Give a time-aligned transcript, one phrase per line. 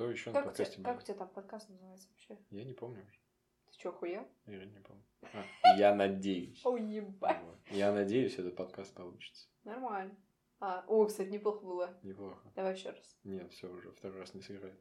[0.00, 1.04] Кто еще на Как у, тебя, подкасте как у был?
[1.04, 2.38] тебя там подкаст называется вообще?
[2.48, 3.18] Я не помню уже.
[3.66, 4.26] Ты что, хуел?
[4.46, 5.04] Я не помню.
[5.34, 6.64] А, я надеюсь.
[6.64, 7.42] Ой, ебать.
[7.44, 7.58] Вот.
[7.70, 9.46] Я надеюсь, этот подкаст получится.
[9.62, 10.16] Нормально.
[10.58, 11.98] А, о, кстати, неплохо было.
[12.02, 12.50] Неплохо.
[12.56, 13.18] Давай еще раз.
[13.24, 14.80] Нет, все уже, второй раз не сыграет.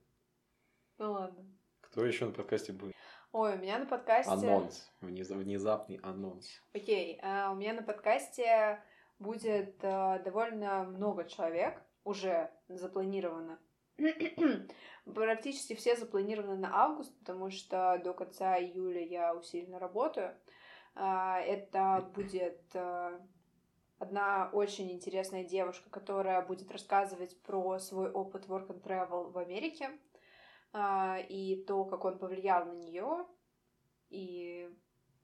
[0.99, 1.45] Ну ладно.
[1.81, 2.95] Кто еще на подкасте будет?
[3.33, 4.31] Ой, у меня на подкасте...
[4.31, 4.89] Анонс.
[5.01, 6.47] Внез- Внезапный анонс.
[6.73, 8.81] Окей, а, у меня на подкасте
[9.19, 13.59] будет а, довольно много человек, уже запланировано.
[15.13, 20.35] Практически все запланированы на август, потому что до конца июля я усиленно работаю.
[20.95, 23.19] А, Это будет а,
[23.97, 29.89] одна очень интересная девушка, которая будет рассказывать про свой опыт work and travel в Америке
[30.73, 33.25] а, и то, как он повлиял на нее,
[34.09, 34.69] и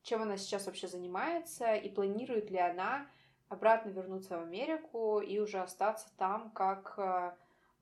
[0.03, 3.09] чем она сейчас вообще занимается, и планирует ли она
[3.49, 7.31] обратно вернуться в Америку и уже остаться там как э,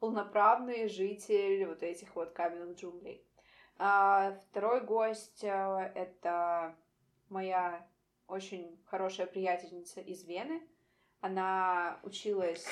[0.03, 3.25] полноправный житель вот этих вот каменных джунглей.
[3.77, 6.76] А второй гость э, это
[7.29, 7.87] моя
[8.27, 10.62] очень хорошая приятельница из Вены.
[11.21, 12.68] Она училась...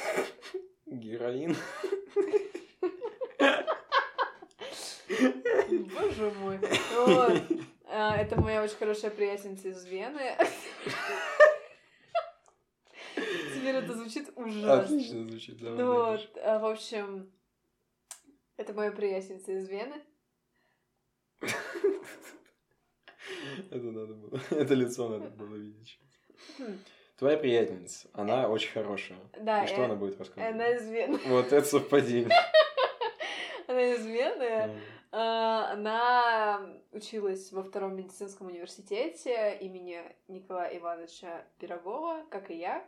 [0.85, 1.55] Героин.
[5.69, 6.59] Боже мой.
[7.93, 10.37] А, Это моя очень хорошая приятельница из Вены.
[13.71, 14.81] Теперь это звучит ужасно.
[14.81, 15.69] Отлично звучит, да.
[15.71, 17.31] Ну вот, а, в общем,
[18.57, 20.01] это моя приятельница из Вены.
[23.71, 24.39] Это надо было.
[24.51, 25.99] Это лицо надо было видеть.
[26.57, 26.77] Хм.
[27.17, 29.19] Твоя приятельница, она очень хорошая.
[29.39, 30.53] Да, И что э, она будет рассказывать?
[30.53, 31.19] она из Вены.
[31.27, 32.29] Вот это совпадение.
[33.67, 34.81] Она из Вены.
[35.11, 42.85] А, Она училась во втором медицинском университете имени Николая Ивановича Пирогова, как и я.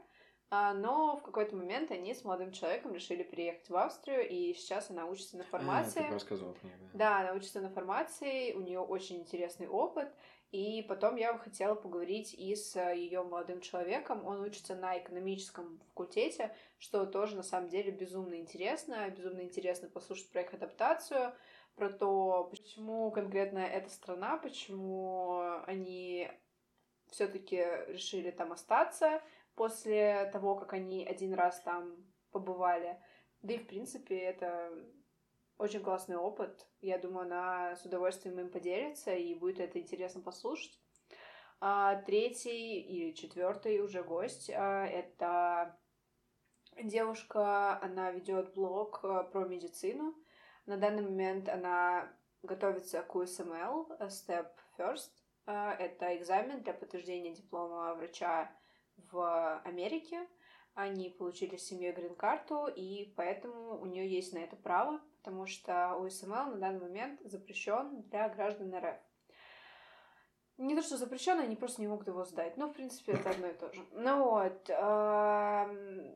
[0.49, 4.89] А, Но в какой-то момент они с молодым человеком решили переехать в Австрию, и сейчас
[4.89, 6.02] она учится на А, фармации.
[6.02, 6.89] ты рассказывал мне, да.
[6.94, 10.14] Да, она учится на фармации, у нее очень интересный опыт.
[10.52, 14.23] И потом я бы хотела поговорить и с ее молодым человеком.
[14.23, 19.10] Он учится на экономическом факультете, что тоже на самом деле безумно интересно.
[19.10, 21.33] Безумно интересно послушать про их адаптацию,
[21.75, 26.30] про то, почему конкретно эта страна, почему они
[27.10, 29.23] все-таки решили там остаться
[29.55, 31.95] после того, как они один раз там
[32.31, 32.99] побывали.
[33.41, 34.71] Да и, в принципе, это
[35.58, 36.67] очень классный опыт.
[36.81, 40.80] Я думаю, она с удовольствием им поделится, и будет это интересно послушать.
[41.59, 45.80] А третий или четвертый уже гость а, это
[46.81, 50.15] девушка, она ведет блог а, про медицину.
[50.65, 52.11] На данный момент она
[52.42, 55.11] готовится к USML, а, Step First.
[55.45, 58.52] А, Это экзамен для подтверждения диплома врача
[58.98, 60.27] в Америке.
[60.76, 65.71] Они получили с семьей грин-карту, и поэтому у нее есть на это право, потому что
[66.02, 68.98] USML на данный момент запрещен для граждан РФ.
[70.58, 72.58] Не то, что запрещен, они просто не могут его сдать.
[72.58, 73.81] Но, в принципе, это одно и то же.
[73.92, 74.70] Ну вот.
[74.70, 76.15] эм,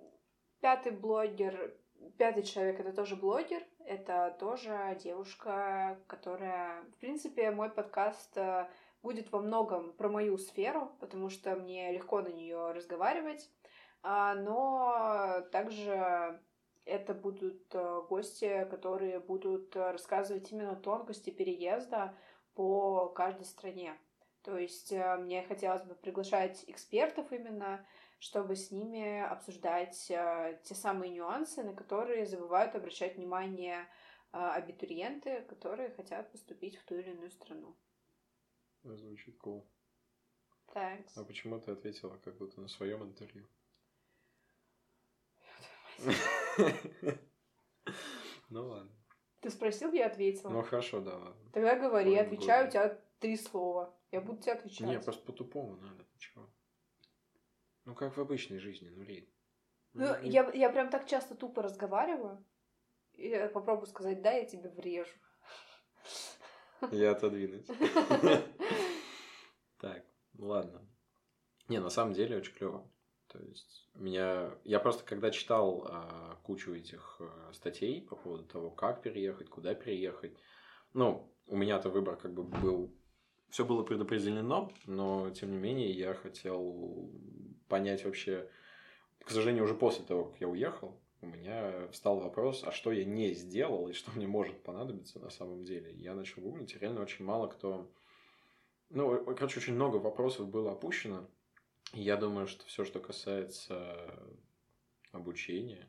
[0.60, 1.76] Пятый блогер,
[2.18, 3.64] пятый человек это тоже блогер.
[3.86, 6.82] Это тоже девушка, которая...
[6.84, 8.68] В принципе, мой подкаст э,
[9.08, 13.50] будет во многом про мою сферу, потому что мне легко на нее разговаривать.
[14.04, 16.42] А, Но также
[16.84, 22.18] это будут э, гости, которые будут рассказывать именно тонкости переезда
[22.54, 23.98] по каждой стране.
[24.44, 27.86] То есть э, мне хотелось бы приглашать экспертов именно,
[28.20, 33.88] чтобы с ними обсуждать э, те самые нюансы, на которые забывают обращать внимание
[34.32, 37.78] абитуриенты, которые хотят поступить в ту или иную страну.
[38.84, 39.66] Звучит cool.
[40.74, 41.00] Так.
[41.16, 43.48] А почему ты ответила как будто на своем интервью?
[48.50, 48.92] Ну ладно.
[49.42, 50.50] Ты спросил, я ответила.
[50.50, 51.52] Ну хорошо, да, ладно.
[51.54, 53.94] Тогда говори, Ладно, отвечаю, у тебя три слова.
[54.12, 54.88] Я буду тебе отвечать.
[54.88, 56.50] Не, просто по-тупому надо, ты чего?
[57.86, 59.30] Ну как в обычной жизни, ну Лид.
[59.94, 62.44] Ну, я, я прям так часто тупо разговариваю.
[63.14, 65.12] Я попробую сказать, да, я тебе врежу.
[66.92, 67.68] Я отодвинуть.
[69.80, 70.04] Так,
[70.40, 70.82] ладно.
[71.68, 72.90] Не, на самом деле очень клево.
[73.28, 74.52] То есть меня...
[74.64, 79.76] Я просто когда читал а, кучу этих а, статей по поводу того, как переехать, куда
[79.76, 80.36] переехать,
[80.94, 82.92] ну, у меня-то выбор как бы был...
[83.50, 87.12] Все было предопределено, но, тем не менее, я хотел
[87.68, 88.50] понять вообще...
[89.24, 93.06] К сожалению, уже после того, как я уехал, у меня встал вопрос, а что я
[93.06, 95.92] не сделал и что мне может понадобиться на самом деле.
[95.94, 97.92] Я начал гуглить, и реально очень мало кто...
[98.90, 101.28] Ну, короче, очень много вопросов было опущено.
[101.94, 104.14] Я думаю, что все, что касается
[105.12, 105.88] обучения,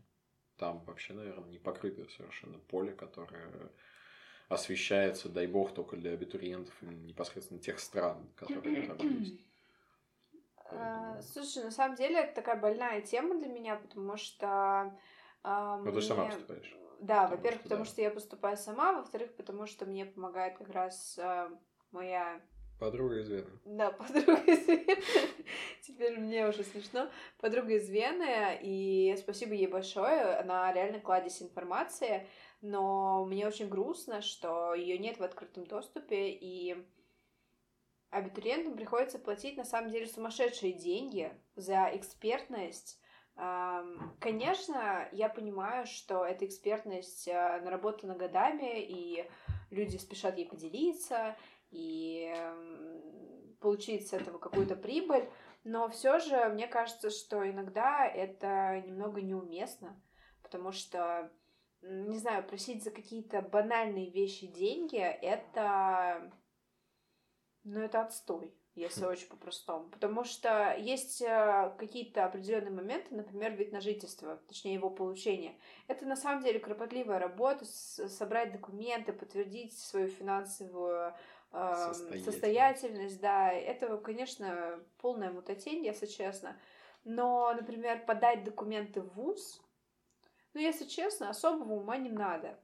[0.57, 3.71] там вообще, наверное, не покрытое совершенно поле, которое
[4.49, 9.41] освещается, дай бог, только для абитуриентов непосредственно тех стран, которые там есть.
[10.71, 14.99] А, слушай, на самом деле это такая больная тема для меня, потому что...
[15.45, 16.77] Ну, ты же сама поступаешь.
[17.01, 21.49] Да, во-первых, потому что я поступаю сама, во-вторых, потому что мне помогает как раз э,
[21.93, 22.41] моя
[22.79, 23.51] Подруга из Вены.
[23.65, 25.03] Да, подруга из Вены.
[25.83, 27.11] Теперь мне уже смешно.
[27.39, 30.37] Подруга из Вены, и спасибо ей большое.
[30.37, 32.29] Она реально кладезь информации,
[32.61, 36.77] но мне очень грустно, что ее нет в открытом доступе, и
[38.11, 43.01] абитуриентам приходится платить на самом деле сумасшедшие деньги за экспертность.
[44.19, 49.31] Конечно, я понимаю, что эта экспертность э, наработана годами, и
[49.71, 51.37] люди спешат ей поделиться,
[51.71, 52.35] и
[53.61, 55.29] получить с этого какую-то прибыль,
[55.65, 60.01] но все же мне кажется, что иногда это немного неуместно,
[60.43, 61.31] потому что,
[61.83, 66.33] не знаю, просить за какие-то банальные вещи деньги, это,
[67.65, 69.89] ну, это отстой если очень по-простому.
[69.91, 75.57] Потому что есть э, какие-то определенные моменты, например, вид на жительство, точнее его получение.
[75.87, 81.15] Это на самом деле кропотливая работа, собрать документы, подтвердить свою финансовую
[81.51, 82.25] состоятельность.
[82.25, 86.57] состоятельность, да, это, конечно, полная мутатень, если честно.
[87.05, 89.63] Но, например, подать документы в ВУЗ,
[90.55, 92.59] ну, если честно, особого ума не надо.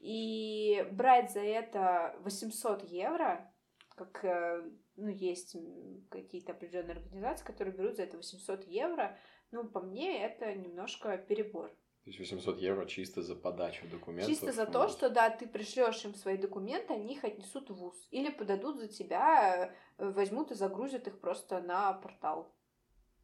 [0.00, 3.52] И брать за это 800 евро,
[3.94, 5.56] как э, ну, есть
[6.10, 9.18] какие-то определенные организации, которые берут за это 800 евро,
[9.50, 11.70] ну, по мне, это немножко перебор.
[12.04, 14.28] То есть 800 евро чисто за подачу документов?
[14.28, 18.08] Чисто за то, что, да, ты пришлешь им свои документы, они их отнесут в ВУЗ.
[18.10, 22.52] Или подадут за тебя, э, возьмут и загрузят их просто на портал.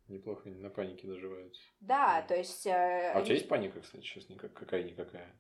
[0.07, 1.61] Неплохо, на панике доживаются.
[1.81, 2.67] Да, то есть...
[2.69, 3.23] Э, а они...
[3.23, 5.37] у тебя есть паника, кстати, сейчас никак, какая-никакая?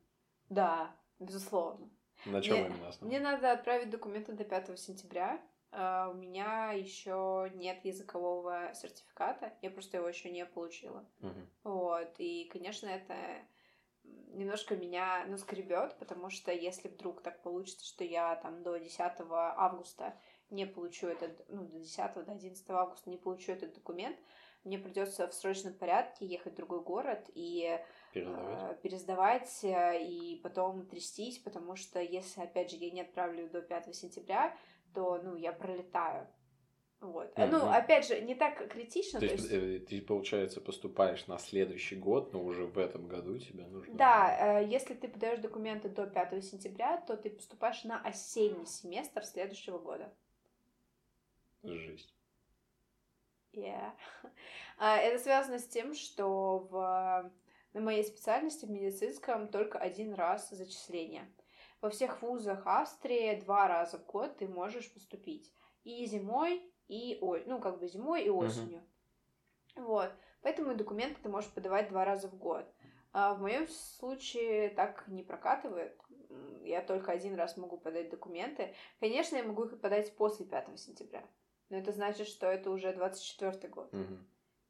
[0.48, 1.88] Да, безусловно.
[2.26, 3.08] На чем именно основном?
[3.08, 5.40] Мне надо отправить документы до 5 сентября.
[5.70, 11.05] Uh, у меня еще нет языкового сертификата, я просто его еще не получила.
[11.20, 11.47] Uh-huh.
[11.62, 13.15] Вот, и, конечно, это
[14.32, 19.00] немножко меня ну, скребет, потому что если вдруг так получится, что я там до 10
[19.31, 20.19] августа
[20.50, 24.17] не получу этот, ну, до 10 до 11 августа не получу этот документ,
[24.65, 27.79] мне придется в срочном порядке ехать в другой город и
[28.12, 28.73] пересдавать.
[28.73, 33.62] Э, пересдавать э, и потом трястись, потому что если, опять же, я не отправлю до
[33.62, 34.56] 5 сентября,
[34.98, 36.26] то, ну, я пролетаю.
[37.00, 37.32] Вот.
[37.38, 37.48] Mm-hmm.
[37.52, 39.20] Ну, опять же, не так критично.
[39.20, 39.54] То, то есть, есть...
[39.54, 43.94] Э, ты, получается, поступаешь на следующий год, но уже в этом году тебе нужно...
[43.94, 49.24] Да, э, если ты подаешь документы до 5 сентября, то ты поступаешь на осенний семестр
[49.24, 50.12] следующего года.
[51.62, 52.12] Жесть.
[53.52, 53.92] Yeah.
[54.80, 57.32] А, это связано с тем, что в,
[57.72, 61.28] на моей специальности в медицинском только один раз зачисление.
[61.80, 65.52] Во всех вузах Австрии два раза в год ты можешь поступить.
[65.84, 68.82] И зимой, и ой, ну как бы зимой и осенью.
[69.76, 69.84] Uh-huh.
[69.84, 70.12] Вот.
[70.42, 72.66] Поэтому документы ты можешь подавать два раза в год.
[73.12, 75.96] А в моем случае так не прокатывает.
[76.62, 78.74] Я только один раз могу подать документы.
[79.00, 81.24] Конечно, я могу их подать после 5 сентября.
[81.70, 83.92] Но это значит, что это уже 24 год.
[83.94, 84.19] Uh-huh.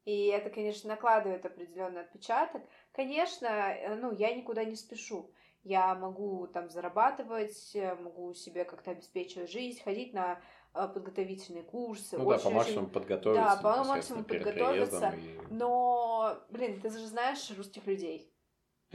[0.05, 2.63] И это, конечно, накладывает определенный отпечаток.
[2.93, 5.31] Конечно, э, ну, я никуда не спешу
[5.63, 10.41] я могу там зарабатывать, э, могу себе как-то обеспечивать жизнь, ходить на
[10.73, 12.17] э, подготовительные курсы.
[12.17, 12.93] Ну очень, да, по максимуму очень...
[12.93, 13.43] подготовиться.
[13.43, 15.09] Да, по максимуму подготовиться.
[15.09, 15.39] И...
[15.49, 18.33] Но, блин, ты же знаешь русских людей,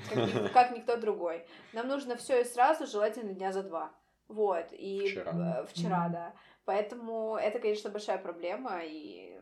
[0.09, 1.47] как, как никто другой.
[1.73, 3.93] Нам нужно все и сразу, желательно дня за два.
[4.29, 6.35] Вот, и вчера, э, вчера да.
[6.65, 9.39] Поэтому это, конечно, большая проблема, и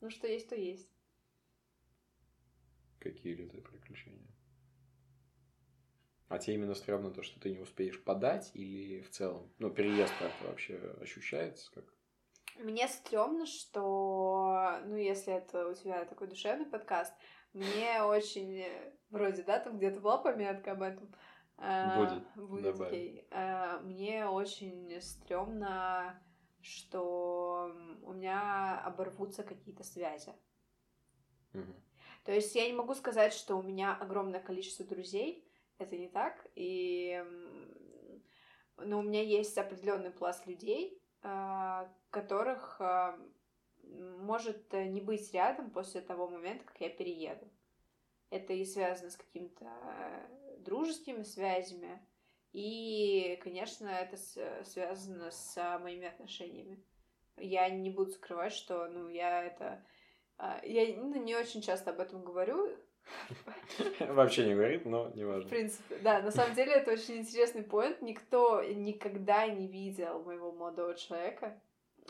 [0.00, 0.88] ну что есть, то есть.
[2.98, 3.75] Какие приключения?
[6.28, 9.52] А тебе именно стрёмно то, что ты не успеешь подать, или в целом?
[9.58, 11.70] Ну, переезд как-то вообще ощущается?
[11.72, 11.84] Как?
[12.58, 17.14] Мне стрёмно, что, ну, если это у тебя такой душевный подкаст,
[17.52, 18.64] мне очень,
[19.10, 21.14] вроде, да, там где-то была пометка об этом.
[21.58, 22.48] А, будет.
[22.48, 23.26] Будет, окей.
[23.30, 26.20] А, мне очень стрёмно,
[26.60, 27.70] что
[28.02, 30.34] у меня оборвутся какие-то связи.
[31.54, 31.72] Угу.
[32.24, 35.45] То есть я не могу сказать, что у меня огромное количество друзей,
[35.78, 36.46] это не так.
[36.54, 37.22] И
[38.78, 43.18] но у меня есть определенный пласт людей, а, которых а,
[43.82, 47.48] может не быть рядом после того момента, как я перееду.
[48.30, 49.70] Это и связано с какими-то
[50.58, 52.00] дружескими связями,
[52.52, 54.16] и, конечно, это
[54.64, 56.82] связано с моими отношениями.
[57.36, 59.84] Я не буду скрывать, что, ну, я это...
[60.38, 62.74] А, я ну, не очень часто об этом говорю,
[64.00, 65.46] Вообще не говорит, но не важно.
[65.46, 68.02] В принципе, да, на самом деле это очень интересный поинт.
[68.02, 71.60] Никто никогда не видел моего молодого человека.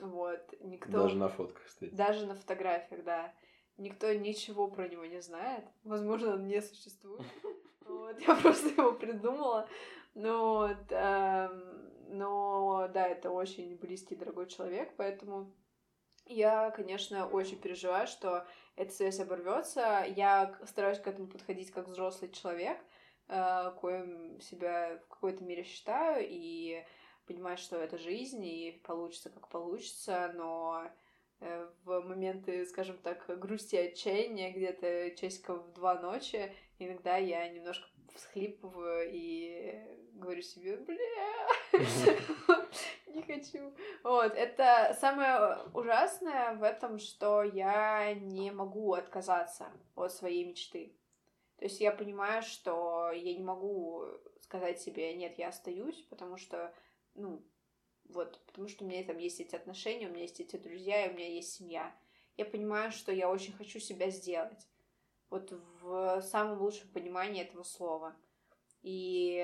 [0.00, 1.02] Вот, никто...
[1.02, 1.94] Даже на фотках, кстати.
[1.94, 3.32] Даже на фотографиях, да.
[3.78, 5.64] Никто ничего про него не знает.
[5.84, 7.22] Возможно, он не существует.
[7.88, 9.68] Вот, я просто его придумала.
[10.16, 15.52] Вот, эм, но, да, это очень близкий, дорогой человек, поэтому
[16.26, 20.04] я, конечно, очень переживаю, что эта связь оборвется.
[20.16, 22.78] Я стараюсь к этому подходить как взрослый человек,
[23.28, 26.84] э, коим себя в какой-то мере считаю, и
[27.26, 30.90] понимаю, что это жизнь, и получится как получится, но
[31.40, 37.88] э, в моменты, скажем так, грусти отчаяния, где-то часиков в два ночи, иногда я немножко
[38.14, 39.80] всхлипываю и
[40.14, 41.48] говорю себе, бля,
[43.08, 43.72] не хочу.
[44.02, 50.96] Вот, это самое ужасное в этом, что я не могу отказаться от своей мечты.
[51.58, 54.04] То есть я понимаю, что я не могу
[54.42, 56.74] сказать себе, нет, я остаюсь, потому что,
[57.14, 57.42] ну,
[58.08, 61.10] вот, потому что у меня там есть эти отношения, у меня есть эти друзья, и
[61.10, 61.94] у меня есть семья.
[62.36, 64.66] Я понимаю, что я очень хочу себя сделать.
[65.30, 68.16] Вот в самом лучшем понимании этого слова.
[68.82, 69.34] И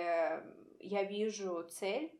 [0.81, 2.13] я вижу цель,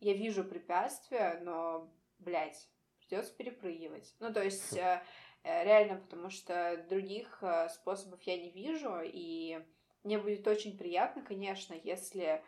[0.00, 2.68] я вижу препятствия, но, блядь,
[2.98, 4.14] придется перепрыгивать.
[4.20, 5.02] Ну, то есть, э,
[5.42, 9.60] э, реально, потому что других э, способов я не вижу, и
[10.02, 12.42] мне будет очень приятно, конечно, если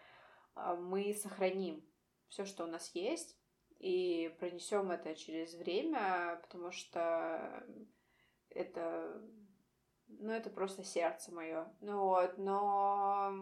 [0.55, 1.85] мы сохраним
[2.29, 3.39] все, что у нас есть,
[3.79, 7.65] и пронесем это через время, потому что
[8.51, 9.23] это,
[10.09, 11.67] ну, это просто сердце мое.
[11.81, 13.33] Ну вот, но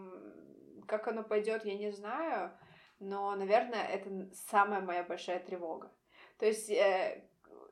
[0.87, 2.51] как оно пойдет, я не знаю,
[2.99, 5.91] но, наверное, это самая моя большая тревога.
[6.37, 7.23] То есть э,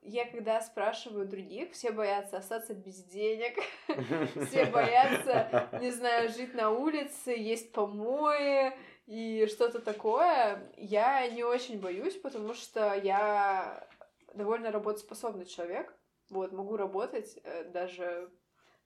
[0.02, 3.58] я когда спрашиваю других, все боятся остаться без денег,
[4.48, 8.74] все боятся, не знаю, жить на улице, есть помои
[9.08, 10.72] и что-то такое.
[10.78, 13.88] Я не очень боюсь, потому что я
[14.34, 15.94] довольно работоспособный человек.
[16.30, 18.32] Вот, могу работать э, даже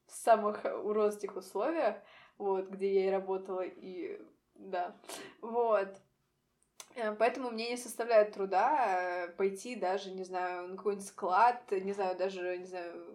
[0.09, 1.95] в самых уродских условиях
[2.39, 4.19] вот, где я и работала, и
[4.55, 4.95] да,
[5.41, 5.89] вот.
[6.95, 11.93] Э, поэтому мне не составляет труда э, пойти даже, не знаю, на какой-нибудь склад, не
[11.93, 13.05] знаю, даже, не знаю,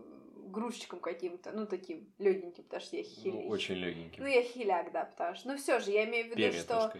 [0.50, 3.44] грузчиком каким-то, ну, таким легеньким, потому что я хиляк.
[3.44, 4.22] Ну, очень легеньким.
[4.22, 6.92] Ну, я хиляк, да, потому что, ну, все же, я имею в виду, Перья что...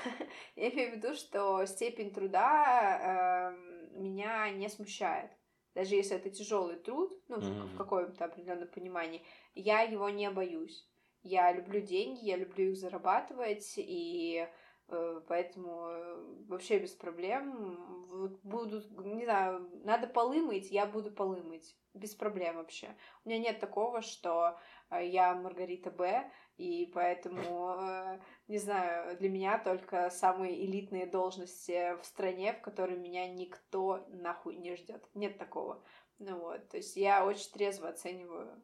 [0.56, 5.30] я имею в виду, что степень труда э, меня не смущает.
[5.74, 7.66] Даже если это тяжелый труд, ну, mm-hmm.
[7.74, 9.22] в каком-то определенном понимании,
[9.54, 10.88] я его не боюсь.
[11.22, 14.46] Я люблю деньги, я люблю их зарабатывать, и
[14.88, 18.06] э, поэтому э, вообще без проблем.
[18.10, 21.76] Вот буду, не знаю, надо полы мыть, я буду полы мыть.
[21.94, 22.94] Без проблем вообще.
[23.24, 24.58] У меня нет такого, что
[24.90, 32.04] э, я Маргарита Б, и поэтому, не знаю, для меня только самые элитные должности в
[32.04, 35.04] стране, в которой меня никто нахуй не ждет.
[35.14, 35.82] Нет такого.
[36.18, 38.62] Ну вот, то есть я очень трезво оцениваю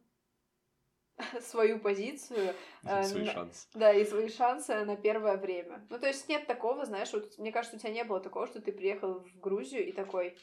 [1.40, 2.54] свою позицию.
[2.84, 3.68] Э, свои шансы.
[3.74, 5.86] Да, и свои шансы на первое время.
[5.90, 8.60] Ну, то есть нет такого, знаешь, вот мне кажется, у тебя не было такого, что
[8.60, 10.38] ты приехал в Грузию и такой,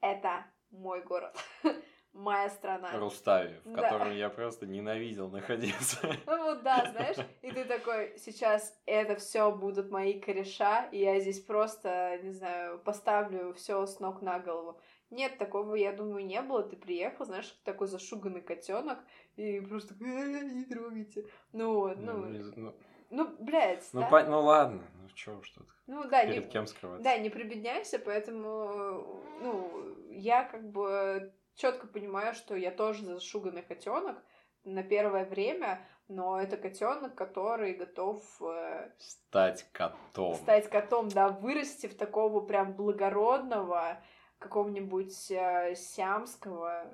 [0.00, 1.36] это мой город.
[2.16, 2.90] моя страна.
[2.98, 3.82] Рустави, в да.
[3.82, 5.98] котором я просто ненавидел находиться.
[6.26, 11.20] Ну вот да, знаешь, и ты такой, сейчас это все будут мои кореша, и я
[11.20, 14.78] здесь просто, не знаю, поставлю все с ног на голову.
[15.10, 16.64] Нет, такого, я думаю, не было.
[16.64, 18.98] Ты приехал, знаешь, такой зашуганный котенок,
[19.36, 21.26] и просто «Э, не трогайте.
[21.52, 22.12] Ну вот, ну...
[22.26, 22.74] Ну, ну,
[23.10, 24.08] ну блядь, ну, да?
[24.08, 24.22] по...
[24.24, 25.66] ну ладно, ну чё уж тут.
[25.86, 26.50] Ну да, Перед не...
[26.50, 27.04] кем скрываться.
[27.04, 34.22] Да, не прибедняйся, поэтому, ну, я как бы четко понимаю, что я тоже зашуганный котенок
[34.64, 40.34] на первое время, но это котенок, который готов э, стать котом.
[40.36, 44.02] Стать котом, да, вырасти в такого прям благородного,
[44.38, 46.92] какого-нибудь э, сиамского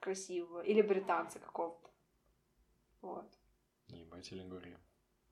[0.00, 1.90] красивого или британца какого-то.
[3.02, 3.30] Вот.
[3.88, 4.76] Ебать или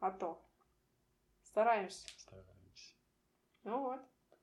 [0.00, 0.40] А то.
[1.42, 2.07] Стараемся.
[2.16, 2.95] Стараемся.
[3.64, 4.00] Ну вот.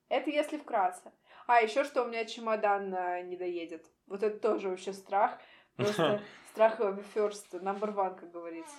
[0.10, 1.12] Это если вкратце.
[1.48, 3.86] А, еще что у меня чемодан э, не доедет.
[4.08, 5.40] Вот это тоже вообще страх.
[5.76, 6.22] Просто
[6.52, 8.76] страх first, number one, как говорится.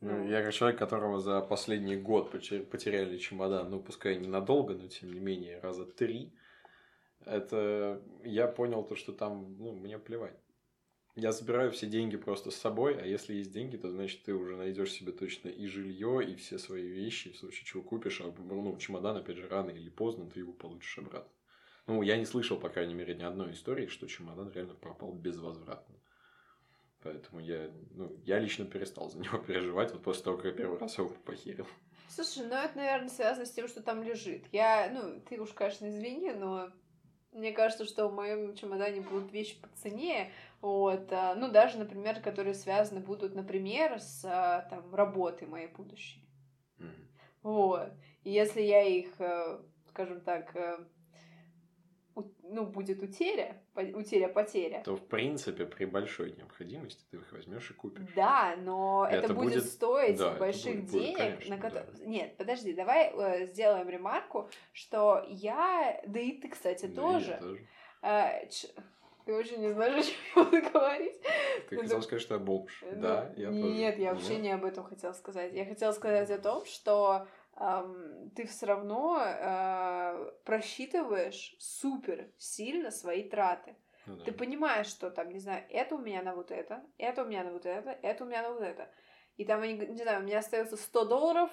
[0.00, 5.12] Ну, я как человек, которого за последний год потеряли чемодан, ну, пускай ненадолго, но тем
[5.12, 6.34] не менее раза три,
[7.24, 10.38] это я понял то, что там, ну, мне плевать.
[11.14, 14.56] Я забираю все деньги просто с собой, а если есть деньги, то значит ты уже
[14.56, 18.76] найдешь себе точно и жилье, и все свои вещи, в случае чего купишь, а ну,
[18.76, 21.35] чемодан, опять же, рано или поздно ты его получишь обратно.
[21.86, 25.94] Ну, я не слышал, по крайней мере, ни одной истории, что чемодан реально пропал безвозвратно.
[27.02, 30.78] Поэтому я, ну, я лично перестал за него переживать вот после того, как я первый
[30.78, 31.66] раз его похерил.
[32.08, 34.44] Слушай, ну это, наверное, связано с тем, что там лежит.
[34.52, 36.70] Я, ну, ты уж, конечно, извини, но
[37.32, 42.20] мне кажется, что в моем чемодане будут вещи по цене, вот, а, ну, даже, например,
[42.20, 46.26] которые связаны будут, например, с а, там, работой моей будущей.
[46.78, 47.08] Мгм.
[47.42, 47.92] Вот.
[48.24, 50.78] И если я их, э, скажем так, э,
[52.48, 57.74] ну, будет утеря, по- утеря-потеря, То, в принципе, при большой необходимости ты их возьмешь и
[57.74, 58.06] купишь.
[58.14, 61.92] Да, но это, Это будет, будет- стоить да, больших будет- будет, денег, конечно, на которые...
[61.98, 62.04] да.
[62.06, 67.30] Нет, подожди, давай э, сделаем ремарку, что я, да и ты, кстати, Да, тоже.
[67.32, 67.66] я тоже.
[68.02, 68.68] э, ч-
[69.24, 71.20] Ты вообще не знаешь, о чем я буду говорить?
[71.68, 72.84] Ты Ну, хотел сказать, что я бомж.
[72.92, 73.60] Ну, Да, я тоже.
[73.62, 75.52] Нет, я вообще не об этом хотела сказать.
[75.52, 77.26] Я хотела сказать о том, что
[78.34, 83.76] ты все равно э, просчитываешь супер сильно свои траты.
[84.06, 84.24] Ну да.
[84.24, 87.44] Ты понимаешь, что там, не знаю, это у меня на вот это, это у меня
[87.44, 88.90] на вот это, это у меня на вот это.
[89.36, 91.50] И там, не знаю, у меня остается 100 долларов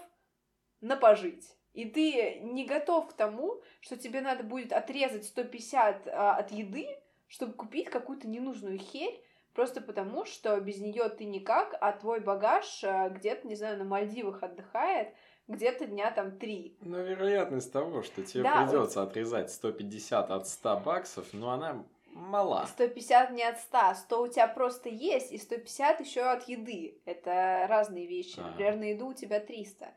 [0.82, 1.58] на пожить.
[1.74, 6.88] И ты не готов к тому, что тебе надо будет отрезать 150 а, от еды,
[7.28, 12.84] чтобы купить какую-то ненужную херь, просто потому, что без нее ты никак, а твой багаж
[12.84, 15.16] а, где-то, не знаю, на Мальдивах отдыхает,
[15.48, 16.78] где-то дня там три.
[16.82, 22.66] Но вероятность того, что тебе Да, придется отрезать 150 от 100 баксов, ну она мала.
[22.68, 26.98] 150 не от 100, 100 у тебя просто есть, и 150 еще от еды.
[27.06, 28.40] Это разные вещи.
[28.40, 28.50] А.
[28.50, 29.94] Например, на еду у тебя 300.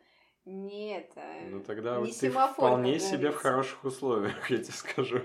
[0.46, 1.10] Нет.
[1.50, 5.20] Ну тогда не вот ты семафор, вполне как себе в хороших условиях, я тебе скажу.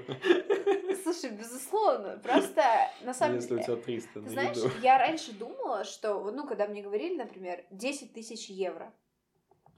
[1.03, 2.63] Слушай, безусловно, просто
[3.01, 3.63] на самом Если у деле...
[3.63, 4.69] тебя 300 Ты на знаешь, еду.
[4.81, 8.93] я раньше думала, что, вот, ну, когда мне говорили, например, 10 тысяч евро,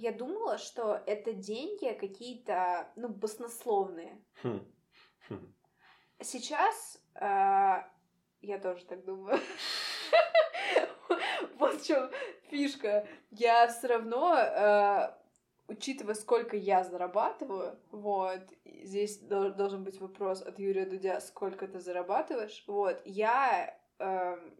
[0.03, 4.21] я думала, что это деньги какие-то, ну, баснословные.
[4.41, 4.59] Хм.
[5.29, 5.53] Хм.
[6.19, 7.83] Сейчас э,
[8.41, 9.39] я тоже так думаю.
[11.57, 12.09] Вот в чем
[12.49, 13.07] фишка.
[13.31, 15.13] Я все равно, э,
[15.69, 21.79] учитывая, сколько я зарабатываю, вот, здесь дол- должен быть вопрос от Юрия Дудя, сколько ты
[21.79, 24.53] зарабатываешь, вот, я, эм,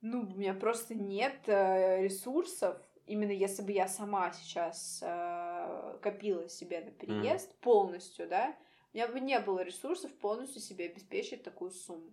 [0.00, 2.76] ну, у меня просто нет э, ресурсов,
[3.08, 8.54] именно если бы я сама сейчас э, копила себе на переезд полностью, да,
[8.92, 12.10] у меня бы не было ресурсов полностью себе обеспечить такую сумму.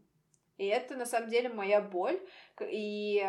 [0.58, 2.20] И это на самом деле моя боль.
[2.62, 3.24] И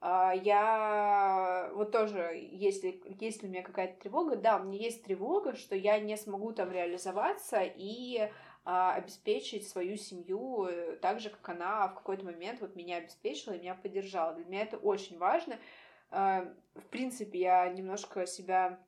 [0.00, 5.54] а, я вот тоже, если, если у меня какая-то тревога, да, у меня есть тревога,
[5.54, 8.30] что я не смогу там реализоваться и
[8.64, 13.52] а, обеспечить свою семью э, так же, как она в какой-то момент вот меня обеспечила
[13.52, 14.34] и меня поддержала.
[14.34, 15.58] Для меня это очень важно.
[16.10, 18.84] А, В принципе, я немножко себя...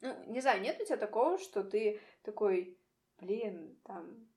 [0.00, 2.78] Ну, не знаю, нет у тебя такого, что ты такой,
[3.18, 4.28] блин, там,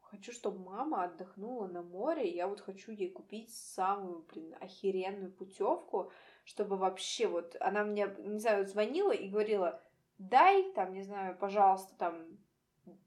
[0.00, 5.32] хочу, чтобы мама отдохнула на море, и я вот хочу ей купить самую, блин, охеренную
[5.32, 6.10] путевку,
[6.44, 9.82] чтобы вообще вот она мне, не знаю, звонила и говорила,
[10.18, 12.38] дай, там, не знаю, пожалуйста, там,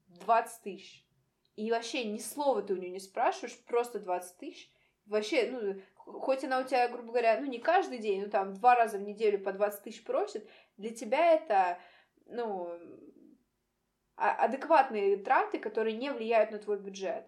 [0.08, 1.06] 20 тысяч.
[1.54, 4.70] И вообще ни слова ты у нее не спрашиваешь, просто 20 тысяч.
[5.06, 8.74] Вообще, ну, хоть она у тебя, грубо говоря, ну, не каждый день, ну, там, два
[8.74, 11.78] раза в неделю по 20 тысяч просит, для тебя это,
[12.26, 12.70] ну,
[14.16, 17.26] а- адекватные траты, которые не влияют на твой бюджет.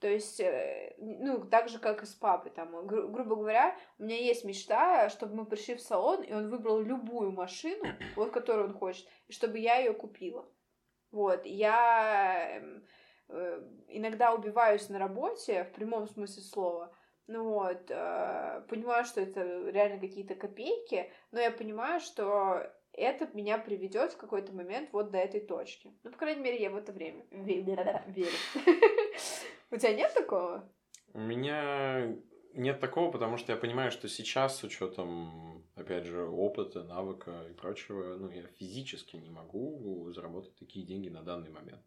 [0.00, 2.52] То есть, э, ну, так же, как и с папой.
[2.52, 6.50] Там, гру- грубо говоря, у меня есть мечта, чтобы мы пришли в салон, и он
[6.50, 10.48] выбрал любую машину, вот, которую он хочет, и чтобы я ее купила.
[11.10, 12.84] Вот, я эм,
[13.28, 16.94] э, иногда убиваюсь на работе, в прямом смысле слова,
[17.28, 23.58] ну вот, э, понимаю, что это реально какие-то копейки, но я понимаю, что это меня
[23.58, 25.92] приведет в какой-то момент вот до этой точки.
[26.02, 27.62] Ну, по крайней мере, я в это время ве-
[28.08, 28.30] верю.
[29.70, 30.68] У тебя нет такого?
[31.12, 32.16] У меня
[32.54, 37.52] нет такого, потому что я понимаю, что сейчас с учетом, опять же, опыта, навыка и
[37.52, 41.82] прочего, ну, я физически не могу заработать такие деньги на данный момент.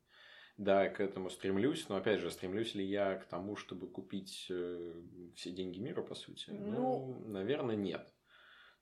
[0.62, 4.46] Да, я к этому стремлюсь, но опять же, стремлюсь ли я к тому, чтобы купить
[4.52, 4.94] э,
[5.34, 6.52] все деньги мира, по сути?
[6.52, 8.08] Ну, наверное, нет.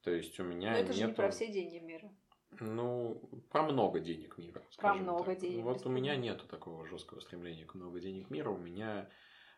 [0.03, 2.11] То есть у меня Но это же не нету- про все деньги мира.
[2.59, 4.61] Ну, про много денег мира.
[4.71, 5.39] скажем много так.
[5.39, 8.49] денег, Вот у меня нету такого жесткого стремления к много денег мира.
[8.49, 9.09] У меня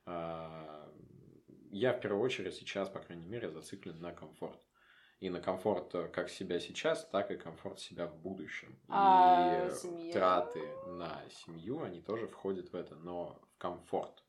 [0.06, 0.94] а,
[1.72, 4.62] я в первую очередь сейчас, по крайней мере, зациклен на комфорт.
[5.22, 8.76] И на комфорт э, как себя сейчас, так и комфорт себя в будущем.
[8.90, 10.14] А и семья?
[10.14, 14.24] траты на семью, они тоже входят в это, но в комфорт.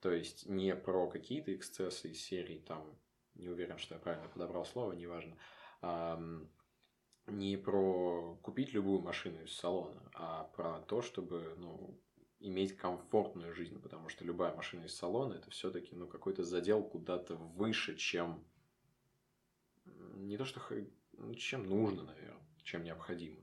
[0.00, 2.98] То есть не про какие-то эксцессы из серии, там,
[3.34, 5.36] не уверен, что я правильно подобрал слово, неважно.
[7.26, 11.98] Не про купить любую машину из салона, а про то, чтобы ну,
[12.40, 17.36] иметь комфортную жизнь, потому что любая машина из салона это все-таки ну, какой-то задел куда-то
[17.36, 18.44] выше, чем
[20.26, 20.60] не то, что
[21.12, 23.38] ну, чем нужно, наверное, чем необходимо.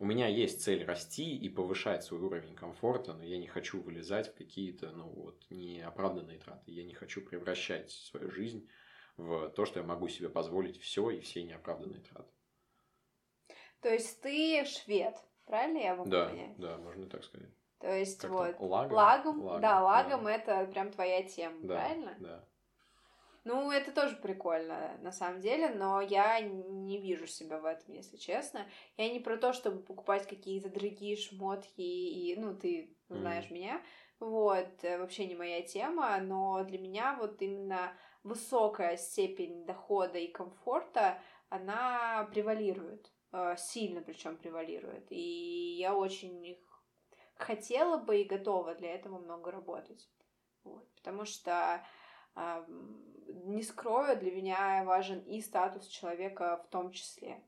[0.00, 4.28] У меня есть цель расти и повышать свой уровень комфорта, но я не хочу вылезать
[4.28, 6.70] в какие-то, ну вот, неоправданные траты.
[6.70, 8.68] Я не хочу превращать свою жизнь
[9.16, 12.30] в то, что я могу себе позволить все и все неоправданные траты.
[13.80, 16.56] То есть ты швед, правильно я могу да, понять?
[16.58, 17.50] Да, можно так сказать.
[17.80, 20.32] То есть как вот лагом, лагом, лагом, да, лагом да.
[20.32, 22.16] это прям твоя тема, Да, правильно?
[22.20, 22.47] Да.
[23.48, 28.18] Ну, это тоже прикольно, на самом деле, но я не вижу себя в этом, если
[28.18, 28.66] честно.
[28.98, 33.54] Я не про то, чтобы покупать какие-то дорогие шмотки, и, ну, ты знаешь Мгм.
[33.54, 33.82] меня,
[34.20, 40.28] вот, э, вообще не моя тема, но для меня вот именно высокая степень дохода и
[40.28, 46.58] комфорта, она превалирует, э, сильно причем превалирует, и я очень
[47.36, 50.10] хотела бы и готова для этого много работать,
[50.64, 51.82] вот, потому что
[53.26, 57.42] не скрою, для меня важен и статус человека в том числе.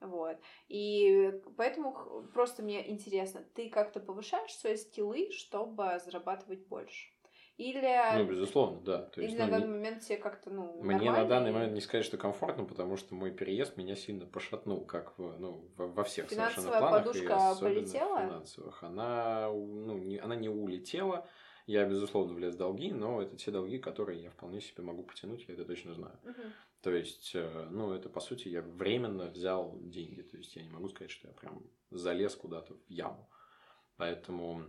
[0.00, 0.36] Вот.
[0.68, 7.08] И поэтому просто мне интересно, ты как-то повышаешь свои скиллы, чтобы зарабатывать больше?
[7.56, 9.02] Или, Ну, безусловно, да.
[9.06, 11.72] То или есть, на ну, данный не- момент тебе как-то, ну, Мне на данный момент
[11.72, 16.04] не сказать, что комфортно, потому что мой переезд меня сильно пошатнул, как в, ну, во,
[16.04, 18.20] всех совершенно Финансовая планах, и подушка полетела?
[18.20, 18.82] финансовых.
[18.82, 21.26] Она, ну, не, она не улетела,
[21.66, 25.46] я, безусловно, влез в долги, но это те долги, которые я вполне себе могу потянуть,
[25.48, 26.18] я это точно знаю.
[26.22, 26.52] Мгм.
[26.80, 30.70] То есть, э, ну, это, по сути, я временно взял деньги, то есть, я не
[30.70, 33.28] могу сказать, что я прям залез куда-то в яму.
[33.96, 34.62] Поэтому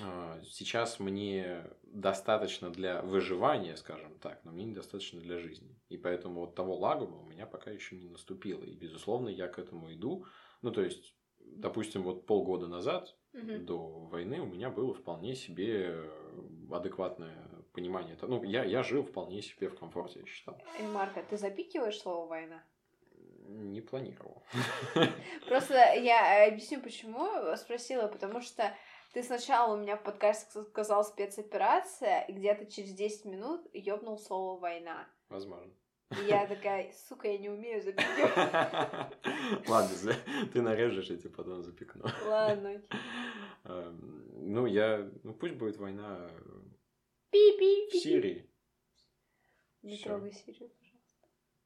[0.00, 5.80] э, сейчас мне достаточно для выживания, скажем так, но мне недостаточно для жизни.
[5.88, 8.64] И поэтому вот того лагума у меня пока еще не наступило.
[8.64, 10.24] И, безусловно, я к этому иду.
[10.62, 13.64] Ну, то есть, допустим, вот полгода назад, Мгм.
[13.64, 16.10] до войны, у меня было вполне себе э,
[16.72, 18.16] адекватное понимание.
[18.22, 20.58] Ну, я, я жил вполне себе в комфорте, я считал.
[20.78, 22.62] Эй, Марка, ты запикиваешь слово «война»?
[23.46, 24.42] Не планировал.
[25.48, 28.74] Просто я э, объясню, почему спросила, потому что
[29.12, 34.58] ты сначала у меня в подкасте сказал спецоперация, и где-то через 10 минут ёбнул слово
[34.58, 35.08] «война».
[35.28, 35.72] Возможно.
[36.10, 38.36] И я такая, сука, я не умею запикивать.
[39.68, 40.14] Ладно,
[40.52, 42.04] ты нарежешь, я тебе потом запекну.
[42.26, 42.82] Ладно.
[43.64, 45.08] Эм, Ну, я...
[45.22, 48.00] Ну, пусть будет война в Пи-пи-пи.
[48.00, 48.50] Сирии.
[49.82, 50.70] Не трогай Сирию,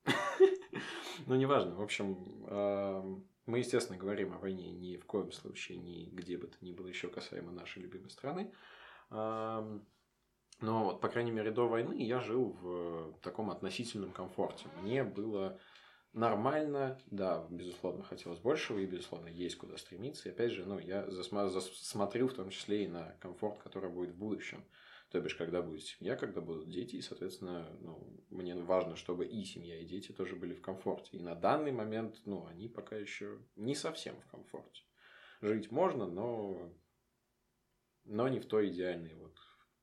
[0.05, 0.61] пожалуйста.
[1.27, 1.75] Ну, неважно.
[1.75, 6.49] В общем, эм, мы, естественно, говорим о войне ни в коем случае, ни где бы
[6.49, 8.53] то ни было еще касаемо нашей любимой страны.
[10.64, 14.66] Но, вот, по крайней мере, до войны я жил в таком относительном комфорте.
[14.81, 15.59] Мне было
[16.14, 20.27] нормально, да, безусловно, хотелось большего, и, безусловно, есть куда стремиться.
[20.29, 23.90] И, опять же, ну, я засма- зас- смотрю в том числе и на комфорт, который
[23.90, 24.64] будет в будущем.
[25.11, 29.44] То бишь, когда будет семья, когда будут дети, и, соответственно, ну, мне важно, чтобы и
[29.44, 31.18] семья, и дети тоже были в комфорте.
[31.18, 34.83] И на данный момент, ну, они пока еще не совсем в комфорте.
[35.42, 36.72] Жить можно, но,
[38.05, 39.37] но не в той идеальной вот,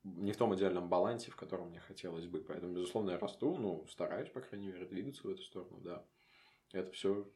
[0.04, 2.42] не в том идеальном балансе, в котором мне хотелось бы.
[2.42, 6.06] Поэтому, безусловно, я расту, ну, стараюсь, по крайней мере, двигаться в эту сторону, да.
[6.74, 7.30] Это все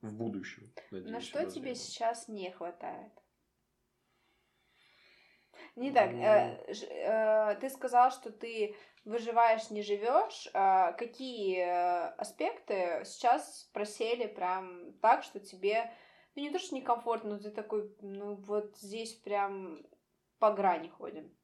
[0.00, 0.72] в будущем.
[0.90, 3.12] Надеюсь, На что тебе сейчас не хватает?
[5.76, 6.10] Не так.
[6.12, 10.48] э, ж- э, ты сказал, что ты выживаешь, не живешь.
[10.54, 15.92] А какие э, аспекты сейчас просели прям так, что тебе,
[16.34, 19.86] ну не то, что некомфортно, но ты такой, ну вот здесь прям
[20.38, 21.37] по грани ходим.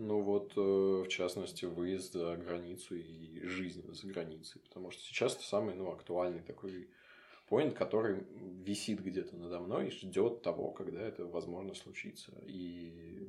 [0.00, 0.60] Ну вот, э,
[1.04, 4.58] в частности, выезд за границу и жизнь за границей.
[4.62, 6.88] Потому что сейчас это самый ну, актуальный такой
[7.50, 8.24] поинт, который
[8.64, 12.32] висит где-то надо мной и ждет того, когда это возможно случится.
[12.46, 13.28] И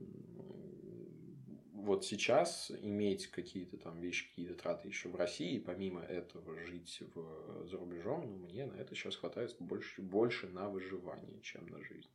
[1.74, 7.68] вот сейчас иметь какие-то там вещи, какие-то траты еще в России, помимо этого жить в,
[7.68, 12.10] за рубежом, ну, мне на это сейчас хватает больше, больше на выживание, чем на жизнь.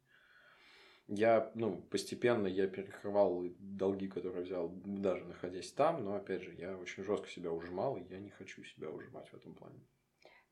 [1.09, 6.77] Я, ну, постепенно я перекрывал долги, которые взял, даже находясь там, но, опять же, я
[6.77, 9.81] очень жестко себя ужимал, и я не хочу себя ужимать в этом плане.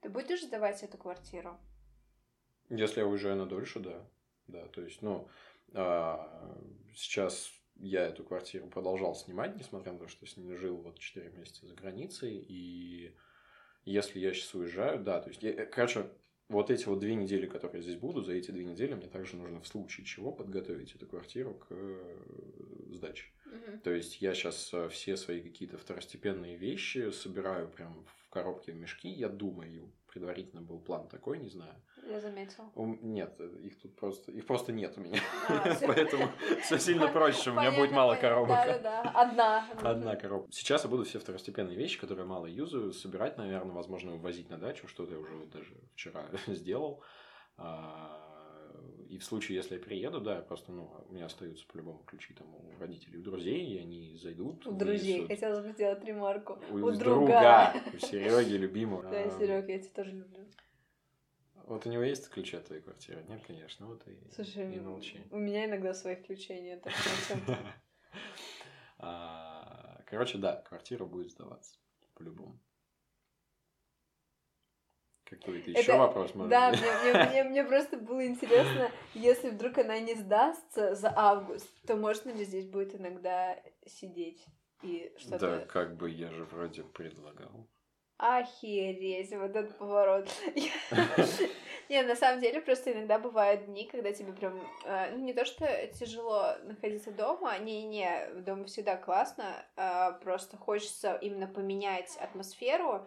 [0.01, 1.59] Ты будешь сдавать эту квартиру?
[2.69, 4.09] Если я уезжаю на дольше, да.
[4.47, 5.29] Да, то есть, ну,
[5.73, 6.57] а,
[6.95, 11.31] сейчас я эту квартиру продолжал снимать, несмотря на то, что с ней жил вот 4
[11.31, 13.17] месяца за границей, и
[13.85, 16.07] если я сейчас уезжаю, да, то есть, я, короче,
[16.48, 19.37] вот эти вот две недели, которые я здесь буду, за эти две недели мне также
[19.37, 22.16] нужно в случае чего подготовить эту квартиру к э,
[22.90, 23.26] сдаче.
[23.83, 29.09] То есть я сейчас все свои какие-то второстепенные вещи собираю прям в коробке в мешки.
[29.09, 31.74] Я думаю, предварительно был план такой, не знаю.
[32.09, 32.70] Я заметила.
[32.77, 35.18] У- Нет, их тут просто, их просто нет у меня.
[35.48, 35.74] А.
[35.87, 36.29] Поэтому
[36.62, 38.57] все сильно проще, у меня будет мало коробок.
[38.64, 39.68] Да-да-да, одна.
[39.83, 40.53] Одна коробка.
[40.53, 44.87] Сейчас я буду все второстепенные вещи, которые мало юзаю, собирать, наверное, возможно, увозить на дачу,
[44.87, 47.03] что-то я уже даже вчера сделал.
[49.08, 52.48] И в случае, если я приеду, да, просто, ну, у меня остаются по-любому ключи там
[52.54, 54.66] у родителей, у друзей, и они зайдут.
[54.66, 55.20] У друзей.
[55.20, 55.28] вынесут.
[55.28, 56.58] Хотелось бы сделать ремарку.
[56.70, 56.98] У, У друга.
[56.98, 57.72] друга.
[57.92, 59.02] У Сереги, любимого.
[59.04, 60.44] Да, А, Серег, я тебя тоже люблю.
[61.66, 63.24] Вот у него есть ключи от твоей квартиры?
[63.28, 63.87] Нет, конечно.
[63.87, 65.20] Вот и, Слушай, и молчи.
[65.30, 66.84] у меня иногда своих ключей нет.
[68.98, 71.76] А, Короче, да, квартира будет сдаваться.
[72.14, 72.58] По-любому.
[75.24, 79.78] Какой-то еще Это- вопрос, может Да, мне, мне- мне- мне просто было интересно, если вдруг
[79.78, 84.44] она не сдастся за август, то можно ли здесь будет иногда сидеть
[84.82, 85.66] и Да, что-то...
[85.66, 87.66] как бы я же вроде предлагал.
[88.16, 90.28] Охереть, вот этот поворот.
[91.88, 95.44] Не, на самом деле, просто иногда бывают дни, когда тебе прям, э, ну, не то,
[95.44, 95.66] что
[95.98, 99.44] тяжело находиться дома, не-не, дома всегда классно,
[99.76, 103.06] а, просто хочется именно поменять атмосферу,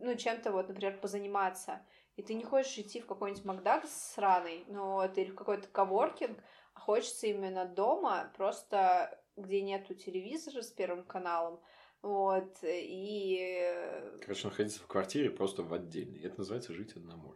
[0.00, 1.80] ну, чем-то вот, например, позаниматься.
[2.16, 6.38] И ты не хочешь идти в какой-нибудь Макдак сраный, ну, вот, или в какой-то коворкинг,
[6.74, 11.60] а хочется именно дома, просто где нету телевизора с первым каналом,
[12.02, 16.20] вот, и э, Короче, находиться в квартире просто в отдельной.
[16.20, 17.34] Это называется жить одному.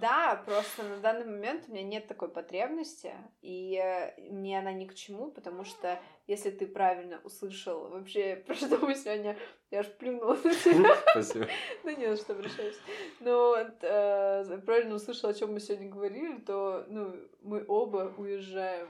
[0.00, 4.86] Да, просто на данный момент у меня нет такой потребности, и э, мне она ни
[4.86, 9.36] к чему, потому что если ты правильно услышал вообще, про что мы сегодня,
[9.70, 11.46] я аж плюнула на тебя, Спасибо.
[11.84, 12.78] ну не на что обращаюсь,
[13.20, 18.88] но э, правильно услышал, о чем мы сегодня говорили, то, ну, мы оба уезжаем,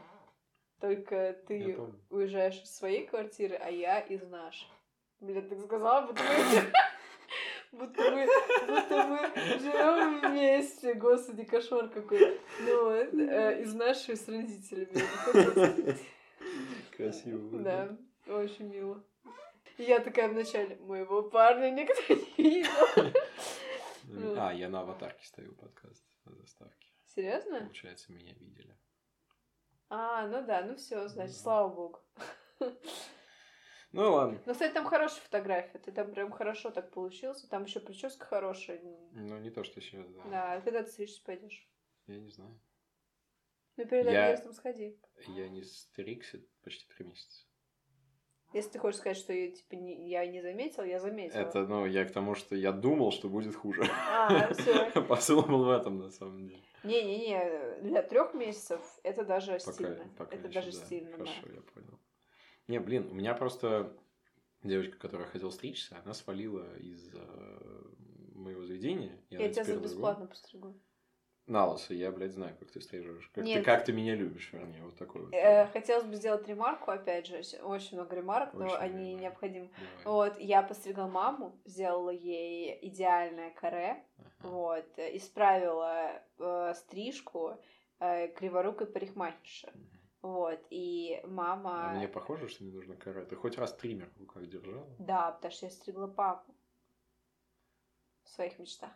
[0.80, 1.78] только ты
[2.10, 4.68] уезжаешь из своей квартиры, а я из нашей.
[5.20, 6.72] Блин, так сказала, будто мы...
[7.72, 8.26] Будто мы,
[8.66, 12.38] будто мы живем вместе, господи, кошмар какой.
[12.60, 14.92] Ну э, из нашей с родителями.
[16.96, 17.62] Красиво.
[17.62, 19.02] Да, очень мило.
[19.78, 23.12] И я такая вначале, моего парня никто не видел.
[24.36, 26.88] А, я на аватарке стою подкаст на заставке.
[27.06, 27.60] Серьезно?
[27.60, 28.76] Получается, меня видели.
[29.88, 32.00] А, ну да, ну все, значит, слава богу.
[33.92, 34.40] Ну ладно.
[34.46, 35.78] Но, кстати, там хорошая фотография.
[35.78, 37.48] Ты там прям хорошо так получился.
[37.48, 38.80] Там еще прическа хорошая.
[39.12, 40.22] Ну, не то, что сейчас, да.
[40.30, 41.68] Да, когда ты стричься пойдешь?
[42.06, 42.58] Я не знаю.
[43.76, 44.98] Ну, перед Я- отъездом сходи.
[45.28, 47.46] Я не стригся почти три месяца.
[48.54, 51.40] Если ты хочешь сказать, что я, типа, не, я не заметил, я заметила.
[51.40, 53.82] Это, ну, я к тому, что я думал, что будет хуже.
[54.10, 54.90] А, все.
[55.08, 56.62] Посыл был в этом, на самом деле.
[56.84, 60.08] Не-не-не, для трех месяцев это даже Пока, стильно.
[60.18, 60.84] пока это ещё, даже да.
[60.84, 61.16] стильно, да.
[61.24, 61.98] Хорошо, я понял.
[62.68, 63.92] Не, блин, у меня просто
[64.62, 67.82] девочка, которая хотела стричься, она свалила из э,
[68.34, 69.18] моего заведения.
[69.30, 70.74] Я тебя за бесплатно постригу.
[71.46, 73.26] На лысо, я, блядь, знаю, как ты стрижешь.
[73.34, 73.64] Как, ты, Нет.
[73.64, 75.34] как ты меня любишь, вернее, вот такой вот.
[75.34, 79.22] Э, хотелось бы сделать ремарку, опять же, очень много ремарок, но Очень они много.
[79.22, 79.70] необходимы.
[80.04, 80.04] Давай.
[80.30, 84.48] Вот, я постригла маму, сделала ей идеальное каре, Ага.
[84.48, 87.60] вот, э, исправила э, стрижку
[87.98, 89.66] э, криворукой парикмахерши.
[89.74, 89.88] Мгм.
[90.22, 91.90] Вот, и мама...
[91.90, 93.24] А мне похоже, что не нужно каре.
[93.24, 94.86] Ты хоть раз триммер в руках держала?
[95.00, 96.54] Да, потому что я стригла папу.
[98.22, 98.90] В своих мечтах.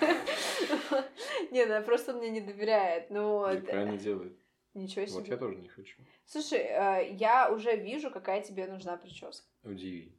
[1.50, 3.10] Не, ну просто он мне не доверяет.
[3.10, 3.66] Ну вот.
[3.66, 4.38] правильно делает.
[4.74, 5.36] Ничего Вот я себе.
[5.36, 6.00] тоже не хочу.
[6.24, 9.44] Слушай, э, я уже вижу, какая тебе нужна прическа.
[9.64, 10.16] Удиви.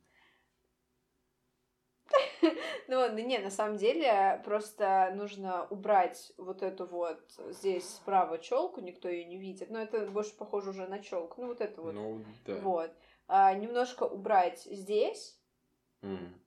[2.88, 7.19] Ну, не, на самом деле, просто нужно убрать вот эту вот
[7.50, 9.69] здесь справа челку, никто ее не видит.
[9.69, 11.41] Но это больше похоже уже на челку.
[11.41, 11.93] Ну, вот это вот.
[11.93, 12.56] Ну, да.
[12.60, 12.91] Вот.
[13.28, 15.39] А, немножко убрать здесь.
[16.02, 16.42] Мгм.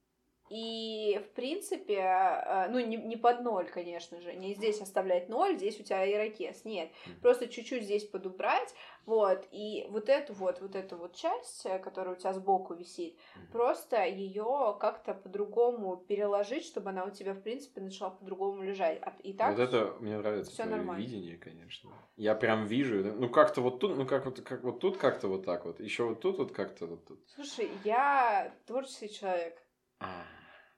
[0.48, 5.56] И, в принципе, э, ну, не, не под ноль, конечно же, не здесь оставлять ноль,
[5.56, 6.90] здесь у тебя ирокез, нет.
[7.20, 8.72] Просто чуть-чуть здесь подубрать,
[9.06, 13.16] вот, и вот эту вот, вот эту вот часть, э, которая у тебя сбоку висит,
[13.52, 18.98] просто ее как-то по-другому переложить, чтобы она у тебя, в принципе, начала по-другому лежать.
[19.02, 19.56] А- И так...
[19.56, 21.00] Вот это мне нравится твое нормально.
[21.00, 21.90] видение, конечно.
[22.16, 25.44] Я прям вижу, ну как-то вот тут, ну как вот, как вот тут как-то вот
[25.44, 27.20] так вот, еще вот тут вот как-то вот тут.
[27.34, 29.65] Слушай, я творческий человек.
[29.98, 30.26] А,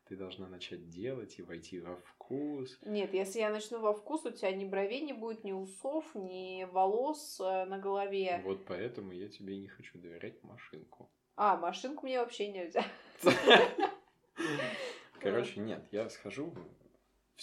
[0.05, 2.79] ты должна начать делать и войти во вкус.
[2.83, 6.65] Нет, если я начну во вкус, у тебя ни бровей не будет, ни усов, ни
[6.65, 8.41] волос э, на голове.
[8.45, 11.11] Вот поэтому я тебе и не хочу доверять машинку.
[11.37, 12.85] А, машинку мне вообще нельзя.
[15.21, 16.55] Короче, нет, я схожу.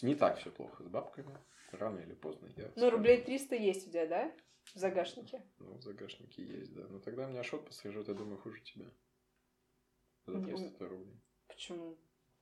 [0.02, 1.38] Не так все плохо с бабками.
[1.72, 2.72] Рано или поздно я.
[2.76, 4.32] Ну, рублей 300 есть у тебя, да?
[4.74, 5.44] В загашнике.
[5.60, 6.88] Ну, в загашнике есть, да.
[6.88, 8.86] Но тогда меня шот пострижет, я думаю, хуже тебя.
[10.26, 11.22] За Ну, 300 рублей.
[11.48, 11.98] Почему?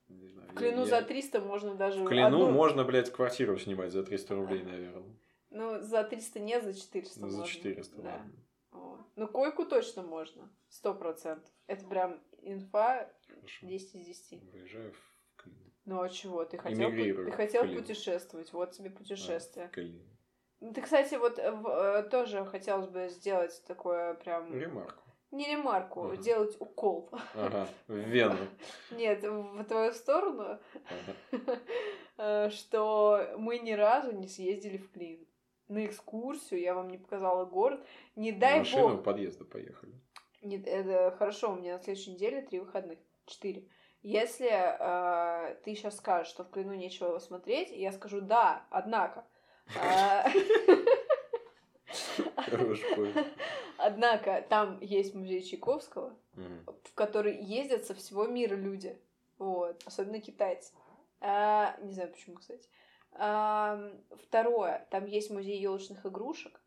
[0.09, 2.03] Не знаю, В Клину я- за 300 можно даже...
[2.03, 5.15] В Клину одну- можно, блядь, квартиру снимать за 300 рублей, наверное.
[5.49, 7.53] Ну, за 300 нет, за 400 Ну, за можно.
[7.53, 8.11] 400, Да.
[8.11, 8.33] ладно.
[8.71, 8.99] Вот.
[9.15, 10.49] Ну, койку точно можно.
[10.69, 11.49] Сто процентов.
[11.67, 13.67] Это прям инфа Хорошо.
[13.67, 14.51] 10 из 10.
[14.51, 15.73] Выезжаю в Клин.
[15.85, 16.43] Ну, а чего?
[16.45, 18.51] Ты хотел, Эмигрирую ты хотел путешествовать.
[18.53, 19.67] Вот тебе путешествие.
[19.67, 20.01] А, Клин.
[20.73, 24.53] Ты, кстати, вот э, в- э, тоже хотелось бы сделать такое прям...
[24.53, 25.02] Ремарку.
[25.33, 26.17] Не ремарку, Ага.
[26.17, 27.09] делать укол.
[27.33, 28.37] Ага, в Вену.
[28.91, 30.59] Нет, в твою сторону,
[31.31, 31.59] Ага.
[32.17, 35.25] э, что мы ни разу не съездили в Клин.
[35.69, 37.83] На экскурсию, я вам не показала город.
[38.15, 38.99] Не дай Машину бог.
[38.99, 39.93] у подъезда поехали.
[40.43, 42.99] Нет, это хорошо, у меня на следующей неделе три выходных.
[43.25, 43.63] Четыре.
[44.03, 49.25] Если э, ты сейчас скажешь, что в Клину нечего смотреть, я скажу да, однако.
[49.81, 50.29] А,
[52.37, 53.13] Хорош понял.
[53.85, 56.65] Однако там есть музей Чайковского, Мгм.
[56.85, 58.97] в который ездят со всего мира люди.
[59.37, 60.71] Вот, особенно китайцы.
[61.19, 62.67] А, не знаю почему, кстати.
[63.11, 63.91] А,
[64.23, 66.61] второе, там есть музей елочных игрушек.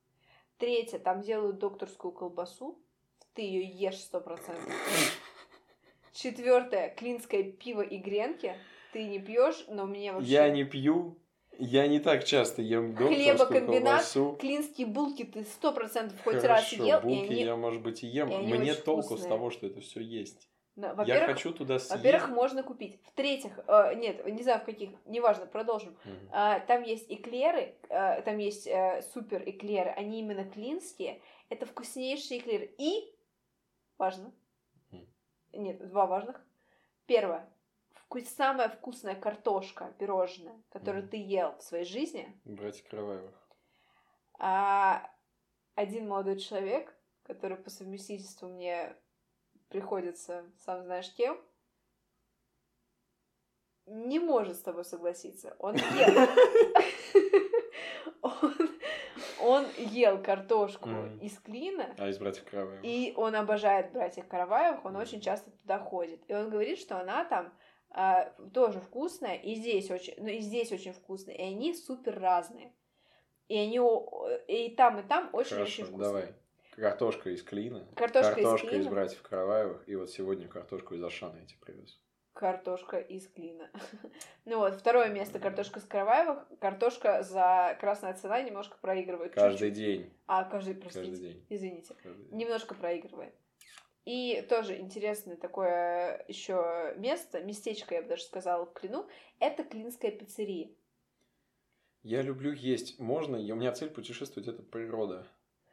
[0.58, 2.78] Третье, там делают докторскую колбасу.
[3.32, 4.70] Ты ее ешь сто процентов.
[6.12, 8.54] Четвертое, клинское пиво и гренки.
[8.92, 10.30] Ты не пьешь, но мне вообще...
[10.30, 11.18] Я не пью.
[11.58, 14.36] Я не так часто ем докторскую Хлебокомбинат, колбасу.
[14.40, 17.42] Клинские булки ты сто процентов хоть раз Хорошо, ел, булки и они...
[17.44, 18.30] я, может быть, и ем.
[18.30, 19.28] и Мне толку с вкусные.
[19.28, 20.48] того, что это все есть.
[21.06, 21.94] Я хочу туда съесть.
[21.96, 23.00] Во-первых, можно купить.
[23.04, 25.96] В-третьих, э, нет, не знаю в каких, неважно, продолжим.
[26.04, 26.28] Мгм.
[26.32, 31.22] А, там есть эклеры, э, там есть э, супер эклеры, они именно клинские.
[31.48, 32.74] Это вкуснейшие эклеры.
[32.76, 33.10] И,
[33.96, 34.34] важно,
[34.90, 35.06] Мгм.
[35.54, 36.44] нет, два важных.
[37.06, 37.48] Первое,
[38.06, 42.38] вкус, самая вкусная картошка, пирожное, которую ты ел в своей жизни.
[42.44, 43.34] Братья Караваевых.
[44.38, 45.10] А
[45.74, 48.96] один молодой человек, который по совместительству мне
[49.68, 51.40] приходится, сам знаешь кем,
[53.86, 55.56] не может с тобой согласиться.
[55.58, 56.28] Он ел.
[59.40, 60.88] Он- ел картошку
[61.20, 62.84] из клина, А из братьев Караваевых.
[62.84, 66.20] и он обожает братьев Караваевых, он очень часто туда ходит.
[66.28, 67.52] И он говорит, что она там
[68.52, 72.72] тоже вкусная, и здесь очень, ну и здесь очень вкусная, и они супер разные.
[73.48, 76.04] И они о- и там, и там очень-очень вкусные.
[76.04, 76.34] давай.
[76.76, 77.86] Картошка из Клина.
[77.94, 78.90] Картошка из картошка Клина.
[78.90, 79.88] братьев Караваевых.
[79.88, 81.98] И вот сегодня картошку из Ашана тебе привез.
[82.34, 83.70] Картошка из клина.
[84.44, 86.46] Ну вот, второе место картошка с Караваевых.
[86.60, 89.32] Картошка за красная цена немножко проигрывает.
[89.32, 89.74] Каждый чуть-чуть.
[89.74, 90.12] день.
[90.26, 91.08] А, каждый, простите.
[91.08, 91.46] Каждый день.
[91.48, 91.94] Извините.
[92.02, 92.36] Каждый день.
[92.36, 93.34] Немножко проигрывает.
[94.06, 99.08] И тоже интересное такое еще место, местечко, я бы даже сказала, в Клину,
[99.40, 100.70] это Клинская пиццерия.
[102.04, 103.00] Я люблю есть.
[103.00, 103.34] Можно?
[103.34, 105.26] Я- У меня цель путешествовать это природа.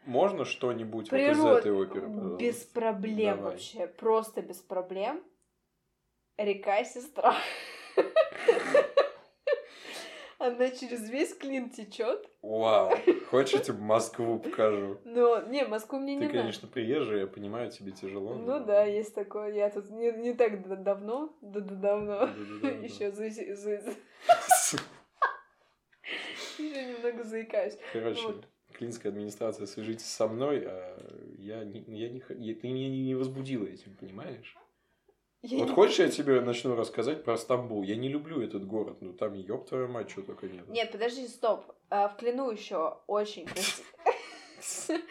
[0.05, 2.07] Можно что-нибудь вот из этой оперы?
[2.09, 2.43] пожалуйста?
[2.43, 3.51] без проблем Давай.
[3.51, 5.23] вообще, просто без проблем.
[6.35, 7.35] Река Сестра.
[10.43, 12.29] Она через весь Клин течет.
[12.41, 12.91] Вау.
[13.29, 14.97] Хочешь, я тебе Москву покажу?
[15.05, 18.33] Но, не, Москву мне не Ты, конечно, приезжий, я понимаю, тебе тяжело.
[18.33, 19.53] Ну да, есть такое.
[19.53, 22.23] Я тут не, не так давно, да да давно.
[22.83, 23.37] Еще за, еще
[26.59, 27.77] немного заикаюсь.
[27.93, 28.41] Короче,
[28.73, 30.97] клинская администрация, свяжитесь со мной, а
[31.37, 34.57] я не, я не, я- ты меня не возбудила этим, понимаешь?
[35.43, 37.83] Я Вот не- хочешь, я тебе начну рассказать про Стамбул?
[37.83, 40.67] Я не люблю этот город, ну там, ёб твою мать, что только нет.
[40.69, 41.65] Нет, подожди, стоп.
[41.89, 43.87] А, в Клину еще очень красиво.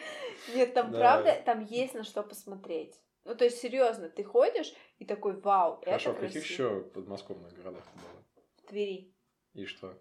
[0.55, 2.99] Нет, там правда, там есть на что посмотреть.
[3.25, 7.83] Ну, то есть, серьезно, ты ходишь и такой, вау, Хорошо, в каких еще подмосковных городах
[7.93, 8.23] ты была?
[8.57, 9.13] В Твери.
[9.53, 9.93] И что?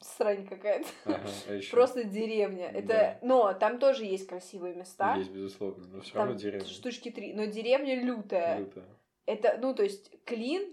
[0.00, 0.86] Срань какая-то.
[1.04, 1.60] Ага, а?
[1.70, 2.70] Просто деревня.
[2.72, 2.78] Да.
[2.78, 5.16] Это, но там тоже есть красивые места.
[5.16, 6.66] Есть, безусловно, но все Там равно деревня.
[6.66, 7.32] штучки три.
[7.32, 8.58] Но деревня лютая.
[8.60, 8.84] Люто.
[9.24, 10.70] Это, ну, то есть, Клин,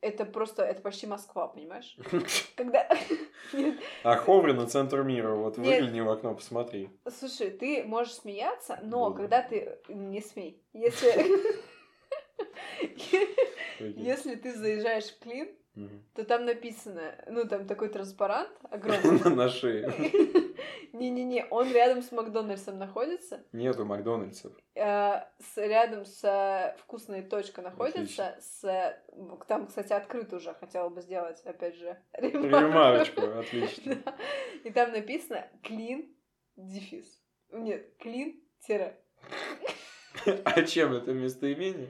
[0.00, 1.96] это просто, это почти Москва, понимаешь?
[2.56, 2.88] Когда...
[4.04, 6.90] А Ховрина, центр мира, вот выгляни в окно, посмотри.
[7.08, 9.78] Слушай, ты можешь смеяться, но когда ты...
[9.88, 10.62] Не смей.
[10.72, 11.56] Если...
[13.78, 15.48] Если ты заезжаешь в Клин,
[16.14, 19.34] То там написано, ну, там такой транспарант огромный.
[19.34, 19.92] На шее.
[20.92, 23.44] Не-не-не, он рядом с Макдональдсом находится.
[23.52, 24.52] Нету Макдональдсов.
[24.74, 25.20] э,
[25.56, 28.36] рядом с э, вкусной точка находится.
[28.40, 28.98] С,
[29.46, 33.98] там, кстати, открыт уже, хотела бы сделать, опять же, Ремарочку, отлично.
[34.64, 36.14] И там написано клин
[36.56, 37.22] дефис.
[37.50, 38.98] Нет, клин тире.
[40.44, 41.88] А чем это местоимение?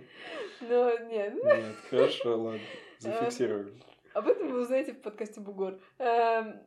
[0.62, 1.34] Но нет.
[1.34, 2.60] Нет, хорошо, ладно.
[2.98, 3.80] Зафиксируем.
[4.14, 5.78] Об этом вы узнаете в подкасте Бугор.
[5.98, 6.60] Эм,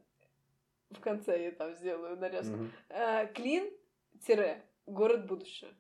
[0.92, 2.56] В конце я там сделаю нарезку.
[2.90, 3.70] Э, Клин
[4.26, 5.72] тире город будущего.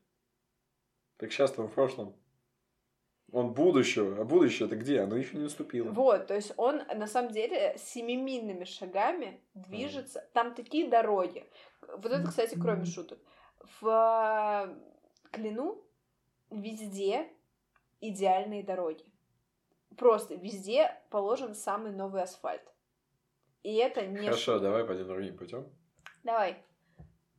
[1.17, 2.15] Так сейчас там в прошлом.
[3.31, 4.19] Он будущего.
[4.21, 5.01] А будущее это где?
[5.01, 5.91] Оно еще не наступило.
[5.91, 10.27] Вот, то есть он на самом деле семимильными шагами движется.
[10.33, 11.45] Там такие дороги.
[11.81, 13.19] Вот это, кстати, кроме шуток.
[13.81, 14.75] В
[15.31, 15.83] Клину
[16.49, 17.27] везде
[18.01, 19.03] идеальные дороги.
[19.97, 22.63] Просто везде положен самый новый асфальт.
[23.63, 24.25] И это не...
[24.25, 25.69] Хорошо, давай пойдем другим путем.
[26.23, 26.63] Давай.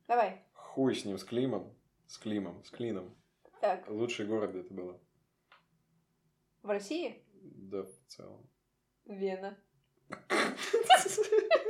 [0.07, 0.45] Давай.
[0.53, 1.75] Хуй с ним, с Климом.
[2.07, 3.15] С Климом, с Клином.
[3.61, 3.87] Так.
[3.89, 4.99] Лучший город это было.
[6.61, 7.23] В России?
[7.41, 8.49] Да, в целом.
[9.05, 9.57] Вена.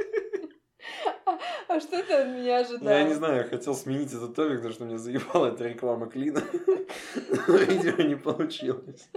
[1.67, 2.93] А что ты от меня ожидал?
[2.93, 6.41] Я не знаю, я хотел сменить этот топик, потому что мне заебала эта реклама Клина.
[7.47, 9.09] Но, видимо, не получилось.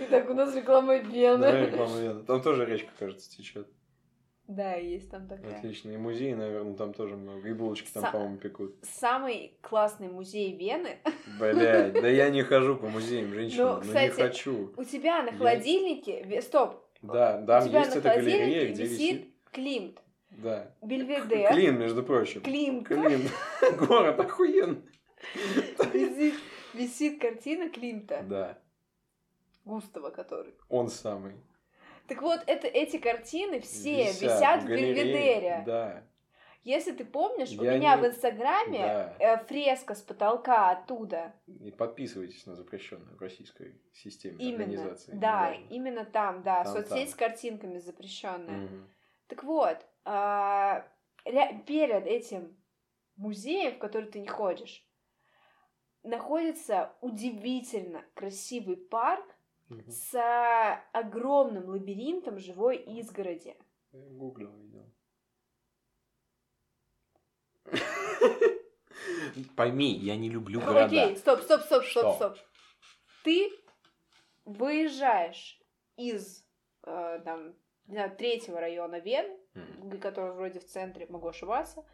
[0.00, 1.38] Итак, у нас реклама Вены.
[1.38, 2.22] Да, реклама Вены.
[2.24, 3.68] Там тоже речка, кажется, течет.
[4.48, 5.56] Да, есть там такая.
[5.58, 5.90] Отлично.
[5.90, 7.48] И музей, наверное, там тоже много.
[7.48, 8.76] И булочки там, Са- по-моему, пекут.
[8.82, 10.98] Самый классный музей Вены.
[11.40, 13.64] Блядь, да я не хожу по музеям, женщина.
[13.64, 14.72] Ну, Ну, не кстати, хочу.
[14.76, 16.40] У тебя на холодильнике...
[16.42, 16.80] Стоп.
[17.02, 19.28] Да, тебя есть на эта галерея, холодильнике где висит висит...
[19.50, 19.98] Климт.
[20.36, 20.74] Да.
[20.82, 21.48] Бельведер.
[21.52, 22.42] Клин, между прочим.
[22.42, 22.88] Климт.
[22.88, 23.28] Клин.
[23.88, 24.82] Город охуенный.
[25.92, 26.34] Висит,
[26.74, 28.22] висит картина Климта.
[28.28, 28.58] Да,
[29.64, 30.54] Густава, который.
[30.68, 31.34] он самый.
[32.06, 34.94] Так вот, это, эти картины все висят, в галерее.
[34.94, 35.62] Бельведере.
[35.66, 36.04] Да,
[36.62, 39.16] Если ты помнишь, у Я меня не- в Инстаграме да.
[39.18, 41.34] э, фреска с потолка оттуда.
[41.46, 44.64] И подписывайтесь на запрещенную в российской системе Именно.
[44.64, 45.12] организации.
[45.14, 45.74] Да, неважно.
[45.74, 46.62] именно там, да.
[46.62, 47.08] Там, Соцсеть там.
[47.08, 48.56] с картинками запрещенная.
[48.68, 48.88] Мгм.
[49.26, 49.78] Так вот,
[50.08, 50.86] а,
[51.24, 52.56] ря- перед этим
[53.16, 54.86] музеем, в который ты не ходишь,
[56.04, 59.24] находится удивительно красивый парк
[59.68, 59.90] Мгм.
[59.90, 60.14] с
[60.92, 63.56] огромным лабиринтом живой изгороди.
[63.90, 64.92] Я гуглил, видел.
[69.56, 72.38] Пойми, я не люблю Ну, Окей, стоп, стоп, стоп, стоп, стоп.
[73.24, 73.50] Ты
[74.44, 75.60] выезжаешь
[75.96, 76.46] из
[76.84, 77.54] э, там,
[77.86, 80.00] не знаю, третьего района Вен, Мгм.
[80.00, 81.84] который вроде в центре, могу ошибаться.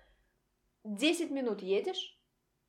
[0.85, 2.19] 10 минут едешь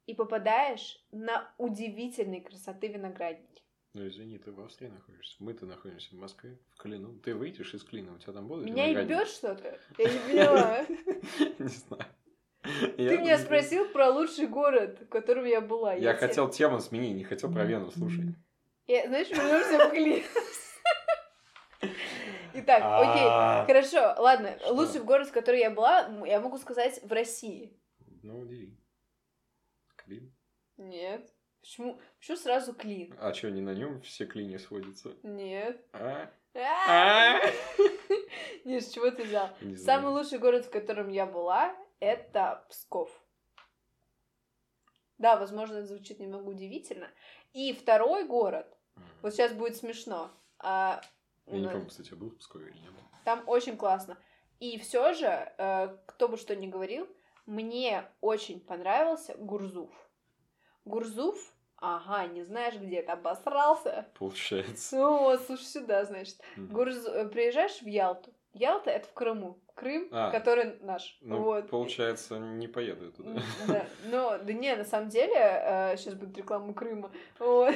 [0.05, 3.63] и попадаешь на удивительной красоты виноградники.
[3.95, 5.35] Ну извини, ты в Австрии находишься.
[5.39, 7.19] Мы-то находимся в Москве, в Клину.
[7.19, 9.77] Ты выйдешь из Клина, у тебя там будут Меня ебет что-то?
[9.97, 10.85] Я не поняла.
[11.59, 12.05] Не знаю.
[12.97, 15.93] Ты меня спросил про лучший город, в котором я была.
[15.93, 18.25] Я хотел тему сменить, не хотел про Вену слушать.
[18.87, 20.23] Знаешь, вернемся в Клин.
[22.55, 23.23] Итак, окей.
[23.25, 24.57] А, Хорошо, ладно.
[24.69, 27.77] Лучший город, в который я была, я могу сказать, в России.
[28.21, 28.77] Ну, удиви.
[29.95, 30.33] Клин.
[30.77, 31.33] Нет.
[31.61, 33.15] Почему, почему сразу Клин?
[33.19, 35.15] А что, не на нем все клини сходятся?
[35.23, 35.81] Нет.
[35.93, 36.29] А?
[36.55, 37.37] А!
[37.37, 37.41] А?
[38.65, 39.49] Нет, с чего ты взял?
[39.61, 39.77] Не.
[39.77, 43.09] Самый лучший город, в котором я была, это Псков.
[45.17, 47.09] Да, возможно, это звучит немного удивительно.
[47.53, 48.67] И второй город,
[49.21, 50.31] вот сейчас будет смешно,
[51.47, 52.99] Я не помню, кстати, я был в Пскове или не был.
[53.25, 54.17] там очень классно.
[54.59, 57.07] И все же, э, кто бы что ни говорил,
[57.45, 59.89] мне очень понравился Гурзуф.
[60.85, 61.35] Гурзуф,
[61.77, 64.05] ага, не знаешь где это, обосрался.
[64.17, 64.97] Получается.
[64.97, 66.37] Ну вот, слушай сюда, значит.
[66.55, 66.73] Мгм.
[66.73, 67.05] Гурз...
[67.05, 68.33] э, Приезжаешь в Ялту.
[68.53, 69.59] Ялта это в Крыму.
[69.75, 70.29] Крым, А.
[70.29, 71.17] который наш.
[71.21, 71.69] Ну, вот.
[71.69, 73.41] получается, не поеду я туда.
[73.67, 73.85] Да.
[74.05, 77.11] Но, да не, на самом деле, сейчас будет реклама Крыма.
[77.39, 77.73] Вот.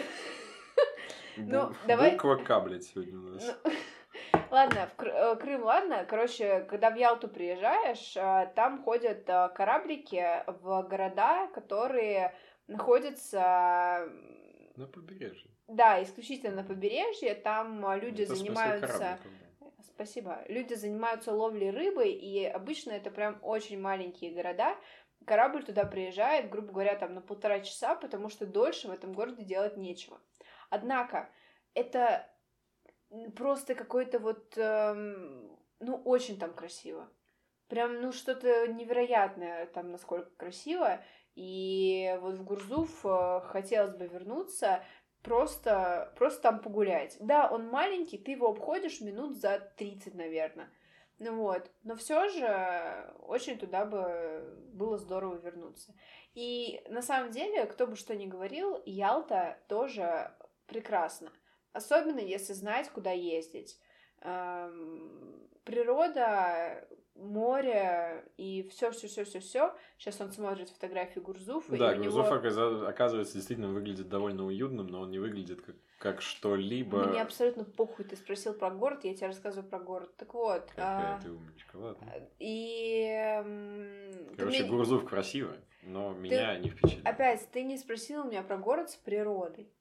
[1.38, 3.56] Ну, давай- Буква К, блядь, сегодня у нас.
[3.64, 3.72] Ну,
[4.52, 6.06] Ладно, в э, Крым, ладно.
[6.10, 12.34] Короче, когда в Ялту приезжаешь, э, там ходят э, кораблики в города, которые
[12.68, 14.10] находятся,
[14.76, 15.50] На побережье.
[15.68, 17.36] да, исключительно на побережье.
[17.36, 19.20] Там люди Это занимаются...
[19.94, 20.44] Спасибо.
[20.48, 24.76] Люди занимаются ловлей рыбы, и обычно это прям очень маленькие города.
[25.26, 29.44] Корабль туда приезжает, грубо говоря, там на полтора часа, потому что дольше в этом городе
[29.44, 30.22] делать нечего.
[30.70, 31.30] Однако,
[31.74, 32.28] это
[33.36, 37.10] просто какой-то вот, эм, ну, очень там красиво.
[37.68, 41.04] Прям, ну, что-то невероятное там, насколько красиво.
[41.36, 44.84] И вот в Гурзуф э, хотелось бы вернуться,
[45.22, 47.18] просто, просто там погулять.
[47.20, 50.72] Да, он маленький, ты его обходишь минут за 30, наверное.
[51.20, 55.94] Ну вот, но все же очень туда бы было здорово вернуться.
[56.36, 60.32] И на самом деле, кто бы что ни говорил, Ялта тоже
[60.68, 61.32] прекрасно.
[61.74, 63.80] Особенно если знать, куда ездить.
[64.22, 69.76] Эм, природа, море и все, все, все, все, все.
[69.98, 71.78] Сейчас он смотрит фотографии Гурзуфа.
[71.78, 72.88] Да, и у Гурзуф, него...
[72.88, 77.08] оказывается, действительно выглядит довольно уютным, но он не выглядит как, как что-либо.
[77.08, 80.16] Мне абсолютно похуй, ты спросил про город, я тебе рассказываю про город.
[80.18, 80.70] Так вот.
[80.70, 82.08] Какая а, ты умничка, ладно.
[82.40, 83.04] И...
[83.10, 87.02] эм, ты Короче, мне- Гурзуф красиво, но меня не впечатлил.
[87.06, 89.72] Опять, ты не спросил меня про город с природой.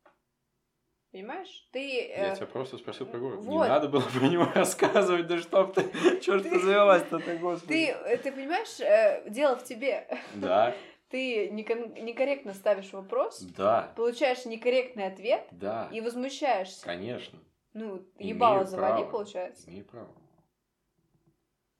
[1.17, 1.67] Понимаешь?
[1.73, 2.09] Ты...
[2.09, 3.41] Я э, тебя просто спросил про город.
[3.41, 3.67] Не вот.
[3.69, 5.81] надо было про него рассказывать, да чтоб ты...
[6.21, 7.87] Ж ты завелась-то ты, Ты, господи?
[7.87, 10.07] э, ты понимаешь, э, дело в тебе.
[10.35, 10.75] Да,
[11.09, 16.85] Ты некон- некорректно ставишь вопрос, да, получаешь некорректный ответ да, и возмущаешься.
[16.85, 17.39] конечно.
[17.73, 19.11] Ну, Имею ебало завали, право.
[19.13, 19.71] получается.
[19.71, 20.09] Имею право.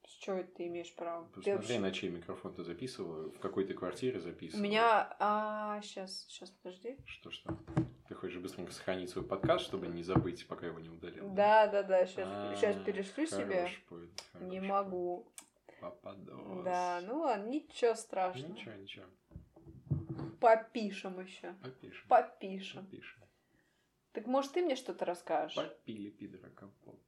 [0.07, 1.25] С чего это ты имеешь право?
[1.27, 4.63] Ты Посмотри, вообще- на чей микрофон ты записывала, в какой ты квартире У записывала.
[4.63, 5.15] меня...
[5.19, 6.97] А, сейчас, сейчас, подожди.
[7.05, 7.55] Что, что?
[8.27, 11.29] Хочешь быстренько сохранить свой подкаст, чтобы не забыть, пока его не удалил?
[11.29, 13.55] Да, да, да, сейчас, А, сейчас перешлю себе.
[13.55, 14.09] хорош будет,
[14.41, 15.25] Не могу.
[15.79, 16.65] Попадос.
[16.65, 18.51] Да, ну ладно, ничего страшного.
[18.51, 19.05] Ничего, ничего.
[20.41, 21.55] Попишем еще.
[21.63, 22.05] Попишем.
[22.09, 22.85] Попишем.
[22.85, 23.23] Попишем.
[24.11, 25.55] Так может ты мне что-то расскажешь?
[25.55, 26.99] Попили пидора компот.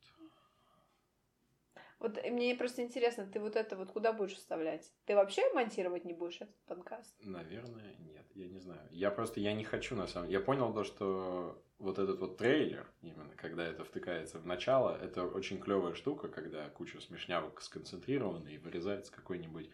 [2.00, 4.90] Вот мне просто интересно, ты вот это вот куда будешь вставлять?
[5.06, 7.14] Ты вообще монтировать не будешь этот подкаст?
[7.22, 8.88] Наверное, нет, я не знаю.
[8.92, 12.90] Я просто, я не хочу на самом Я понял то, что вот этот вот трейлер,
[13.02, 18.58] именно когда это втыкается в начало, это очень клевая штука, когда куча смешнявок сконцентрирована и
[18.58, 19.70] вырезается какой-нибудь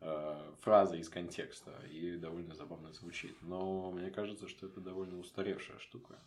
[0.00, 3.36] э, фраза из контекста, и довольно забавно звучит.
[3.42, 6.18] Но мне кажется, что это довольно устаревшая штука.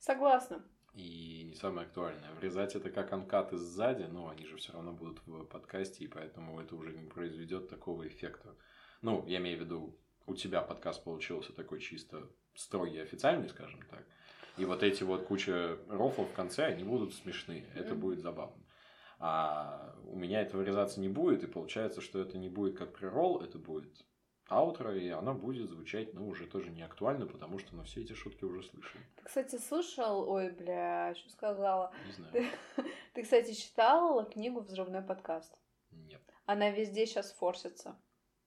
[0.00, 0.64] Согласна.
[0.92, 2.32] И не самое актуальное.
[2.34, 6.60] Врезать это как анкаты сзади, но они же все равно будут в подкасте, и поэтому
[6.60, 8.54] это уже не произведет такого эффекта.
[9.00, 14.04] Ну, я имею в виду, у тебя подкаст получился такой чисто строгий, официальный, скажем так.
[14.58, 17.66] И вот эти вот куча рофлов в конце, они будут смешные.
[17.74, 18.62] Это будет забавно.
[19.18, 23.40] А у меня это вырезаться не будет, и получается, что это не будет как преролл,
[23.40, 24.04] это будет
[24.48, 28.12] аутро, и она будет звучать, ну, уже тоже не актуально, потому что, ну, все эти
[28.12, 29.04] шутки уже слышали.
[29.16, 30.28] Ты, кстати, слушал...
[30.28, 31.92] Ой, бля, что сказала?
[32.06, 32.32] Не знаю.
[32.32, 32.50] Ты,
[33.14, 35.56] ты, кстати, читал книгу «Взрывной подкаст»?
[35.90, 36.22] Нет.
[36.46, 37.96] Она везде сейчас форсится.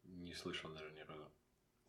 [0.04, 1.32] Не слышал даже ни разу.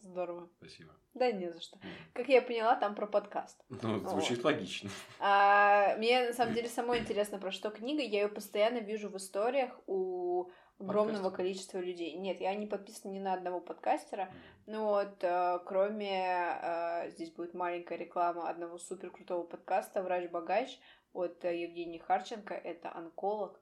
[0.00, 0.48] Здорово.
[0.58, 0.94] Спасибо.
[1.14, 1.78] Да не за что.
[2.12, 3.64] Как я поняла, там про подкаст.
[3.82, 4.90] Ну, звучит логично.
[5.18, 8.02] А, мне на самом деле самой интересно, про что книга.
[8.02, 11.36] Я ее постоянно вижу в историях у огромного Подкастера?
[11.36, 12.12] количества людей.
[12.14, 14.30] Нет, я не подписана ни на одного подкастера.
[14.66, 20.78] Ну вот, э, кроме, э, здесь будет маленькая реклама одного супер крутого подкаста «Врач-богач»
[21.12, 22.54] от э, Евгении Харченко.
[22.54, 23.60] Это онколог,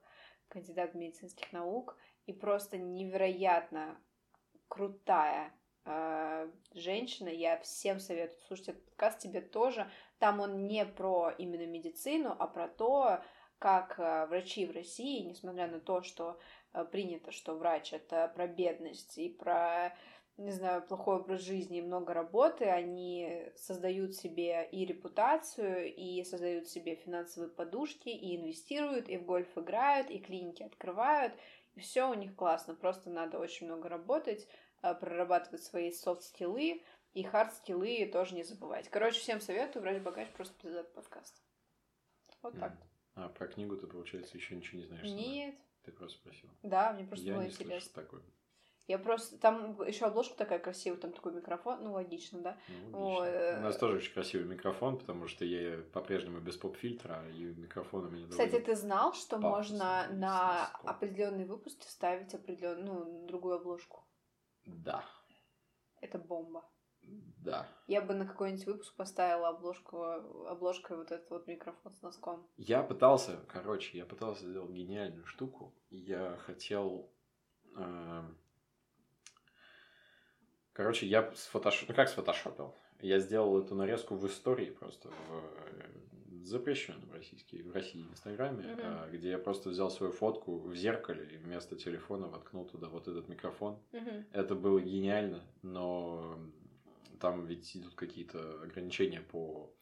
[0.49, 1.97] кандидат медицинских наук.
[2.25, 3.97] И просто невероятно
[4.67, 5.53] крутая
[5.85, 7.29] э, женщина.
[7.29, 9.89] Я всем советую слушать этот подкаст, тебе тоже.
[10.19, 13.21] Там он не про именно медицину, а про то,
[13.59, 16.37] как врачи в России, несмотря на то, что
[16.83, 19.95] принято, что врач это про бедность и про
[20.37, 26.67] не знаю, плохой образ жизни и много работы, они создают себе и репутацию, и создают
[26.67, 31.33] себе финансовые подушки, и инвестируют, и в гольф играют, и клиники открывают,
[31.75, 32.75] и все у них классно.
[32.75, 34.45] Просто надо очень много работать,
[34.81, 38.89] э, прорабатывать свои софт-скиллы, и хард-скиллы тоже не забывать.
[38.89, 41.41] Короче, всем советую, врач богач, просто пиздат подкаст.
[42.41, 42.73] Вот так.
[43.15, 45.07] А про книгу ты, получается, еще ничего не знаешь.
[45.45, 45.55] сама?
[45.85, 46.49] Ты просто спросил.
[46.63, 48.01] Да, мне просто Я было не интересно.
[48.01, 48.21] такое.
[48.87, 49.37] Я просто...
[49.39, 52.57] Там еще обложка такая красивая, там такой микрофон, ну, логично, да?
[52.91, 53.59] Ну, логично.
[53.59, 58.09] У нас тоже очень красивый микрофон, потому что я по-прежнему без поп-фильтра, и микрофон у
[58.09, 60.89] меня Кстати, ты знал, что пафосно, можно на носком.
[60.89, 64.07] определенные выпуски вставить определенную, ну, другую обложку?
[64.65, 65.03] Да.
[66.01, 66.63] Это бомба.
[67.45, 67.67] Да.
[67.87, 70.03] Я бы на какой-нибудь выпуск поставила обложку,
[70.47, 72.47] обложкой вот этот вот микрофон с носком.
[72.57, 75.73] Я пытался, короче, я пытался сделать гениальную штуку.
[75.91, 77.11] Я хотел...
[77.75, 78.23] э,
[80.73, 81.85] Короче, я сфотош...
[81.87, 82.75] ну как сфотошопил?
[82.99, 89.09] Я сделал эту нарезку в истории просто, в э, запрещенном российский, в России инстаграме, э,
[89.11, 93.29] где я просто взял свою фотку в зеркале и вместо телефона воткнул туда вот этот
[93.29, 93.79] микрофон.
[93.91, 94.25] Мгм.
[94.31, 96.39] Это было гениально, но
[97.15, 99.73] там ведь идут какие-то ограничения по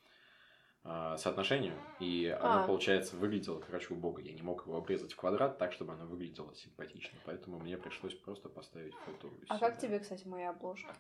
[0.85, 2.67] а, соотношению, и оно, А.
[2.67, 4.19] получается, выглядело, короче, убого.
[4.19, 8.13] Я не мог его обрезать в квадрат так, чтобы оно выглядело симпатично, поэтому мне пришлось
[8.15, 9.29] просто поставить фото.
[9.47, 10.93] А как тебе, кстати, моя обложка?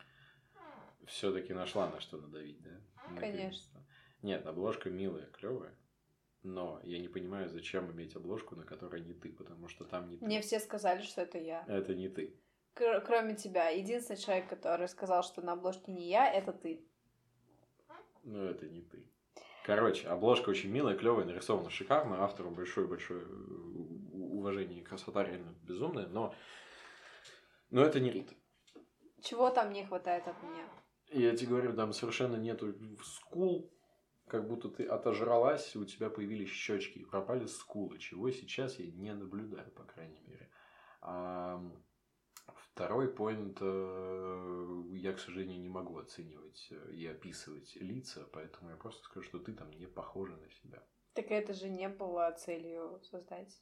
[1.05, 2.71] Все-таки нашла на что надавить, да?
[3.09, 3.85] Наконец-то.
[4.21, 5.77] Нет, обложка милая, клевая.
[6.43, 10.17] Но я не понимаю, зачем иметь обложку, на которой не ты, потому что там не
[10.17, 10.25] ты.
[10.25, 11.65] Мне все сказали, что это я.
[11.67, 12.37] Это не ты.
[12.73, 13.69] Кр- кроме тебя.
[13.69, 16.85] Единственный человек, который сказал, что на обложке не я, это ты.
[18.23, 19.09] Ну, это не ты.
[19.65, 22.23] Короче, обложка очень милая, клевая, нарисована шикарно.
[22.23, 23.25] Автору большое-большое
[24.11, 26.33] уважение и красота реально безумная, но...
[27.69, 28.35] Но это не Рита.
[29.21, 30.67] Чего там не хватает от меня?
[31.07, 33.71] Я тебе говорю, там совершенно нету скул,
[34.27, 39.13] как будто ты отожралась, у тебя появились щечки, и пропали скулы, чего сейчас я не
[39.13, 40.49] наблюдаю, по крайней мере.
[41.01, 41.61] А
[42.73, 48.75] Второй поинт, э, я, к сожалению, не могу оценивать э, и описывать лица, поэтому я
[48.77, 50.81] просто скажу, что ты там не похожа на себя.
[51.13, 53.55] Так это же не было целью создать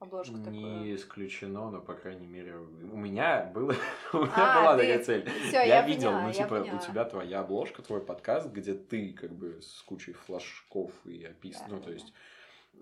[0.00, 0.94] обложку Не такую.
[0.96, 2.66] исключено, но, по крайней мере, у
[2.98, 3.74] меня, было,
[4.12, 5.30] у меня А, была ты- такая цель.
[5.48, 6.76] Всё, я, я видел, поняла, ну, типа, поняла.
[6.78, 11.56] у тебя твоя обложка, твой подкаст, где ты, как бы, с кучей флажков и опис...
[11.60, 12.12] Да, ну, то да, есть,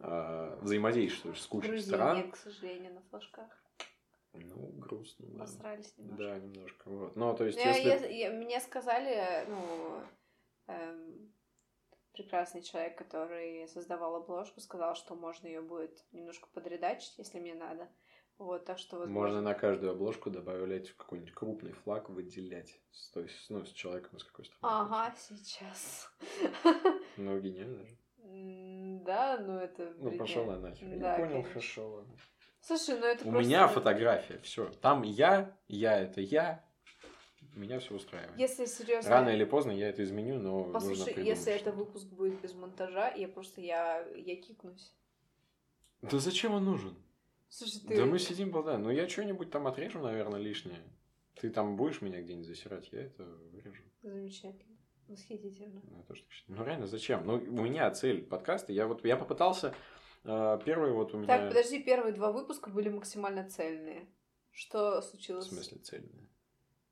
[0.00, 2.16] а, взаимодействуешь с кучей Грузии стран.
[2.16, 3.64] нет, к сожалению, на флажках.
[4.35, 5.39] Ну, грустно, да.
[5.41, 6.22] Посрались немножко.
[6.24, 6.91] Да, немножко.
[6.91, 7.16] Вот.
[7.16, 8.09] Ну, то есть, Я- если...
[8.12, 10.01] я- я- мне сказали, ну,
[10.66, 11.32] эм,
[12.12, 17.89] прекрасный человек, который создавал обложку, сказал, что можно ее будет немножко подредачить, если мне надо.
[18.39, 19.20] Вот, так что возможно.
[19.20, 22.80] Можно на каждую обложку добавлять какой-нибудь крупный флаг, выделять.
[23.12, 24.61] То есть, ну, с человеком из какой страны.
[24.62, 26.11] Ага, сейчас.
[27.16, 27.97] Ну, гениально же.
[29.05, 29.95] Да, ну это.
[29.99, 30.99] Ну, пошла нахер.
[30.99, 32.16] Да, я понял, хорошо, ладно.
[32.67, 34.71] Слушай, ну это У просто- меня фотография, все.
[34.81, 36.65] Там я, я это я.
[37.55, 38.39] Меня все устраивает.
[38.39, 39.11] Если серьезно.
[39.11, 43.29] Рано или поздно я это изменю, но Послушай, если это выпуск будет без монтажа, я
[43.29, 44.95] просто я, я кикнусь.
[46.01, 46.97] Да зачем он нужен?
[47.51, 47.97] Слушай, ты.
[47.97, 48.83] Да мы сидим, болтаем.
[48.83, 50.83] Ну я что-нибудь там отрежу, наверное, лишнее.
[51.35, 53.83] Ты там будешь меня где-нибудь засирать, я это вырежу.
[54.03, 54.75] Замечательно.
[55.07, 55.83] Восхитительно.
[55.85, 56.59] Ну, я тоже так считаю.
[56.59, 57.27] Ну, реально, зачем?
[57.27, 58.73] Ну, у меня цель подкаста.
[58.73, 59.75] Я вот я попытался.
[60.25, 61.27] Э, первый вот у меня.
[61.27, 64.09] Так, подожди, первые два выпуска были максимально цельные.
[64.51, 65.47] Что В случилось?
[65.47, 66.29] смысле цельная?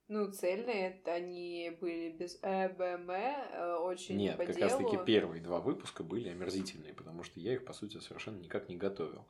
[0.09, 4.69] Ну, цельные, это они были без э, БМ, э, очень Нет, по как делу.
[4.69, 8.69] раз таки первые два выпуска были омерзительные, потому что я их, по сути, совершенно никак
[8.69, 9.27] не готовил.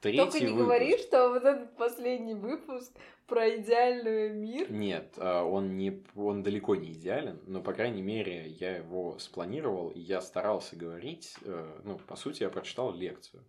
[0.00, 0.62] Третий Только не выпуск...
[0.62, 2.92] говори, что вот этот последний выпуск
[3.26, 4.72] про идеальный мир.
[4.72, 9.90] Нет, а, он, не, он далеко не идеален, но, по крайней мере, я его спланировал,
[9.90, 11.36] и я старался говорить.
[11.42, 13.44] э, Ну, по сути, я прочитал лекцию.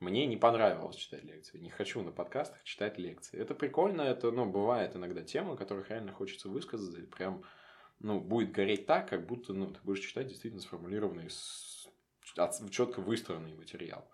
[0.00, 1.58] Мне не понравилось читать лекции.
[1.58, 3.38] Не хочу на подкастах читать лекции.
[3.38, 7.44] Это прикольно, это, ну, бывает иногда темы, которых реально хочется высказать, и прям,
[8.00, 11.28] ну, будет гореть так, как будто, ну, ты будешь читать действительно сформулированный,
[12.70, 14.08] четко выстроенный материал.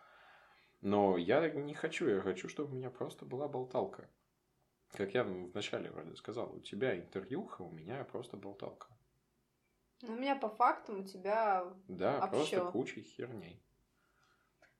[0.86, 4.08] Но я не хочу, я хочу, чтобы у меня просто была болталка.
[4.92, 8.86] Как я вначале вроде сказал, у тебя интервьюха, у меня просто болталка.
[10.04, 11.64] У меня по фактам у тебя...
[11.88, 13.60] Да, А просто кучей херней.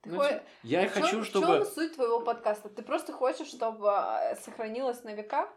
[0.03, 1.47] Ты Ну, хо- типа, Я и В хочу, В чтобы...
[1.47, 2.69] чем суть твоего подкаста?
[2.69, 5.53] Ты просто хочешь, чтобы э, сохранилось на века?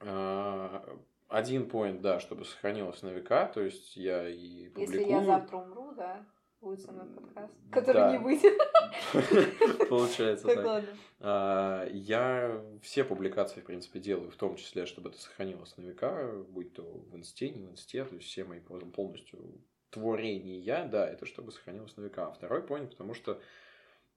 [0.00, 4.98] А, Один поинт, да, чтобы сохранилось на века, то есть я и публикую...
[5.00, 6.24] Если я завтра умру, да,
[6.64, 8.12] будет со мной подкаст, который Да.
[8.12, 8.58] не выйдет.
[9.88, 10.64] Получается Так, так.
[10.66, 10.88] ладно.
[11.20, 16.32] А, Я все публикации, в принципе, делаю, в том числе, чтобы это сохранилось на века,
[16.48, 19.60] будь то в инсте, не в инсте, то есть все мои пол- полностью
[19.90, 22.26] творения, да, это чтобы сохранилось на века.
[22.26, 23.40] А второй поинт, потому что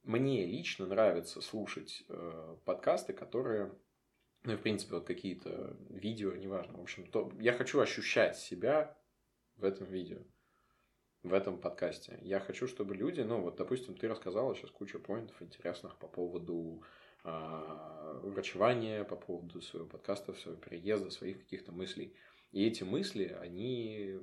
[0.03, 3.71] мне лично нравится слушать э, подкасты, которые,
[4.43, 8.97] ну и в принципе вот какие-то видео, неважно, в общем, то я хочу ощущать себя
[9.57, 10.19] в этом видео,
[11.23, 12.19] в этом подкасте.
[12.21, 16.83] Я хочу, чтобы люди, ну вот, допустим, ты рассказала сейчас кучу поинтов интересных по поводу
[17.23, 22.13] а, врачевания, по поводу своего подкаста, своего переезда, своих каких-то мыслей.
[22.51, 24.19] И эти мысли, они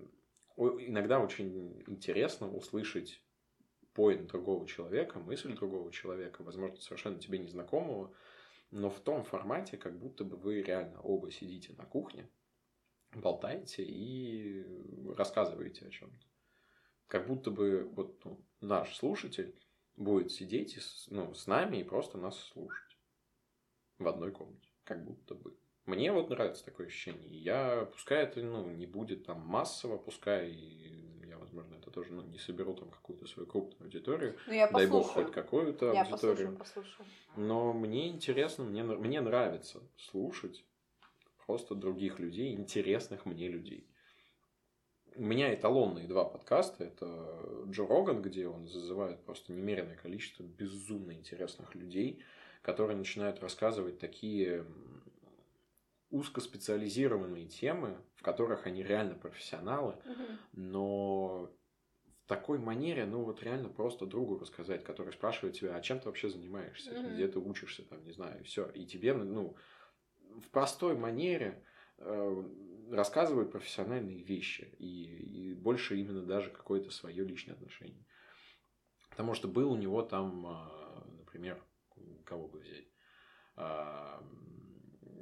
[0.56, 3.20] иногда очень интересно услышать
[3.92, 8.12] поинт другого человека, мысль другого человека, возможно, совершенно тебе незнакомого,
[8.70, 12.28] но в том формате, как будто бы вы реально оба сидите на кухне,
[13.12, 14.64] болтаете и
[15.14, 16.26] рассказываете о чем-то.
[17.14, 19.54] Как будто бы вот ну, наш слушатель
[19.94, 22.98] будет сидеть и с, ну, с нами и просто нас слушать
[23.98, 24.68] в одной комнате.
[24.82, 25.56] Как будто бы.
[25.86, 27.28] Мне вот нравится такое ощущение.
[27.30, 32.38] Я, пускай это ну, не будет там массово, пускай я, возможно, это тоже ну, не
[32.38, 34.36] соберу там какую-то свою крупную аудиторию.
[34.48, 35.26] Ну, я Дай бог послушаю.
[35.26, 36.56] хоть какую-то Я аудиторию.
[36.56, 37.06] послушаю, послушаю.
[37.36, 40.64] Но мне интересно, мне, мне нравится слушать
[41.46, 43.86] просто других людей, интересных мне людей.
[45.16, 46.84] У меня эталонные два подкаста.
[46.84, 52.24] Это Джо Роган, где он зазывает просто немеренное количество безумно интересных людей,
[52.62, 54.66] которые начинают рассказывать такие
[56.10, 60.38] узкоспециализированные темы, в которых они реально профессионалы, Мгм.
[60.52, 61.50] но
[62.24, 66.06] в такой манере, ну вот реально просто другу рассказать, который спрашивает тебя, а чем ты
[66.06, 67.14] вообще занимаешься, Мгм.
[67.14, 69.56] где ты учишься, там, не знаю, все, и тебе, ну,
[70.40, 71.64] в простой манере
[71.98, 72.44] э,
[72.90, 78.04] рассказывают профессиональные вещи и, и больше именно даже какое-то свое личное отношение.
[79.10, 81.62] Потому что был у него там, а, например,
[82.24, 82.88] кого бы взять,
[83.56, 84.20] А,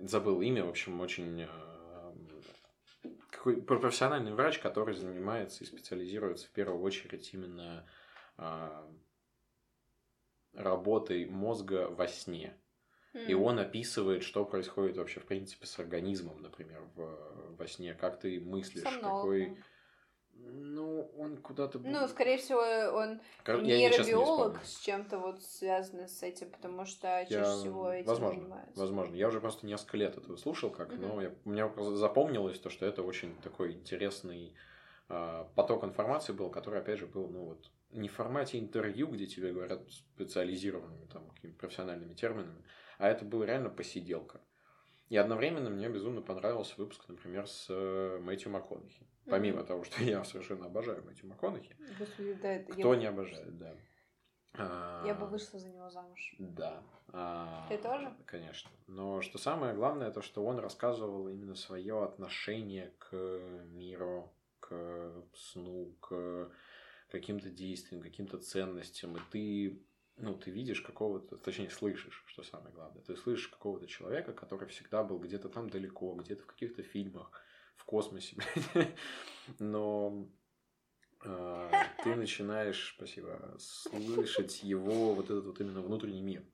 [0.02, 2.14] забыл имя, в общем, очень а,
[3.30, 7.86] какой профессиональный врач, который занимается и специализируется в первую очередь именно
[10.54, 12.56] работой мозга во сне.
[13.14, 18.20] И он описывает, что происходит вообще, в принципе, с организмом, например, в, во сне, как
[18.20, 19.58] ты мыслишь, какой...
[20.34, 21.78] Ну, он куда-то...
[21.78, 22.60] Ну, скорее всего,
[22.96, 23.62] он Кор...
[23.62, 27.44] нейробиолог не с чем-то вот связанный с этим, потому что чаще я...
[27.44, 28.80] всего этим возможно, занимается.
[28.80, 29.14] Возможно.
[29.14, 30.96] Я уже просто несколько лет этого слушал, как, угу.
[30.96, 31.34] но я...
[31.44, 34.54] мне запомнилось то, что это очень такой интересный
[35.10, 39.26] э, поток информации был, который, опять же, был, ну, вот, не в формате интервью, где
[39.26, 42.64] тебе говорят специализированными, там, какими-то профессиональными терминами,
[43.02, 44.40] а это была реально посиделка.
[45.08, 49.04] И одновременно мне безумно понравился выпуск, например, с э, Мэтью МакКонахи.
[49.26, 49.66] Помимо mm-hmm.
[49.66, 51.76] того, что я совершенно обожаю Мэтью МакКонахи.
[51.98, 53.00] Господи, да, это Кто я...
[53.00, 53.74] не обожает, да.
[55.04, 56.36] Я бы вышла за него замуж.
[56.38, 56.80] Да.
[57.08, 58.14] А, Ты тоже?
[58.24, 58.70] Конечно.
[58.86, 63.16] Но что самое главное, то что он рассказывал именно свое отношение к
[63.64, 66.52] миру, к сну, к
[67.10, 69.16] каким-то действиям, каким-то ценностям.
[69.16, 69.82] И ты
[70.16, 73.02] ну, ты видишь какого-то, точнее, слышишь, что самое главное.
[73.02, 77.30] Ты слышишь какого-то человека, который всегда был где-то там далеко, где-то в каких-то фильмах,
[77.76, 78.36] в космосе,
[79.58, 80.28] но
[81.24, 81.70] э,
[82.04, 86.44] ты начинаешь, спасибо, слышать его вот этот вот именно внутренний мир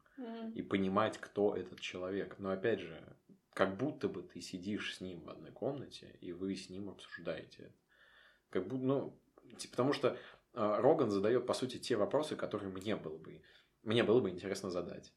[0.55, 2.37] и понимать, кто этот человек.
[2.39, 3.17] Но опять же,
[3.55, 7.65] как будто бы ты сидишь с ним в одной комнате, и вы с ним обсуждаете
[7.65, 7.75] это.
[8.51, 9.21] Как будто, ну,
[9.71, 10.19] потому что а,
[10.55, 13.43] Роган задает, по сути, те вопросы, которые мне было бы,
[13.83, 15.13] мне было бы интересно задать.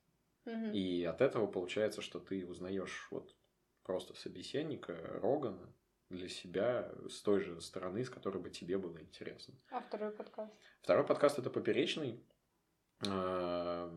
[0.45, 0.71] Угу.
[0.73, 3.35] И от этого получается, что ты узнаешь вот
[3.83, 5.73] просто собеседника Рогана
[6.09, 9.53] для себя с той же стороны, с которой бы тебе было интересно.
[9.69, 10.53] А второй подкаст?
[10.81, 12.23] Второй подкаст это поперечный.
[13.07, 13.87] А,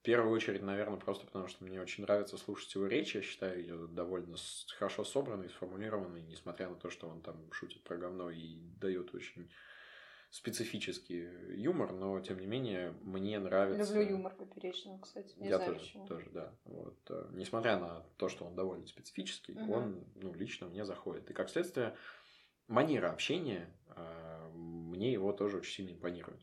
[0.00, 3.14] в первую очередь, наверное, просто потому, что мне очень нравится слушать его речь.
[3.14, 4.36] Я считаю ее довольно
[4.78, 9.50] хорошо собранной, сформулированной, несмотря на то, что он там шутит про говно и дает очень
[10.30, 13.92] специфический юмор, но тем не менее мне нравится.
[13.94, 15.36] Люблю юмор поперечного, кстати.
[15.38, 16.06] Не Я знаю, тоже, почему.
[16.06, 16.54] тоже, да.
[16.64, 19.74] Вот, э, несмотря на то, что он довольно специфический, угу.
[19.74, 21.28] он, ну, лично мне заходит.
[21.30, 21.96] И как следствие,
[22.68, 26.40] манера общения э, мне его тоже очень сильно импонирует.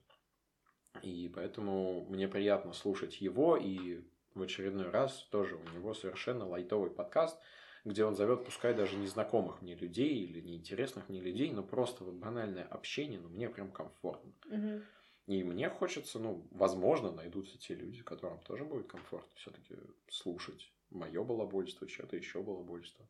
[1.02, 4.02] И поэтому мне приятно слушать его, и
[4.34, 7.40] в очередной раз тоже у него совершенно лайтовый подкаст–
[7.88, 12.16] где он зовет, пускай даже незнакомых мне людей или неинтересных мне людей, но просто вот
[12.16, 14.34] банальное общение, ну, мне прям комфортно.
[14.48, 14.82] Угу.
[15.28, 19.76] И мне хочется, ну, возможно, найдутся те люди, которым тоже будет комфортно все-таки
[20.10, 23.08] слушать мое балабольство, что-то еще балабольство.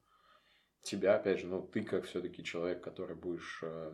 [0.81, 3.93] Тебя, опять же, ну, ты как все-таки человек, который будешь э,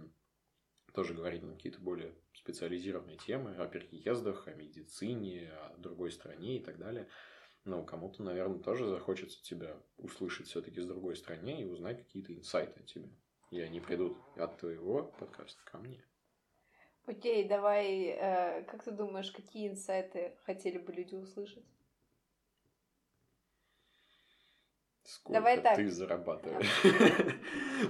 [0.94, 6.60] тоже говорить на какие-то более специализированные темы о переездах, о медицине, о другой стране и
[6.60, 7.08] так далее–
[7.66, 12.82] ну, кому-то, наверное, тоже захочется тебя услышать все-таки с другой стороны и узнать какие-то инсайты
[12.82, 13.10] о тебе.
[13.52, 16.04] И они придут от твоего подкаста ко мне.
[17.06, 21.66] Окей, давай, э, как ты думаешь, какие инсайты хотели бы люди услышать?
[25.04, 25.76] Сколько Давай так.
[25.76, 26.70] ты зарабатываешь?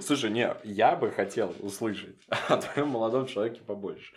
[0.02, 4.14] Слушай, не, я бы хотел услышать о твоем молодом человеке побольше.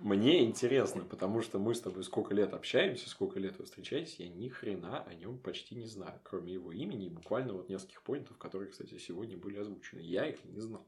[0.00, 4.28] Мне интересно, потому что мы с тобой сколько лет общаемся, сколько лет вы встречаетесь, я
[4.28, 8.38] ни хрена о нем почти не знаю, кроме его имени и буквально вот нескольких поинтов,
[8.38, 10.00] которые, кстати, сегодня были озвучены.
[10.00, 10.86] Я их не знал.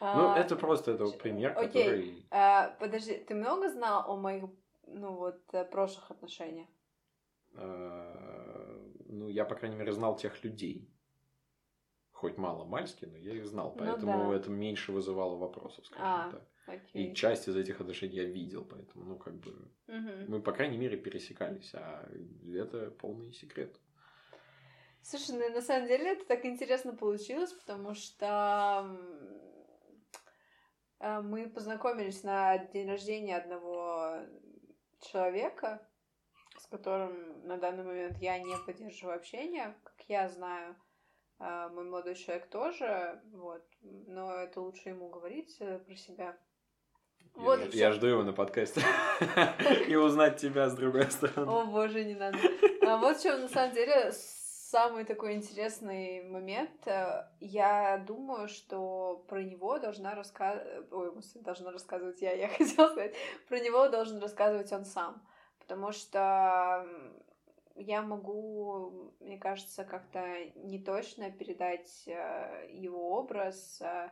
[0.00, 1.84] А, ну, это просто это вот пример, окей.
[1.84, 2.26] который...
[2.30, 4.44] А, подожди, ты много знал о моих,
[4.86, 6.68] ну вот, э, прошлых отношениях?
[7.54, 10.90] А, ну, я, по крайней мере, знал тех людей.
[12.12, 14.36] Хоть мало-мальски, но я их знал, ну поэтому ну, да.
[14.36, 16.30] это меньше вызывало вопросов, скажем а.
[16.30, 16.42] так.
[16.66, 17.10] Окей.
[17.10, 19.50] И часть из этих отношений я видел, поэтому, ну, как бы,
[19.86, 20.10] угу.
[20.28, 22.08] мы, по крайней мере, пересекались, а
[22.46, 23.78] это полный секрет.
[25.02, 28.98] Слушай, ну, на самом деле это так интересно получилось, потому что
[31.00, 34.20] э, мы познакомились на день рождения одного
[35.00, 35.86] человека,
[36.56, 40.74] с которым на данный момент я не поддерживаю общение, как я знаю.
[41.38, 46.38] Э, мой молодой человек тоже, вот, но это лучше ему говорить э, про себя.
[47.34, 48.80] Вот я, я жду его на подкасте.
[49.88, 51.50] И узнать тебя с другой стороны.
[51.50, 52.38] О боже, не надо.
[52.86, 56.86] А вот в чем на самом деле самый такой интересный момент.
[56.86, 60.92] Э, я думаю, что про него должна рассказывать...
[60.92, 61.12] Ой,
[61.42, 63.14] должна рассказывать я, я хотела сказать.
[63.48, 65.22] Про него должен рассказывать он сам.
[65.58, 66.86] Потому что
[67.76, 70.22] я могу, мне кажется, как-то
[70.56, 74.10] неточно передать э, его образ, Э,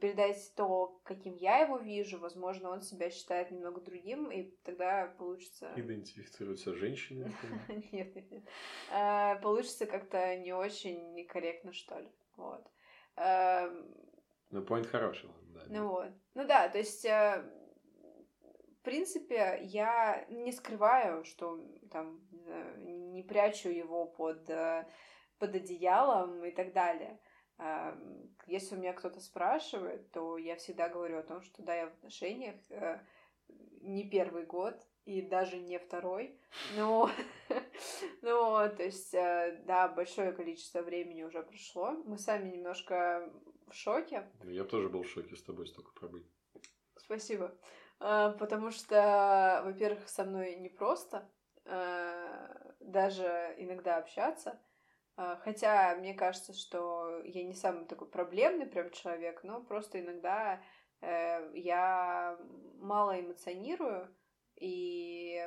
[0.00, 5.70] передать то, каким я его вижу, возможно, он себя считает немного другим, и тогда получится...
[5.76, 7.30] Идентифицируется женщиной?
[7.92, 8.44] Нет, нет.
[8.90, 12.08] Э, получится как-то не очень некорректно, что ли.
[12.36, 12.66] Вот.
[13.16, 13.94] Эм,
[14.50, 15.60] ну, point хороший, да.
[15.68, 16.10] Ну вот.
[16.34, 17.44] Ну да, то есть, э,
[18.80, 22.20] в принципе, я не скрываю, что там
[22.78, 24.86] не прячу его под, э,
[25.38, 27.20] под одеялом и так далее.
[28.46, 31.92] Если у меня кто-то спрашивает, то я всегда говорю о том, что да, я в
[31.92, 32.98] отношениях э,
[33.80, 36.38] не первый год и даже не второй,
[36.76, 37.10] но,
[38.22, 41.92] но то есть, э, да, большое количество времени уже прошло.
[42.04, 43.32] Мы сами немножко
[43.68, 44.28] в шоке.
[44.44, 46.26] Я тоже был в шоке с тобой столько пробыть.
[46.96, 47.54] Спасибо.
[47.98, 51.28] А, потому что, во-первых, со мной непросто
[51.64, 54.58] э, даже иногда общаться.
[55.20, 60.62] А, хотя мне кажется, что я не самый такой проблемный прям человек, но просто иногда
[61.02, 62.38] э, я
[62.78, 64.08] мало эмоционирую,
[64.56, 65.46] и,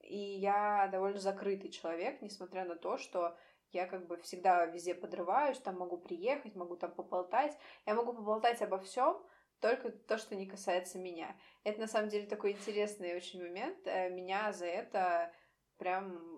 [0.00, 3.36] и я довольно закрытый человек, несмотря на то, что
[3.72, 7.58] я как бы всегда везде подрываюсь, там могу приехать, могу там поболтать.
[7.84, 9.22] Я могу поболтать обо всем,
[9.60, 11.36] только то, что не касается меня.
[11.62, 13.86] Это на самом деле такой интересный очень момент.
[13.86, 15.30] Э, меня за это
[15.76, 16.37] прям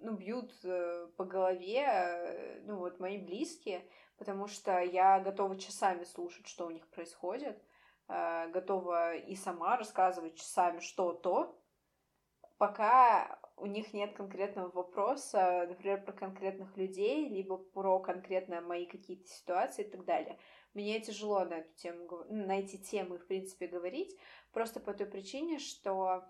[0.00, 3.82] ну, бьют э, по голове, э, ну, вот мои близкие,
[4.16, 7.62] потому что я готова часами слушать, что у них происходит,
[8.08, 11.58] э, готова и сама рассказывать часами что-то,
[12.58, 19.28] пока у них нет конкретного вопроса, например, про конкретных людей, либо про конкретно мои какие-то
[19.28, 20.38] ситуации и так далее.
[20.74, 24.16] Мне тяжело на эту тему, на эти темы, в принципе, говорить,
[24.52, 26.24] просто по той причине, что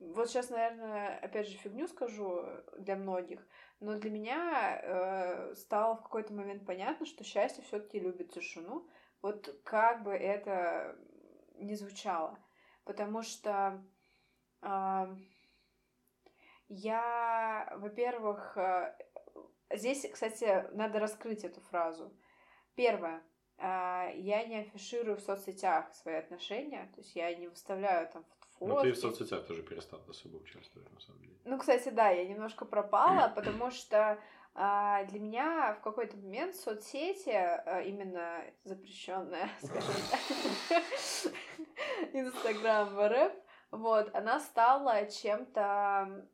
[0.00, 2.44] вот сейчас, наверное, опять же фигню скажу
[2.78, 3.46] для многих,
[3.80, 8.88] но для меня э, стало в какой-то момент понятно, что счастье все-таки любит тишину.
[9.22, 10.96] Вот как бы это
[11.54, 12.38] ни звучало.
[12.84, 13.82] Потому что
[14.62, 15.16] э,
[16.68, 18.96] я, во-первых, э,
[19.70, 22.12] здесь, кстати, надо раскрыть эту фразу.
[22.74, 23.22] Первое.
[23.58, 28.43] Э, я не афиширую в соцсетях свои отношения, то есть я не выставляю там фотки.
[28.68, 31.36] Ну, ты в соцсетях тоже перестала особо участвовать, на самом деле.
[31.44, 34.18] Ну, кстати, да, я немножко пропала, потому что
[34.54, 39.94] а, для меня в какой-то момент соцсети, а, именно запрещенная, скажем
[40.68, 41.32] так,
[42.12, 43.32] Инстаграм РФ,
[43.70, 46.28] вот, она стала чем-то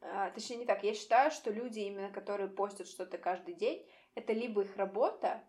[0.00, 4.32] а, точнее не так, я считаю, что люди, именно которые постят что-то каждый день, это
[4.32, 5.42] либо их работа,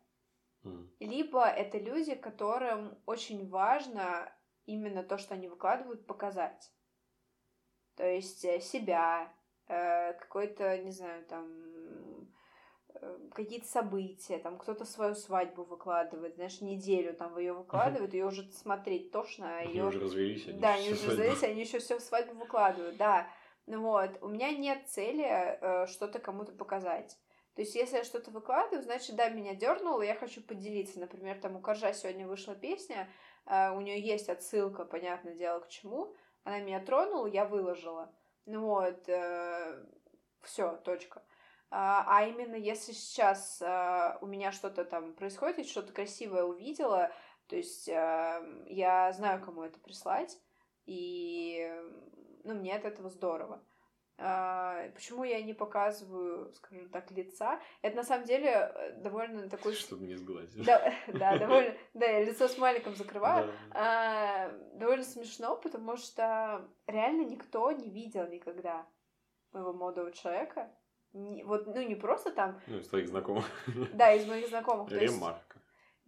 [0.64, 0.88] mm.
[0.99, 4.34] либо это люди, которым очень важно
[4.70, 6.72] именно то, что они выкладывают, показать.
[7.95, 9.32] То есть э, себя,
[9.67, 11.47] э, какой-то, не знаю, там
[12.89, 18.43] э, какие-то события, там кто-то свою свадьбу выкладывает, знаешь, неделю там ее выкладывают, ее уже
[18.51, 19.57] смотреть тошно.
[19.57, 19.86] Они ее...
[19.86, 23.28] уже развелись, они Да, они уже развелись, они еще все свадьбу выкладывают, да.
[23.65, 27.17] Ну вот, у меня нет цели э, что-то кому-то показать.
[27.55, 30.97] То есть, если я что-то выкладываю, значит, да, меня дернуло, я хочу поделиться.
[30.97, 33.09] Например, там у Коржа сегодня вышла песня,
[33.50, 36.14] у нее есть отсылка, понятное дело, к чему.
[36.43, 38.14] Она меня тронула, я выложила.
[38.45, 39.86] Ну вот, э,
[40.41, 41.24] все, точка.
[41.72, 47.12] Uh, а именно если сейчас uh, у меня что-то там происходит, что-то красивое увидела,
[47.45, 50.41] то есть uh, я знаю, кому это прислать,
[50.88, 51.72] и
[52.43, 53.64] ну, мне от этого здорово.
[54.22, 57.59] А, почему я не показываю, скажем так, лица?
[57.82, 59.74] Это на самом деле э, довольно такой...
[59.74, 60.65] Чтобы не сглазить.
[60.65, 61.74] Да, да, довольно...
[61.93, 63.49] Да, я лицо с маликом закрываю.
[63.72, 68.86] А, довольно смешно, потому что реально никто не видел никогда
[69.53, 70.70] моего молодого человека.
[71.13, 72.59] вот, ну, не просто там...
[72.67, 73.45] Ну, из твоих знакомых.
[73.93, 74.91] Да, из моих знакомых.
[74.91, 75.49] Ремарка.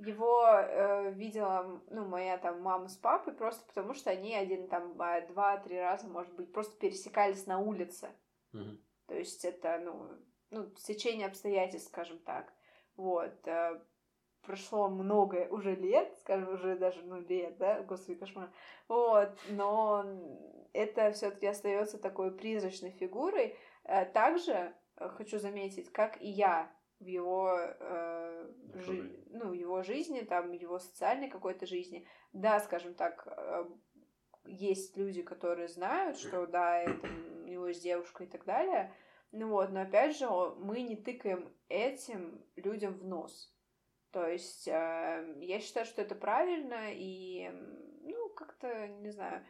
[0.06, 4.96] Его э, видела, ну, моя там мама с папой, просто потому что они один там
[4.96, 8.10] два-три раза, может быть, просто пересекались на улице.
[8.54, 8.78] Угу.
[9.08, 10.10] То есть это, ну,
[10.50, 12.54] ну, сечение обстоятельств, скажем так.
[12.96, 13.48] Вот.
[13.48, 13.80] Э,
[14.42, 18.52] прошло много уже лет, скажем, уже даже, ну, лет, да, господи, кошмар.
[18.88, 20.06] Вот, но
[20.74, 23.56] это все таки остается такой призрачной фигурой.
[23.84, 26.72] Э, также э, хочу заметить, как и я
[27.02, 32.08] в его, э, жи- ну, его жизни, там, его социальной какой-то жизни.
[32.32, 33.66] Да, скажем так, э,
[34.46, 38.94] есть люди, которые знают, что да, это у него есть девушка и так далее.
[39.32, 43.54] Ну вот, но опять же, мы не тыкаем этим людям в нос.
[44.12, 47.50] То есть э, я считаю, что это правильно, и,
[48.04, 49.46] ну, как-то, не знаю,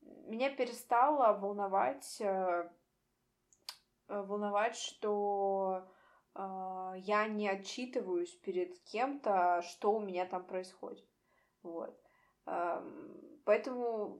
[0.00, 2.68] меня перестало волновать, э,
[4.08, 5.88] волновать, что
[6.34, 11.04] я не отчитываюсь перед кем-то, что у меня там происходит.
[11.62, 12.00] Вот.
[13.44, 14.18] Поэтому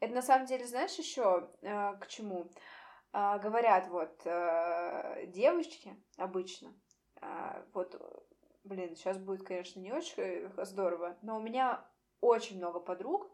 [0.00, 2.50] это на самом деле, знаешь, еще а, к чему?
[3.12, 4.16] А, говорят, вот,
[5.32, 6.74] девочки обычно,
[7.72, 7.94] вот,
[8.64, 11.84] блин, сейчас будет, конечно, не очень здорово, но у меня
[12.20, 13.30] очень много подруг,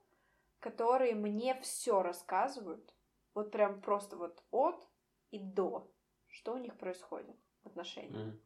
[0.59, 2.94] которые мне все рассказывают,
[3.34, 4.88] Вот прям просто вот от
[5.30, 5.90] и до.
[6.26, 8.16] Что у них происходит в отношениях.
[8.16, 8.40] Мгм.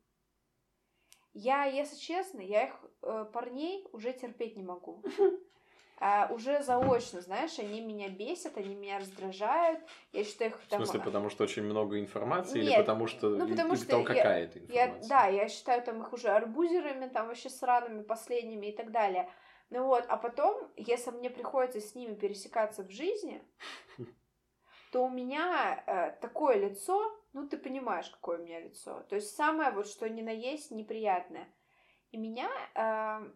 [1.33, 5.03] Я, если честно, я их э, парней уже терпеть не могу.
[5.99, 9.81] А, уже заочно, знаешь, они меня бесят, они меня раздражают.
[10.13, 10.79] Я считаю их В там...
[10.85, 14.03] смысле, потому что очень много информации или Нет, потому что, ну, потому или что потому
[14.03, 15.09] я- какая это Я, информация?
[15.09, 19.31] да, я считаю там их уже арбузерами, там вообще сраными последними и так далее.
[19.71, 23.41] Ну вот, а потом, если мне приходится с ними пересекаться в жизни,
[24.91, 29.03] то у меня э, такое лицо, ну ты понимаешь, какое у меня лицо.
[29.09, 31.47] То есть самое вот, что ни на есть неприятное.
[32.13, 33.31] И меня э,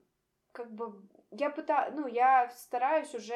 [0.52, 3.34] как бы я пытаюсь, ну, я стараюсь уже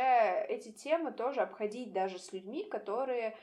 [0.48, 3.36] эти темы тоже обходить даже с людьми, которые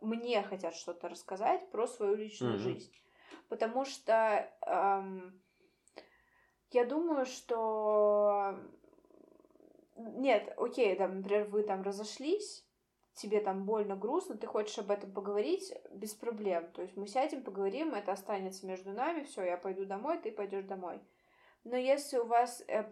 [0.00, 2.62] мне хотят что-то рассказать про свою личную Мгм.
[2.62, 2.92] жизнь.
[3.48, 5.40] Потому что эм,
[6.70, 8.58] я думаю, что
[9.96, 12.65] нет, окей, там, например, вы там разошлись,
[13.16, 16.70] тебе там больно, грустно, ты хочешь об этом поговорить, без проблем.
[16.72, 20.64] То есть мы сядем, поговорим, это останется между нами, все, я пойду домой, ты пойдешь
[20.64, 21.00] домой.
[21.64, 22.84] Но если у вас э,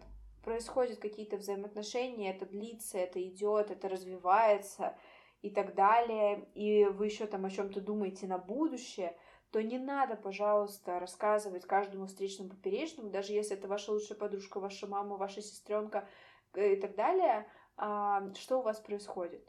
[0.43, 4.97] происходят какие-то взаимоотношения, это длится, это идет, это развивается
[5.43, 9.15] и так далее, и вы еще там о чем-то думаете на будущее,
[9.51, 14.87] то не надо, пожалуйста, рассказывать каждому встречному поперечному, даже если это ваша лучшая подружка, ваша
[14.87, 16.09] мама, ваша сестренка
[16.55, 17.47] и так далее,
[17.77, 19.47] а, что у вас происходит.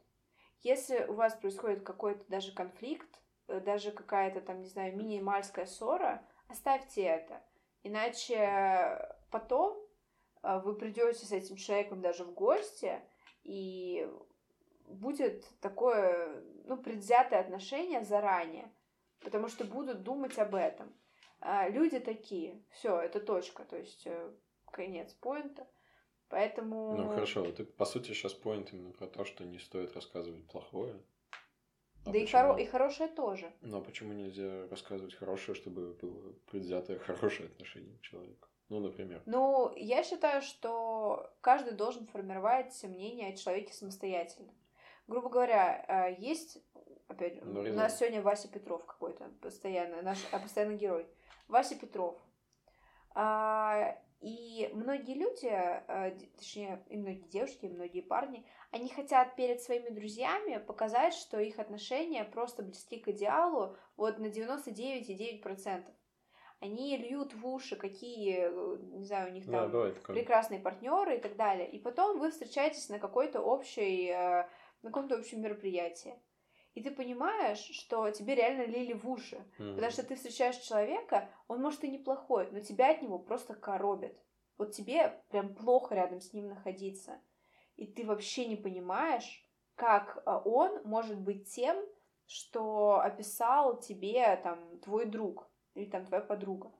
[0.62, 3.08] Если у вас происходит какой-то даже конфликт,
[3.48, 7.42] э, даже какая-то там, не знаю, минимальская ссора, оставьте это.
[7.82, 9.76] Иначе потом
[10.42, 13.00] э, вы придете с этим человеком даже в гости,
[13.44, 14.10] и
[14.88, 18.72] будет такое, ну, предвзятое отношение заранее,
[19.20, 20.92] потому что будут думать об этом.
[21.40, 24.32] А люди такие, все, это точка, то есть э,
[24.70, 25.66] конец поинта.
[26.28, 26.96] Поэтому...
[26.96, 30.96] Ну хорошо, ты по сути сейчас поинт именно про то, что не стоит рассказывать плохое.
[32.04, 33.52] А Да и, хоро- и хорошее тоже.
[33.62, 38.48] Ну а почему нельзя рассказывать хорошее, чтобы было предвзятое хорошее отношение к человеку?
[38.68, 39.22] Ну, например.
[39.26, 44.52] Ну, я считаю, что каждый должен формировать мнение о человеке самостоятельно.
[45.06, 46.58] Грубо говоря, э, есть,
[47.06, 51.06] опять Ну, у нас сегодня Вася Петров какой-то постоянно, наш а, постоянный герой.
[51.46, 52.18] Вася Петров.
[53.14, 59.60] А, И многие люди, э, точнее, и многие девушки, и многие парни, они хотят перед
[59.60, 65.84] своими друзьями показать, что их отношения просто близки к идеалу вот на 99,9%.
[66.60, 70.16] Они льют в уши, какие, э, не знаю, у них Да, там бывает такое.
[70.16, 71.70] прекрасные партнеры и так далее.
[71.70, 74.48] И потом вы встречаетесь на какой-то общей, э,
[74.82, 76.14] на каком-то общем мероприятии.
[76.76, 79.42] И ты понимаешь, что тебе реально лили в уши.
[79.58, 79.76] Мгм.
[79.76, 84.22] Потому что ты встречаешь человека, он может и неплохой, но тебя от него просто коробит.
[84.58, 87.18] Вот тебе прям плохо рядом с ним находиться.
[87.76, 89.42] И ты вообще не понимаешь,
[89.74, 91.82] как а, он может быть тем,
[92.26, 96.70] что описал тебе там твой друг или там твоя подруга.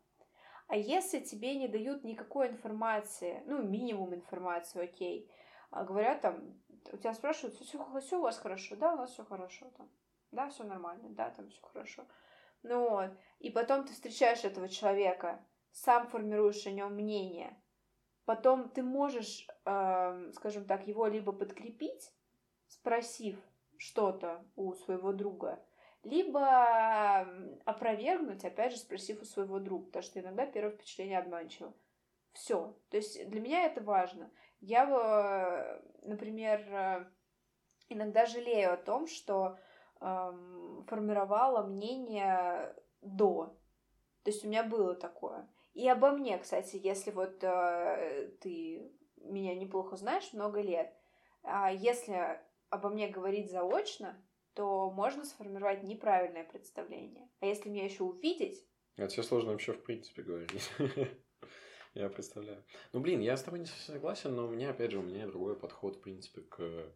[0.69, 5.31] А если тебе не дают никакой информации, ну, минимум информации, окей,
[5.71, 6.55] а говорят там,
[6.93, 8.77] у тебя спрашивают, все, у вас хорошо?
[8.77, 9.91] Да, у нас все хорошо там.
[10.33, 12.07] Да, все нормально, да, там все хорошо.
[12.63, 13.11] Ну вот.
[13.39, 17.57] И потом ты встречаешь этого человека, сам формируешь о нем мнение.
[18.25, 22.13] Потом ты можешь, эм, скажем так, его либо подкрепить,
[22.67, 23.39] спросив
[23.79, 25.65] что-то у своего друга,
[26.03, 31.73] либо м, опровергнуть, опять же, спросив у своего друга, потому что иногда первое впечатление обманчиво.
[32.33, 32.77] Все.
[32.91, 34.31] То есть для меня это важно.
[34.61, 37.07] Я, например, э,
[37.89, 39.59] иногда жалею о том, что
[40.01, 43.59] эм, формировала мнение до.
[44.23, 45.49] То есть у меня было такое.
[45.75, 50.93] И обо мне, кстати, если вот э, ты меня неплохо знаешь много лет,
[51.43, 52.41] а если
[52.71, 54.21] обо мне говорить заочно,
[54.55, 57.29] то можно сформировать неправильное представление.
[57.41, 60.71] А если меня еще увидеть, А тебе сложно вообще в принципе говорить.
[61.97, 62.63] Я представляю.
[62.93, 65.27] Ну, блин, я с тобой не совсем согласен, но у меня, опять же, у меня
[65.27, 66.93] другой подход, в принципе, к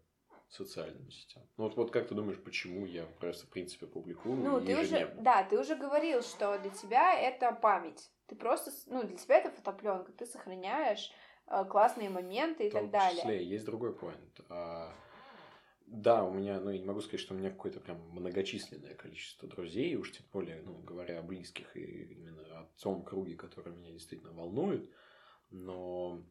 [0.51, 1.43] социальным сетям.
[1.57, 5.07] Ну, вот, вот как ты думаешь, почему я просто, в принципе, публикую Ну, ты уже,
[5.21, 8.11] да, ты уже говорил, что для тебя это память.
[8.27, 11.11] Ты просто, ну, для тебя это фотопленка, ты сохраняешь
[11.47, 13.23] э, классные моменты и В так том далее.
[13.23, 14.41] числе есть другой поинт.
[15.93, 19.49] Да, у меня, ну, я не могу сказать, что у меня какое-то прям многочисленное количество
[19.49, 23.91] друзей, уж тем более, ну, говоря о близких и именно о том круге, который меня
[23.91, 24.89] действительно волнует,
[25.51, 26.23] но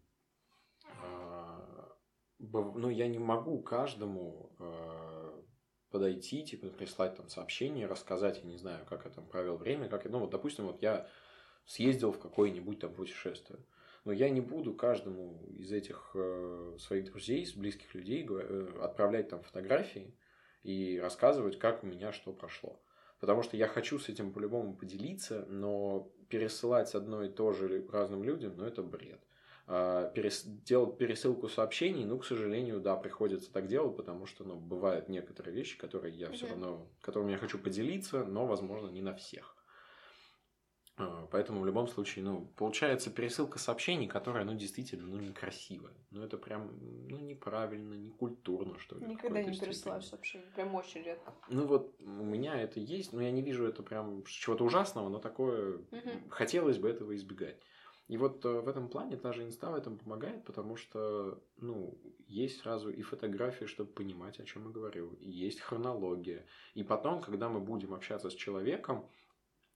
[1.04, 1.94] а,
[2.40, 5.44] ну, я не могу каждому а,
[5.92, 10.06] подойти, типа, прислать там сообщение, рассказать, я не знаю, как я там провел время, как
[10.06, 11.06] я, ну, вот, допустим, вот я
[11.66, 13.60] съездил в какое-нибудь там путешествие.
[14.06, 19.42] Но я не буду каждому из этих э, своих друзей, близких людей э, отправлять там
[19.42, 20.16] фотографии
[20.64, 22.80] и рассказывать, как у меня что прошло.
[23.20, 28.24] Потому что я хочу с этим по-любому поделиться, но пересылать одно и то же разным
[28.24, 29.20] людям, ну, это бред.
[29.68, 30.44] А, перес...
[30.46, 35.54] Делать пересылку сообщений, ну, к сожалению, да, приходится так делать, потому что, ну, бывают некоторые
[35.54, 39.56] вещи, которые я все равно, которыми я хочу поделиться, но, возможно, не на всех.
[41.00, 45.94] А, поэтому в любом случае, ну, получается пересылка сообщений, которая, ну, действительно, ну, некрасивая.
[46.12, 46.72] Ну, это прям,
[47.08, 49.06] ну, неправильно, не культурно, что ли.
[49.06, 51.34] Никогда не пересылаю сообщения, прям очень редко.
[51.48, 55.20] Ну, вот у меня это есть, но я не вижу это прям чего-то ужасного, но
[55.20, 56.12] такое, угу.
[56.30, 57.58] хотелось бы этого избегать.
[58.10, 61.96] И вот э, в этом плане та же инста в этом помогает, потому что, ну,
[62.28, 66.46] есть сразу и фотографии, чтобы понимать, о чем я говорю, и есть хронология.
[66.74, 69.08] И потом, когда мы будем общаться с человеком,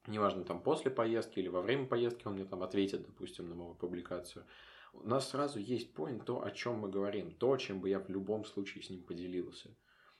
[0.08, 3.76] неважно, там после поездки или во время поездки он мне там ответит, допустим, на мою
[3.76, 4.46] публикацию,
[4.94, 8.10] у нас сразу есть поинт, то, о чем мы говорим, то, чем бы я в
[8.10, 9.70] любом случае с ним поделился.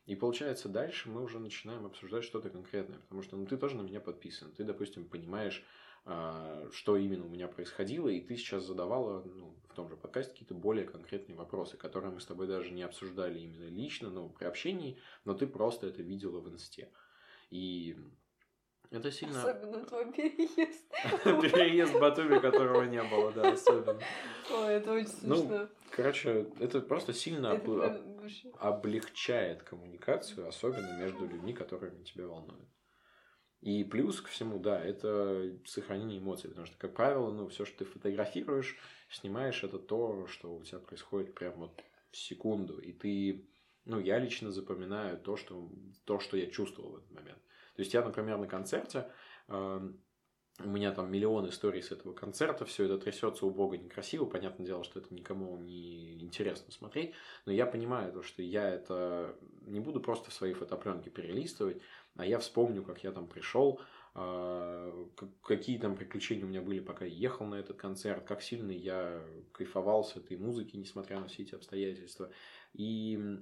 [0.06, 3.84] И получается, дальше мы уже начинаем обсуждать что-то конкретное, потому что ну, ты тоже на
[3.84, 5.64] меня подписан, ты, допустим, понимаешь,
[6.06, 10.34] а, что именно у меня происходило, и ты сейчас задавала ну, в том же подкасте
[10.34, 14.44] какие-то более конкретные вопросы, которые мы с тобой даже не обсуждали именно лично, но при
[14.44, 16.90] общении, но ты просто это видела в инсте.
[17.50, 17.96] И
[18.92, 19.42] это сильно...
[19.42, 20.86] Особенно твой переезд.
[21.24, 24.00] Переезд Батуми, которого не было, да, особенно.
[24.52, 25.58] Ой, это очень ну, смешно.
[25.60, 27.60] Ну, короче, это просто сильно
[28.60, 32.70] облегчает коммуникацию, особенно между людьми, которые тебя волнуют.
[33.64, 37.78] И плюс ко всему, да, это сохранение эмоций, потому что, как правило, ну, все, что
[37.80, 38.78] ты фотографируешь,
[39.10, 41.82] снимаешь, это то, что у тебя происходит прямо вот
[42.12, 43.50] в секунду, и ты,
[43.86, 45.72] ну, я лично запоминаю то, что,
[46.04, 47.40] то, что я чувствовал в этот момент.
[47.76, 49.08] То есть я, например, на концерте,
[49.48, 49.92] э,
[50.60, 54.84] у меня там миллион историй с этого концерта, все это трясется убого некрасиво, понятное дело,
[54.84, 57.14] что это никому не интересно смотреть,
[57.46, 61.82] но я понимаю то, что я это не буду просто в свои фотопленки перелистывать,
[62.16, 63.82] а я вспомню, как я там пришел,
[64.14, 65.08] э,
[65.42, 69.24] какие там приключения у меня были, пока я ехал на этот концерт, как сильно я
[69.54, 72.30] кайфовал с этой музыки, несмотря на все эти обстоятельства.
[72.74, 73.40] И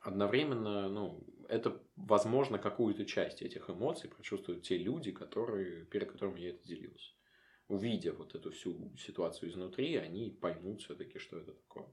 [0.00, 6.50] одновременно, ну, это, возможно, какую-то часть этих эмоций прочувствуют те люди, которые, перед которыми я
[6.50, 7.12] это делился.
[7.68, 11.86] Увидя вот эту всю ситуацию изнутри, они поймут все-таки, что это такое.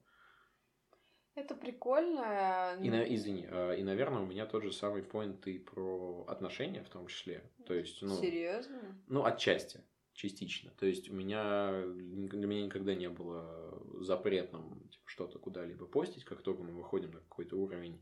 [1.36, 2.78] Это прикольно.
[2.82, 6.82] И, на, извини, а, и, наверное, у меня тот же самый поинт и про отношения
[6.82, 7.44] в том числе.
[7.66, 8.16] То есть, ну...
[8.16, 8.98] Серьезно?
[9.08, 9.82] Ну, отчасти,
[10.14, 10.72] частично.
[10.80, 16.42] То есть, у меня, для меня никогда не было запретным типа, что-то куда-либо постить, как
[16.42, 18.02] только мы выходим на какой-то уровень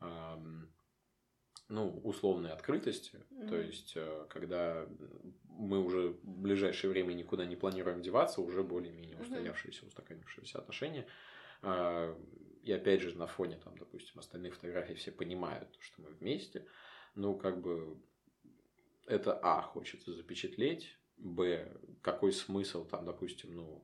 [0.00, 0.68] эм,
[1.72, 3.18] ну, условной открытости.
[3.30, 3.48] Mm-hmm.
[3.48, 4.86] То есть, э, когда
[5.44, 11.06] мы уже в ближайшее время никуда не планируем деваться, уже более-менее устоявшиеся, устаканившиеся отношения.
[11.62, 12.14] Э,
[12.62, 16.66] и опять же, на фоне, там, допустим, остальных фотографий все понимают, что мы вместе.
[17.14, 17.98] Ну, как бы,
[19.06, 23.82] это, а, хочется запечатлеть, б, какой смысл там, допустим, ну,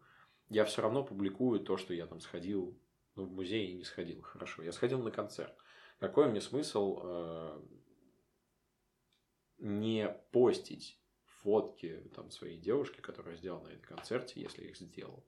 [0.50, 2.78] я все равно публикую то, что я там сходил,
[3.16, 5.56] ну, в музей не сходил, хорошо, я сходил на концерт.
[5.98, 7.60] Какой мне смысл э,
[9.58, 15.24] не постить фотки там своей девушки, которая сделала на этом концерте, если я их сделал?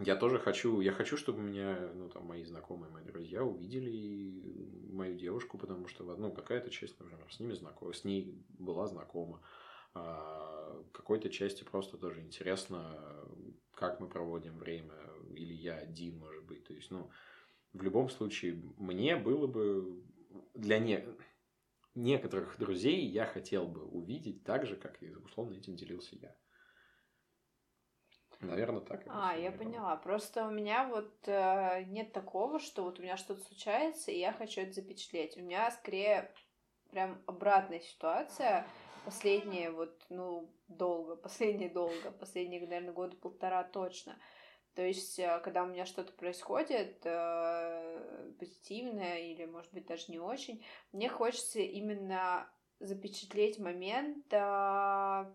[0.00, 5.16] Я тоже хочу, я хочу, чтобы меня, ну, там, мои знакомые, мои друзья увидели мою
[5.16, 9.42] девушку, потому что, ну, какая-то часть, например, с ними знакома, с ней была знакома.
[9.94, 13.26] А какой-то части просто тоже интересно,
[13.74, 14.94] как мы проводим время,
[15.34, 16.64] или я один, может быть.
[16.64, 17.10] То есть, ну,
[17.72, 20.02] в любом случае, мне было бы
[20.54, 21.04] для не...
[21.94, 26.36] некоторых друзей я хотел бы увидеть так же, как и, условно, этим делился я.
[28.40, 29.02] Наверное, так.
[29.08, 29.96] А, я поняла.
[29.96, 34.32] Просто у меня вот э, нет такого, что вот у меня что-то случается, и я
[34.32, 35.36] хочу это запечатлеть.
[35.36, 36.32] У меня скорее
[36.90, 38.64] прям обратная ситуация.
[39.04, 44.16] Последние вот, ну, долго, последние долго, последние, наверное, года полтора точно.
[44.78, 50.20] То есть, э, когда у меня что-то происходит э, позитивное или, может быть, даже не
[50.20, 52.48] очень, мне хочется именно
[52.78, 55.34] запечатлеть момент э, в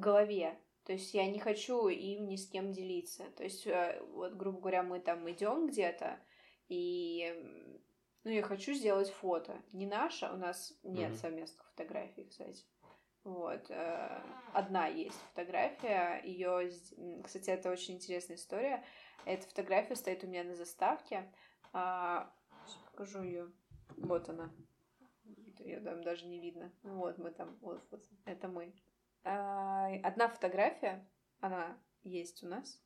[0.00, 0.58] голове.
[0.82, 3.30] То есть я не хочу им ни с кем делиться.
[3.36, 6.18] То есть, э, вот, грубо говоря, мы там идем где-то,
[6.66, 7.32] и
[8.24, 9.62] ну, я хочу сделать фото.
[9.70, 11.16] Не наше, у нас нет mm-hmm.
[11.16, 12.64] совместных фотографий, кстати.
[13.24, 13.70] Вот.
[13.70, 14.22] Э,
[14.52, 16.22] одна есть фотография.
[16.24, 16.70] Ее,
[17.22, 18.84] кстати, это очень интересная история.
[19.26, 21.30] Эта фотография стоит у меня на заставке.
[21.72, 22.32] А,
[22.66, 23.50] сейчас покажу ее.
[23.96, 24.50] Вот она.
[25.58, 26.72] Ее там даже не видно.
[26.82, 27.58] Вот мы там.
[27.60, 28.02] Вот, вот.
[28.24, 28.74] Это мы.
[29.24, 31.06] А, одна фотография,
[31.40, 32.82] она есть у нас.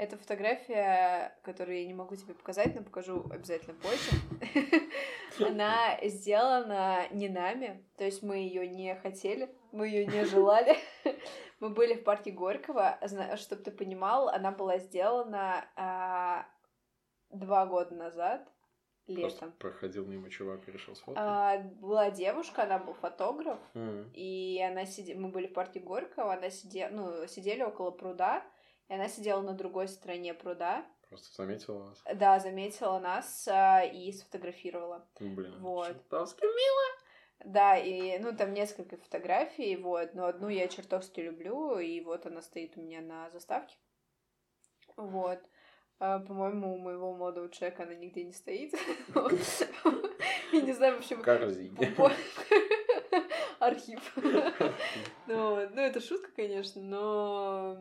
[0.00, 4.10] Это фотография, которую я не могу тебе показать, но покажу обязательно позже.
[5.46, 10.74] Она сделана не нами, то есть мы ее не хотели, мы ее не желали.
[11.60, 12.98] Мы были в парке Горького,
[13.36, 16.46] чтобы ты понимал, она была сделана а,
[17.28, 18.50] два года назад,
[19.06, 19.50] летом.
[19.50, 21.22] Просто проходил мимо чувак и решил сфоткать?
[21.22, 24.12] А, была девушка, она был фотограф, mm.
[24.14, 28.42] и она сидела, мы были в парке Горького, она сидела, ну, сидели около пруда,
[28.90, 30.84] и она сидела на другой стороне пруда.
[31.08, 32.02] Просто заметила вас?
[32.12, 35.06] Да, заметила нас а, и сфотографировала.
[35.20, 35.86] Блин, вот.
[35.86, 37.00] чертовски мило.
[37.44, 42.42] Да, и, ну, там несколько фотографий, вот, но одну я чертовски люблю, и вот она
[42.42, 43.76] стоит у меня на заставке.
[44.96, 45.38] Вот.
[46.00, 48.74] А, по-моему, у моего молодого человека она нигде не стоит.
[50.52, 51.16] Я не знаю вообще...
[51.16, 51.94] Корзине.
[53.60, 54.16] Архив.
[55.28, 57.78] Ну, это шутка, конечно, но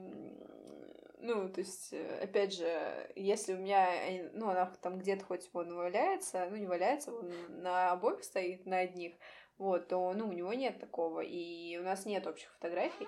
[1.20, 5.50] ну, то есть, э, опять же, если у меня, э, ну, она там где-то хоть
[5.54, 7.32] он валяется, ну, не валяется, он
[7.62, 9.14] на обоих стоит, на одних,
[9.58, 13.08] вот, то, ну, у него нет такого, и у нас нет общих фотографий.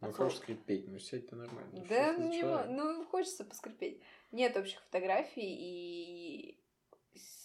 [0.00, 1.84] Ну, хочешь скрипеть, ну, сядь-то нормально.
[1.88, 4.02] Да, ну, не, ну, хочется поскрипеть.
[4.32, 6.60] Нет общих фотографий, и,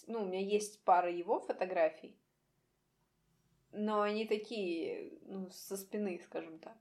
[0.08, 2.18] ну, у меня есть пара его фотографий,
[3.72, 6.76] но они такие, ну, со спины, скажем так.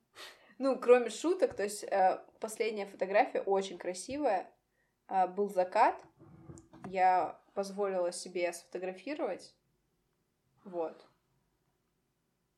[0.60, 4.52] Ну, кроме шуток, то есть э, последняя фотография очень красивая.
[5.08, 5.96] Э, был закат.
[6.86, 9.56] Я позволила себе сфотографировать.
[10.66, 11.08] Вот.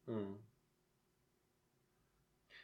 [0.07, 0.37] Mm.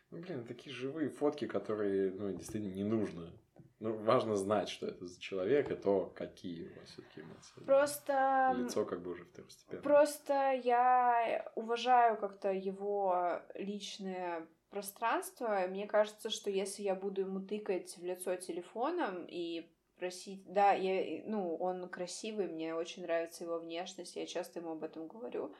[0.09, 3.31] Ну, блин, такие живые фотки, которые, ну, действительно не нужно.
[3.79, 7.63] Ну, важно знать, что это за человек, и то, какие у вас все-таки эмоции.
[7.63, 8.53] Просто...
[8.57, 9.81] Лицо как бы уже второстепенно.
[9.83, 17.97] Просто я уважаю как-то его личное пространство, мне кажется, что если я буду ему тыкать
[17.97, 24.15] в лицо телефоном и просить, да, я, ну, он красивый, мне очень нравится его внешность,
[24.15, 25.55] я часто ему об этом говорю,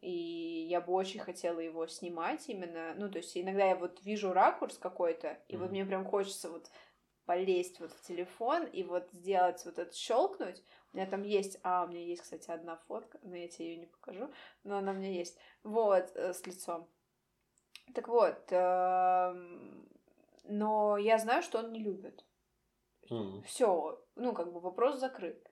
[0.00, 4.32] и я бы очень хотела его снимать именно, ну, то есть иногда я вот вижу
[4.32, 5.58] ракурс какой-то, и mm-hmm.
[5.58, 6.70] вот мне прям хочется вот
[7.26, 10.64] полезть вот в телефон и вот сделать вот это щелкнуть.
[10.92, 13.76] У меня там есть, а, у меня есть, кстати, одна фотка, но я тебе ее
[13.76, 14.32] не покажу,
[14.64, 16.88] но она у меня есть, вот, э, с лицом.
[17.94, 19.88] Так вот, эм,
[20.44, 22.24] но я знаю, что он не любит.
[23.10, 23.42] Mm.
[23.42, 25.50] Все, ну, как бы вопрос закрыт.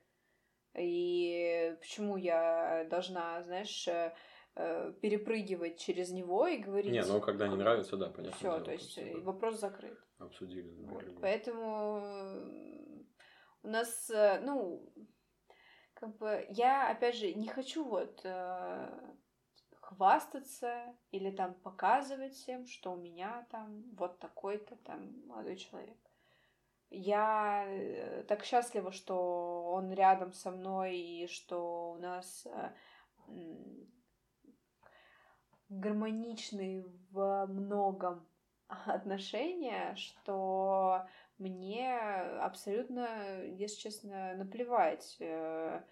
[0.77, 4.13] И почему я должна, знаешь, э,
[4.55, 6.91] э, перепрыгивать через него и говорить...
[6.91, 8.37] Не, ну, когда не нравится, да, понятно.
[8.37, 9.97] Все, то есть просто, вопрос закрыт.
[10.19, 10.69] Обсудили.
[10.85, 12.01] Вот, поэтому
[13.63, 14.09] у нас,
[14.41, 14.93] ну,
[15.93, 18.23] как бы, я, опять же, не хочу вот
[19.99, 25.97] хвастаться или там показывать всем, что у меня там вот такой-то там молодой человек.
[26.89, 32.71] Я э, так счастлива, что он рядом со мной и что у нас э,
[35.67, 38.25] гармоничные в многом
[38.67, 41.05] отношения, что
[41.37, 41.99] мне
[42.41, 45.83] абсолютно, если честно, наплевать, э,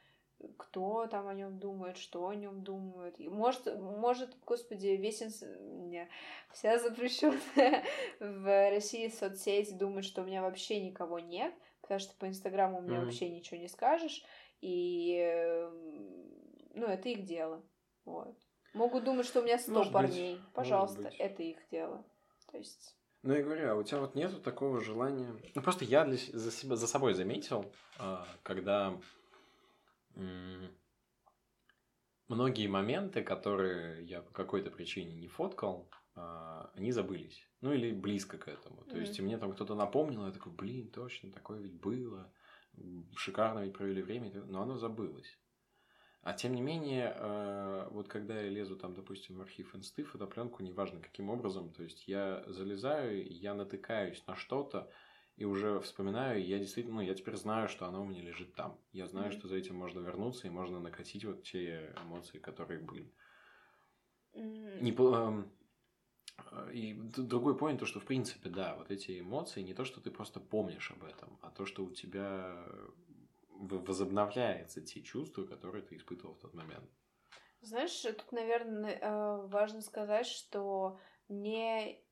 [0.57, 3.19] кто там о нем думает, что о нем думают.
[3.19, 5.41] Может, может, господи, весь инс...
[5.41, 6.07] не,
[6.51, 7.84] вся запрещенная
[8.19, 12.97] в России соцсеть думает, что у меня вообще никого нет, потому что по Инстаграму меня
[12.97, 13.05] mm-hmm.
[13.05, 14.23] вообще ничего не скажешь,
[14.61, 15.68] и
[16.73, 17.64] ну, это их дело.
[18.05, 18.38] Вот.
[18.73, 20.35] Могут думать, что у меня сто парней.
[20.35, 20.53] Быть.
[20.53, 22.05] Пожалуйста, это их дело.
[22.51, 22.95] То есть.
[23.23, 25.35] Ну, я говорю, а у тебя вот нету такого желания.
[25.55, 27.65] Ну, просто я для, за, себя, за собой заметил,
[27.97, 28.95] а, когда
[32.27, 37.48] многие моменты, которые я по какой-то причине не фоткал, а, они забылись.
[37.61, 38.84] Ну или близко к этому.
[38.84, 38.99] То mm-hmm.
[38.99, 42.31] есть мне там кто-то напомнил, я такой, блин, точно, такое ведь было.
[43.15, 45.39] Шикарно ведь провели время, но оно забылось.
[46.22, 50.64] А тем не менее, а, вот когда я лезу там, допустим, в архив инсты, фотопленку,
[50.64, 54.91] неважно каким образом, то есть я залезаю, я натыкаюсь на что-то,
[55.38, 58.80] и уже вспоминаю, я действительно, ну, я теперь знаю, что оно у меня лежит там.
[58.91, 59.38] Я знаю, mm-hmm.
[59.38, 63.14] что за этим можно вернуться и можно накатить вот те эмоции, которые были.
[64.34, 64.81] Mm-hmm.
[64.81, 64.91] Не,
[66.51, 70.01] э, и другой point, то, что в принципе, да, вот эти эмоции, не то, что
[70.01, 72.65] ты просто помнишь об этом, а то, что у тебя
[73.49, 76.89] возобновляются те чувства, которые ты испытывал в тот момент.
[77.61, 82.03] Знаешь, тут, наверное, э, важно сказать, что мне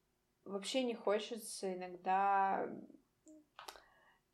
[0.44, 2.70] вообще не хочется иногда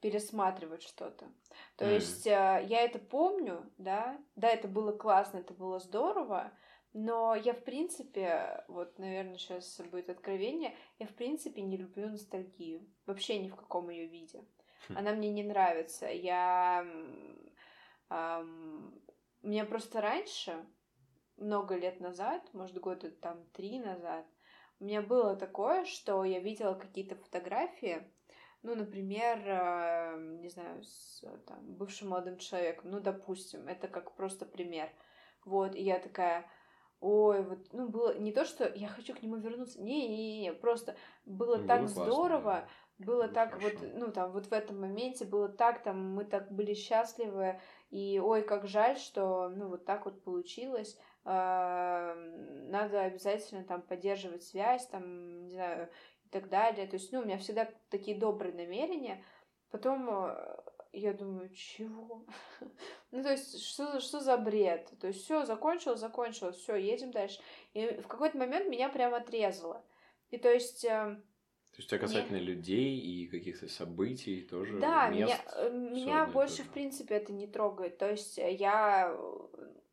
[0.02, 1.32] пересматривать что-то.
[1.78, 1.94] То mm.
[1.94, 6.52] есть э, я это помню, да, да, это было классно, это было здорово,
[6.94, 12.86] но я, в принципе, вот, наверное, сейчас будет откровение, я, в принципе, не люблю ностальгию.
[13.06, 14.44] Вообще ни в каком ее виде.
[14.90, 16.07] Она мне не нравится.
[16.07, 16.86] Я...
[18.10, 19.02] Эм,
[19.41, 20.65] мне просто раньше,
[21.38, 24.26] много лет назад, может, года там три назад,
[24.80, 28.03] у меня было такое, что я видела какие-то фотографии,
[28.63, 34.45] ну, например, э, не знаю, с там, бывшим молодым человеком, ну, допустим, это как просто
[34.45, 34.89] пример.
[35.45, 36.45] Вот, и я такая,
[36.99, 41.57] ой, вот, ну, было не то, что я хочу к нему вернуться, не-не-не, просто было
[41.57, 42.67] ну, так классно, здорово,
[42.99, 43.05] да.
[43.05, 43.77] было ну, так хорошо.
[43.79, 47.59] вот, ну, там, вот в этом моменте было так, там, мы так были счастливы,
[47.89, 54.88] и, ой, как жаль, что, ну, вот так вот получилось, надо обязательно там поддерживать связь,
[54.88, 55.89] там, не знаю,
[56.32, 56.88] так далее.
[56.88, 59.24] То есть, ну, у меня всегда такие добрые намерения.
[59.70, 60.58] Потом э,
[60.94, 62.26] я думаю, чего?
[63.12, 64.91] ну, то есть, что, что за бред?
[64.99, 67.40] То есть, все, закончилось, закончилось, все, едем дальше.
[67.74, 69.86] И в какой-то момент меня прям отрезало.
[70.30, 70.86] И то есть...
[70.86, 71.22] Э,
[71.72, 72.48] то есть, а касательно мне...
[72.48, 76.70] людей и каких-то событий тоже Да, мест, меня, меня больше, тоже.
[76.70, 77.98] в принципе, это не трогает.
[77.98, 79.18] То есть, я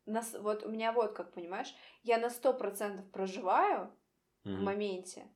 [0.09, 3.91] на, вот у меня вот как, понимаешь, я на сто процентов проживаю
[4.43, 4.55] mm-hmm.
[4.55, 5.27] в моменте,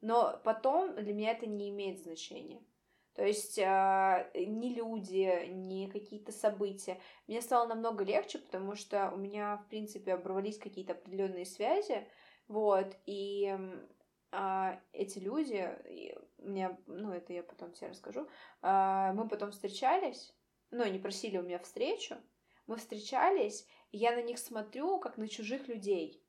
[0.00, 2.62] но потом для меня это не имеет значения.
[3.14, 7.00] То есть э, ни люди, ни какие-то события.
[7.26, 12.08] Мне стало намного легче, потому что у меня, в принципе, оборвались какие-то определенные связи,
[12.46, 13.54] вот, и
[14.32, 18.28] э, эти люди, и у меня, ну, это я потом тебе расскажу,
[18.62, 20.32] э, мы потом встречались,
[20.70, 22.16] ну, они просили у меня встречу,
[22.66, 26.24] мы встречались, и я на них смотрю, как на чужих людей.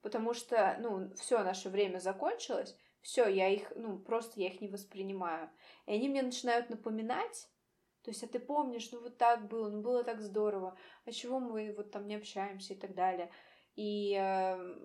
[0.00, 4.68] Потому что, ну, все наше время закончилось, все, я их, ну, просто я их не
[4.68, 5.50] воспринимаю.
[5.86, 7.48] И они мне начинают напоминать,
[8.02, 11.40] то есть, а ты помнишь, ну вот так было, ну было так здорово, а чего
[11.40, 13.30] мы вот там не общаемся и так далее.
[13.74, 14.76] И э,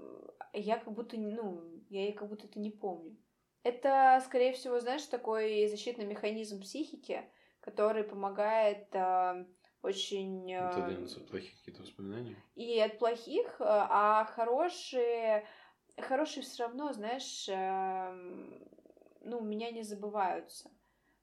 [0.54, 3.18] я как будто, ну, я как будто это не помню.
[3.64, 7.24] Это, скорее всего, знаешь, такой защитный механизм психики,
[7.62, 9.46] который помогает э,
[9.82, 10.54] очень...
[10.54, 12.36] Один из плохих каких-то воспоминаний?
[12.56, 15.48] И от плохих, э, а хорошие...
[15.98, 18.68] Хорошие все равно, знаешь, эм,
[19.22, 20.70] ну, меня не забываются.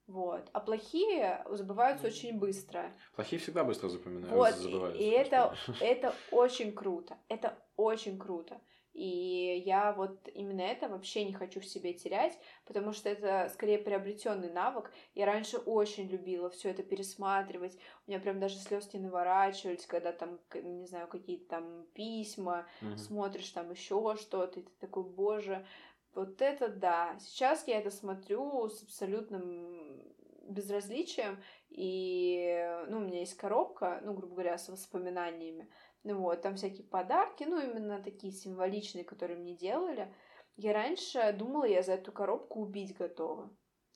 [0.07, 0.49] Вот.
[0.53, 2.91] А плохие забываются очень быстро.
[3.15, 4.53] Плохие всегда быстро запоминаются, вот.
[4.55, 5.01] забываются.
[5.01, 7.17] И это, это очень круто.
[7.29, 8.59] Это очень круто.
[8.93, 13.77] И я вот именно это вообще не хочу в себе терять, потому что это скорее
[13.77, 14.91] приобретенный навык.
[15.15, 17.77] Я раньше очень любила все это пересматривать.
[18.05, 22.97] У меня прям даже слезки наворачивались, когда там, не знаю, какие-то там письма, mm-hmm.
[22.97, 25.65] смотришь там еще что-то, и ты такой, боже,
[26.13, 27.17] вот это да.
[27.19, 30.03] Сейчас я это смотрю с абсолютным
[30.49, 35.69] безразличием, и, ну, у меня есть коробка, ну, грубо говоря, с воспоминаниями,
[36.03, 40.13] ну вот, там всякие подарки, ну, именно такие символичные, которые мне делали.
[40.55, 43.47] Я раньше думала, я за эту коробку убить готова.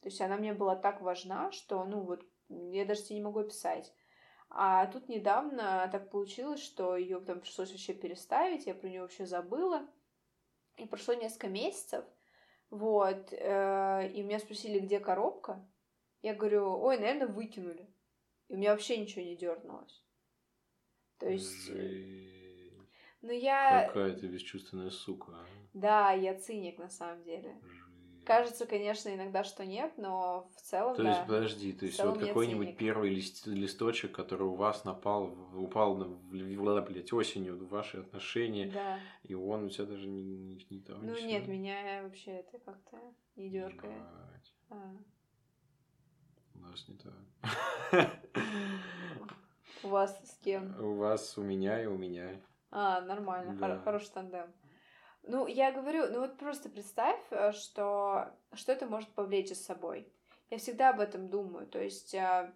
[0.02, 3.40] То есть она мне была так важна, что, ну, вот, я даже тебе не могу
[3.40, 3.94] описать.
[4.50, 9.26] А тут недавно так получилось, что ее там пришлось вообще переставить, я про нее вообще
[9.26, 9.88] забыла.
[10.78, 12.06] И прошло несколько месяцев,
[12.70, 15.68] вот, э, и меня спросили, где коробка.
[16.22, 17.90] Я говорю, ой, наверное, выкинули.
[18.48, 20.05] И у меня вообще ничего не дернулось.
[21.20, 21.70] То есть...
[21.70, 22.36] Э.
[23.22, 23.88] Ну я...
[23.88, 25.32] Какая ты бесчувственная сука.
[25.34, 25.46] А?
[25.74, 27.58] Да, я циник на самом деле.
[27.64, 27.86] Жесть.
[28.26, 31.10] Кажется, конечно, иногда, что нет, но в целом, То да.
[31.10, 36.06] есть, подожди, то есть вот какой-нибудь первый лист, листочек, который у вас напал, упал на,
[36.08, 39.00] блядь, осенью в ваши отношения, да.
[39.22, 41.06] и он у тебя даже не, не, не там.
[41.06, 42.98] Ну не нет, меня вообще это как-то
[43.36, 44.02] не дергает.
[44.72, 44.96] А.
[46.56, 48.12] У нас не так.
[49.86, 50.76] У вас с кем?
[50.84, 52.42] У вас, у меня и у меня.
[52.72, 53.80] А, нормально, да.
[53.84, 54.52] хороший тандем.
[55.22, 60.12] Ну, я говорю, ну вот просто представь, э, что, что это может повлечь за собой.
[60.50, 62.16] Я всегда об этом думаю, то есть...
[62.16, 62.52] Э,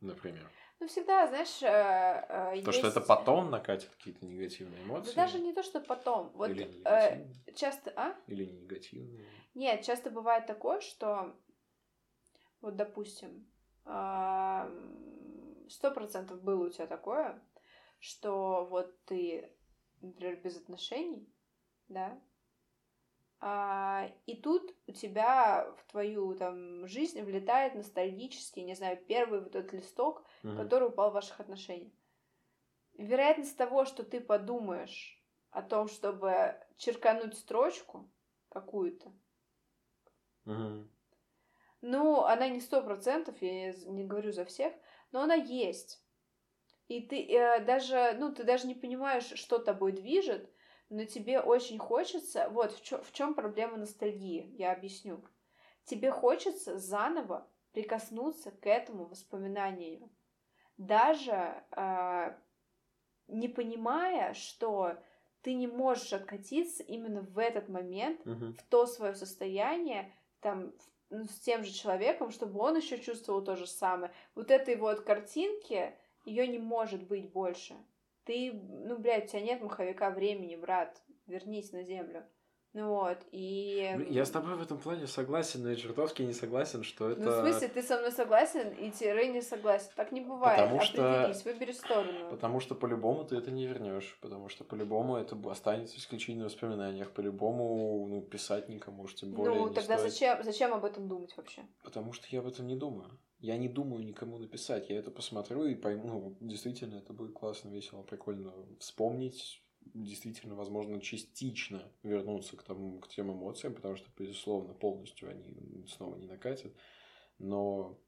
[0.00, 0.50] Например?
[0.80, 2.26] Ну, всегда, знаешь, э,
[2.64, 2.78] то, есть...
[2.78, 5.14] что это потом накатит какие-то негативные эмоции?
[5.14, 6.32] Да даже не то, что потом.
[6.34, 7.24] Вот Или э,
[7.54, 8.16] часто, а?
[8.26, 9.26] Или не негативные?
[9.54, 11.36] Нет, часто бывает такое, что
[12.60, 13.46] вот, допустим,
[15.72, 17.42] сто процентов было у тебя такое,
[17.98, 19.56] что вот ты,
[20.00, 21.32] например, без отношений,
[21.88, 22.20] да,
[23.44, 29.56] а, и тут у тебя в твою там жизнь влетает ностальгический, не знаю, первый вот
[29.56, 30.56] этот листок, угу.
[30.56, 31.92] который упал в ваших отношениях.
[32.94, 35.20] Вероятность того, что ты подумаешь
[35.50, 38.08] о том, чтобы черкануть строчку
[38.48, 39.12] какую-то,
[40.44, 40.86] угу.
[41.80, 44.72] ну, она не сто процентов, я не говорю за всех,
[45.12, 46.02] но она есть.
[46.88, 50.50] И ты э, даже, ну, ты даже не понимаешь, что тобой движет,
[50.90, 52.48] но тебе очень хочется...
[52.50, 55.24] Вот в, чё, в чем проблема ностальгии, я объясню.
[55.84, 60.10] Тебе хочется заново прикоснуться к этому воспоминанию.
[60.78, 62.36] Даже э,
[63.28, 64.96] не понимая, что
[65.42, 68.54] ты не можешь откатиться именно в этот момент, Мгм.
[68.56, 73.56] в то свое состояние, там, в- с тем же человеком, чтобы он еще чувствовал то
[73.56, 74.12] же самое.
[74.34, 75.94] Вот этой вот картинки,
[76.24, 77.74] ее не может быть больше.
[78.24, 82.24] Ты, ну, блядь, у тебя нет маховика времени, брат, вернись на землю.
[82.74, 84.06] Ну вот, и...
[84.08, 87.20] Я с тобой в этом плане согласен, но я чертовски не согласен, что это...
[87.20, 89.90] Ну, в смысле, ты со мной согласен и тире не согласен.
[89.94, 90.58] Так не бывает.
[90.58, 92.30] Потому что- Определись, выбери сторону.
[92.30, 97.10] Потому что по-любому ты это не вернешь, потому что по-любому это останется исключительно в воспоминаниях,
[97.10, 100.12] по-любому ну, писать никому уж тем более ну, тогда стоит.
[100.12, 101.62] зачем, зачем об этом думать вообще?
[101.84, 103.10] Потому что я об этом не думаю.
[103.40, 104.88] Я не думаю никому написать.
[104.88, 109.62] Я это посмотрю и пойму, ну, действительно, это будет классно, весело, прикольно вспомнить.
[109.94, 116.16] Действительно, возможно, частично вернуться к, тому, к тем эмоциям, потому что, безусловно, полностью они снова
[116.16, 116.72] не накатят.
[117.38, 117.98] Но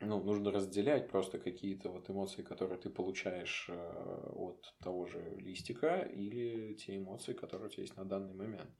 [0.00, 6.00] ну, нужно разделять просто какие-то вот эмоции, которые ты получаешь э, от того же листика,
[6.00, 8.70] или те эмоции, которые у тебя есть на данный момент.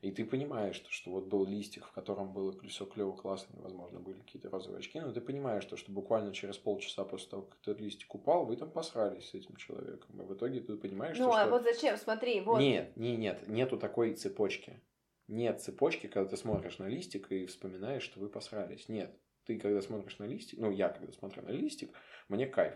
[0.00, 4.00] И ты понимаешь, что, что вот был листик, в котором было все клево, классно, возможно,
[4.00, 7.58] были какие-то розовые очки, но ты понимаешь, что, что буквально через полчаса после того, как
[7.60, 10.22] этот листик упал, вы там посрались с этим человеком.
[10.22, 11.50] И в итоге ты понимаешь, ну, что, а что...
[11.50, 11.98] вот зачем?
[11.98, 12.60] Смотри, вот.
[12.60, 14.80] Нет, не, нет, нету такой цепочки.
[15.28, 18.88] Нет цепочки, когда ты смотришь на листик и вспоминаешь, что вы посрались.
[18.88, 19.14] Нет.
[19.44, 21.92] Ты, когда смотришь на листик, ну, я, когда смотрю на листик,
[22.28, 22.74] мне кайф.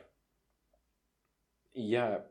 [1.75, 2.27] Я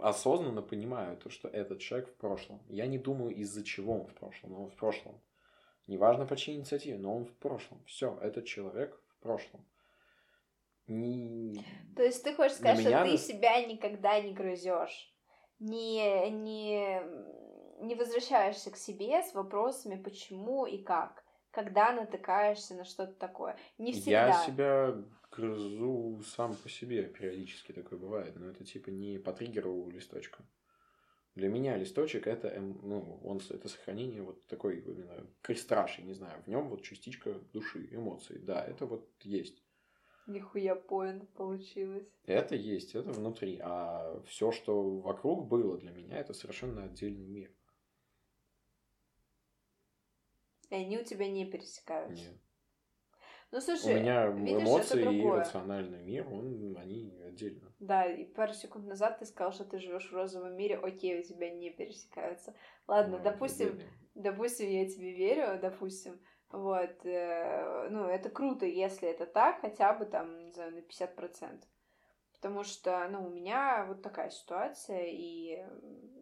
[0.00, 2.60] осознанно понимаю то, что этот человек в прошлом.
[2.68, 5.20] Я не думаю, из-за чего он в прошлом, но он в прошлом.
[5.86, 7.82] Неважно по чьей инициативе, но он в прошлом.
[7.86, 9.64] Все, этот человек в прошлом.
[10.88, 11.64] Не...
[11.96, 15.14] То есть ты хочешь сказать, что ты на- себя никогда не грызешь,
[15.58, 17.02] не, не,
[17.80, 23.56] не возвращаешься к себе с вопросами почему и как, когда натыкаешься на что-то такое.
[23.76, 24.28] Не всегда.
[24.28, 24.94] Я себя
[25.38, 30.44] грызу сам по себе, периодически такое бывает, но это типа не по триггеру листочка.
[31.34, 36.14] Для меня листочек это, эм, ну, он, это сохранение вот такой именно крестраж, я не
[36.14, 38.38] знаю, в нем вот частичка души, эмоций.
[38.40, 39.62] Да, это вот есть.
[40.26, 42.08] Нихуя поинт получилось.
[42.26, 43.60] Это есть, это внутри.
[43.62, 47.50] А все, что вокруг было для меня, это совершенно отдельный мир.
[50.70, 52.30] И они у тебя не пересекаются.
[52.30, 52.47] Нет.
[53.50, 57.72] Ну слушай, У меня видишь, эмоции это и рациональный мир, он, они отдельно.
[57.78, 61.22] Да, и пару секунд назад ты сказал, что ты живешь в розовом мире, окей, у
[61.22, 62.54] тебя не пересекаются.
[62.86, 63.90] Ладно, Ну, допустим, отдельно.
[64.14, 66.20] допустим, я тебе верю, допустим,
[66.50, 71.64] вот, э, ну, это круто, если это так, хотя бы там, не знаю, на 50%.
[72.34, 75.64] Потому что, ну, у меня вот такая ситуация, и,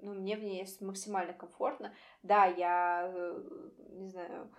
[0.00, 1.92] ну, мне в ней максимально комфортно.
[2.22, 3.40] Да, я, э,
[3.90, 4.50] не знаю,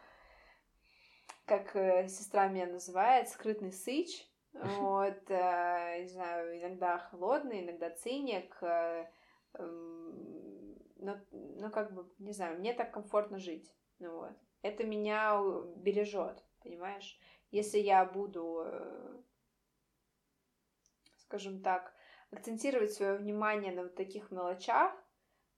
[1.48, 8.56] как э, сестра меня называет, скрытный сыч, вот, э, не знаю, иногда холодный, иногда циник,
[8.62, 9.10] э,
[9.54, 14.34] эм, но, ну, как бы, не знаю, мне так комфортно жить, ну вот.
[14.62, 15.42] Это меня
[15.78, 17.18] бережет, понимаешь?
[17.52, 18.66] Если я буду,
[21.20, 21.94] скажем так,
[22.32, 24.92] акцентировать свое внимание на вот таких мелочах,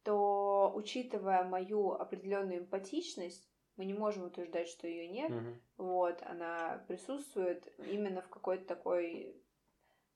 [0.04, 3.49] то, учитывая мою определенную эмпатичность,
[3.80, 5.62] мы не можем утверждать, что ее нет, Мгм.
[5.78, 9.42] вот, она присутствует именно в какой-то такой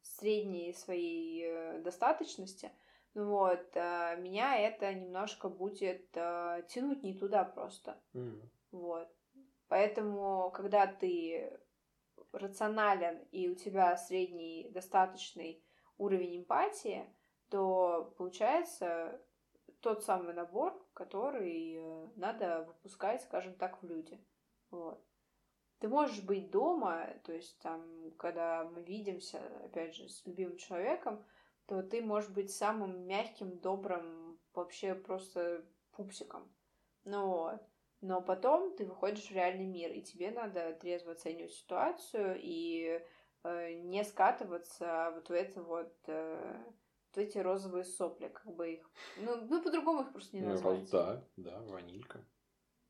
[0.01, 2.71] средней своей э, достаточности.
[3.13, 7.97] Ну вот, а, меня это немножко будет а, тянуть не туда просто.
[8.11, 8.49] Мгм.
[8.71, 9.07] Вот.
[9.69, 11.57] Поэтому, когда ты
[12.33, 15.63] рационален и у тебя средний достаточный
[15.97, 17.05] уровень эмпатии,
[17.49, 19.21] то получается
[19.83, 24.17] тот самый набор, который э, надо выпускать, скажем так, в люди.
[24.71, 25.05] Вот.
[25.79, 31.23] Ты можешь быть дома, то есть там, когда мы видимся, опять же, с любимым человеком,
[31.65, 36.49] то ты можешь быть самым мягким, добрым, вообще просто пупсиком.
[37.03, 37.61] Ну вот.
[37.99, 43.01] Но потом ты выходишь в реальный мир, и тебе надо трезво оценивать ситуацию и
[43.43, 46.63] э, не скатываться вот в это вот э,
[47.13, 48.89] вот эти розовые сопли, как бы их.
[49.17, 50.89] Ну, ну по-другому их просто не Ну, назвать.
[50.91, 52.25] да, да, ванилька.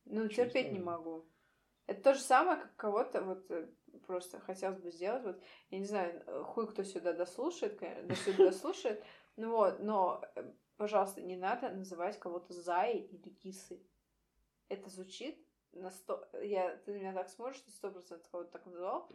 [0.06, 0.46] Ну, Честно.
[0.46, 1.26] терпеть не могу.
[1.86, 3.68] Это то же самое, как кого-то вот э,
[4.08, 5.24] просто хотелось бы сделать.
[5.24, 9.04] Вот, я не знаю, хуй кто сюда дослушает, конечно, до сюда дослушает.
[9.36, 13.86] Ну вот, но, э, пожалуйста, не надо называть кого-то Заей или Кисой.
[14.70, 16.26] Это звучит на сто...
[16.42, 16.78] Я...
[16.78, 19.10] Ты на меня так смотришь, ты сто процентов кого-то так назвал.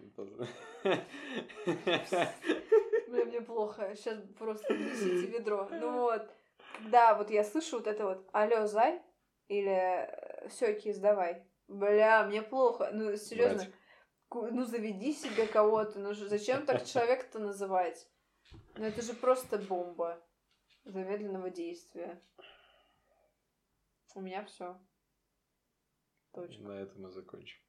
[3.08, 3.94] Ну, Бля, мне плохо.
[3.96, 5.68] Сейчас просто несите ведро.
[5.70, 6.28] Ну вот.
[6.90, 9.02] Да, вот я слышу вот это вот «Алло, зай!»
[9.48, 11.46] или э, все кис, давай».
[11.68, 12.90] Бля, мне плохо.
[12.92, 13.66] Ну, серьезно.
[14.30, 15.98] Ну, заведи себе кого-то.
[15.98, 18.08] Ну, зачем так человека-то называть?
[18.76, 20.22] Ну, это же просто бомба
[20.84, 22.22] замедленного действия.
[24.14, 24.78] У меня все.
[26.32, 26.62] Точка.
[26.62, 27.60] На этом мы закончим.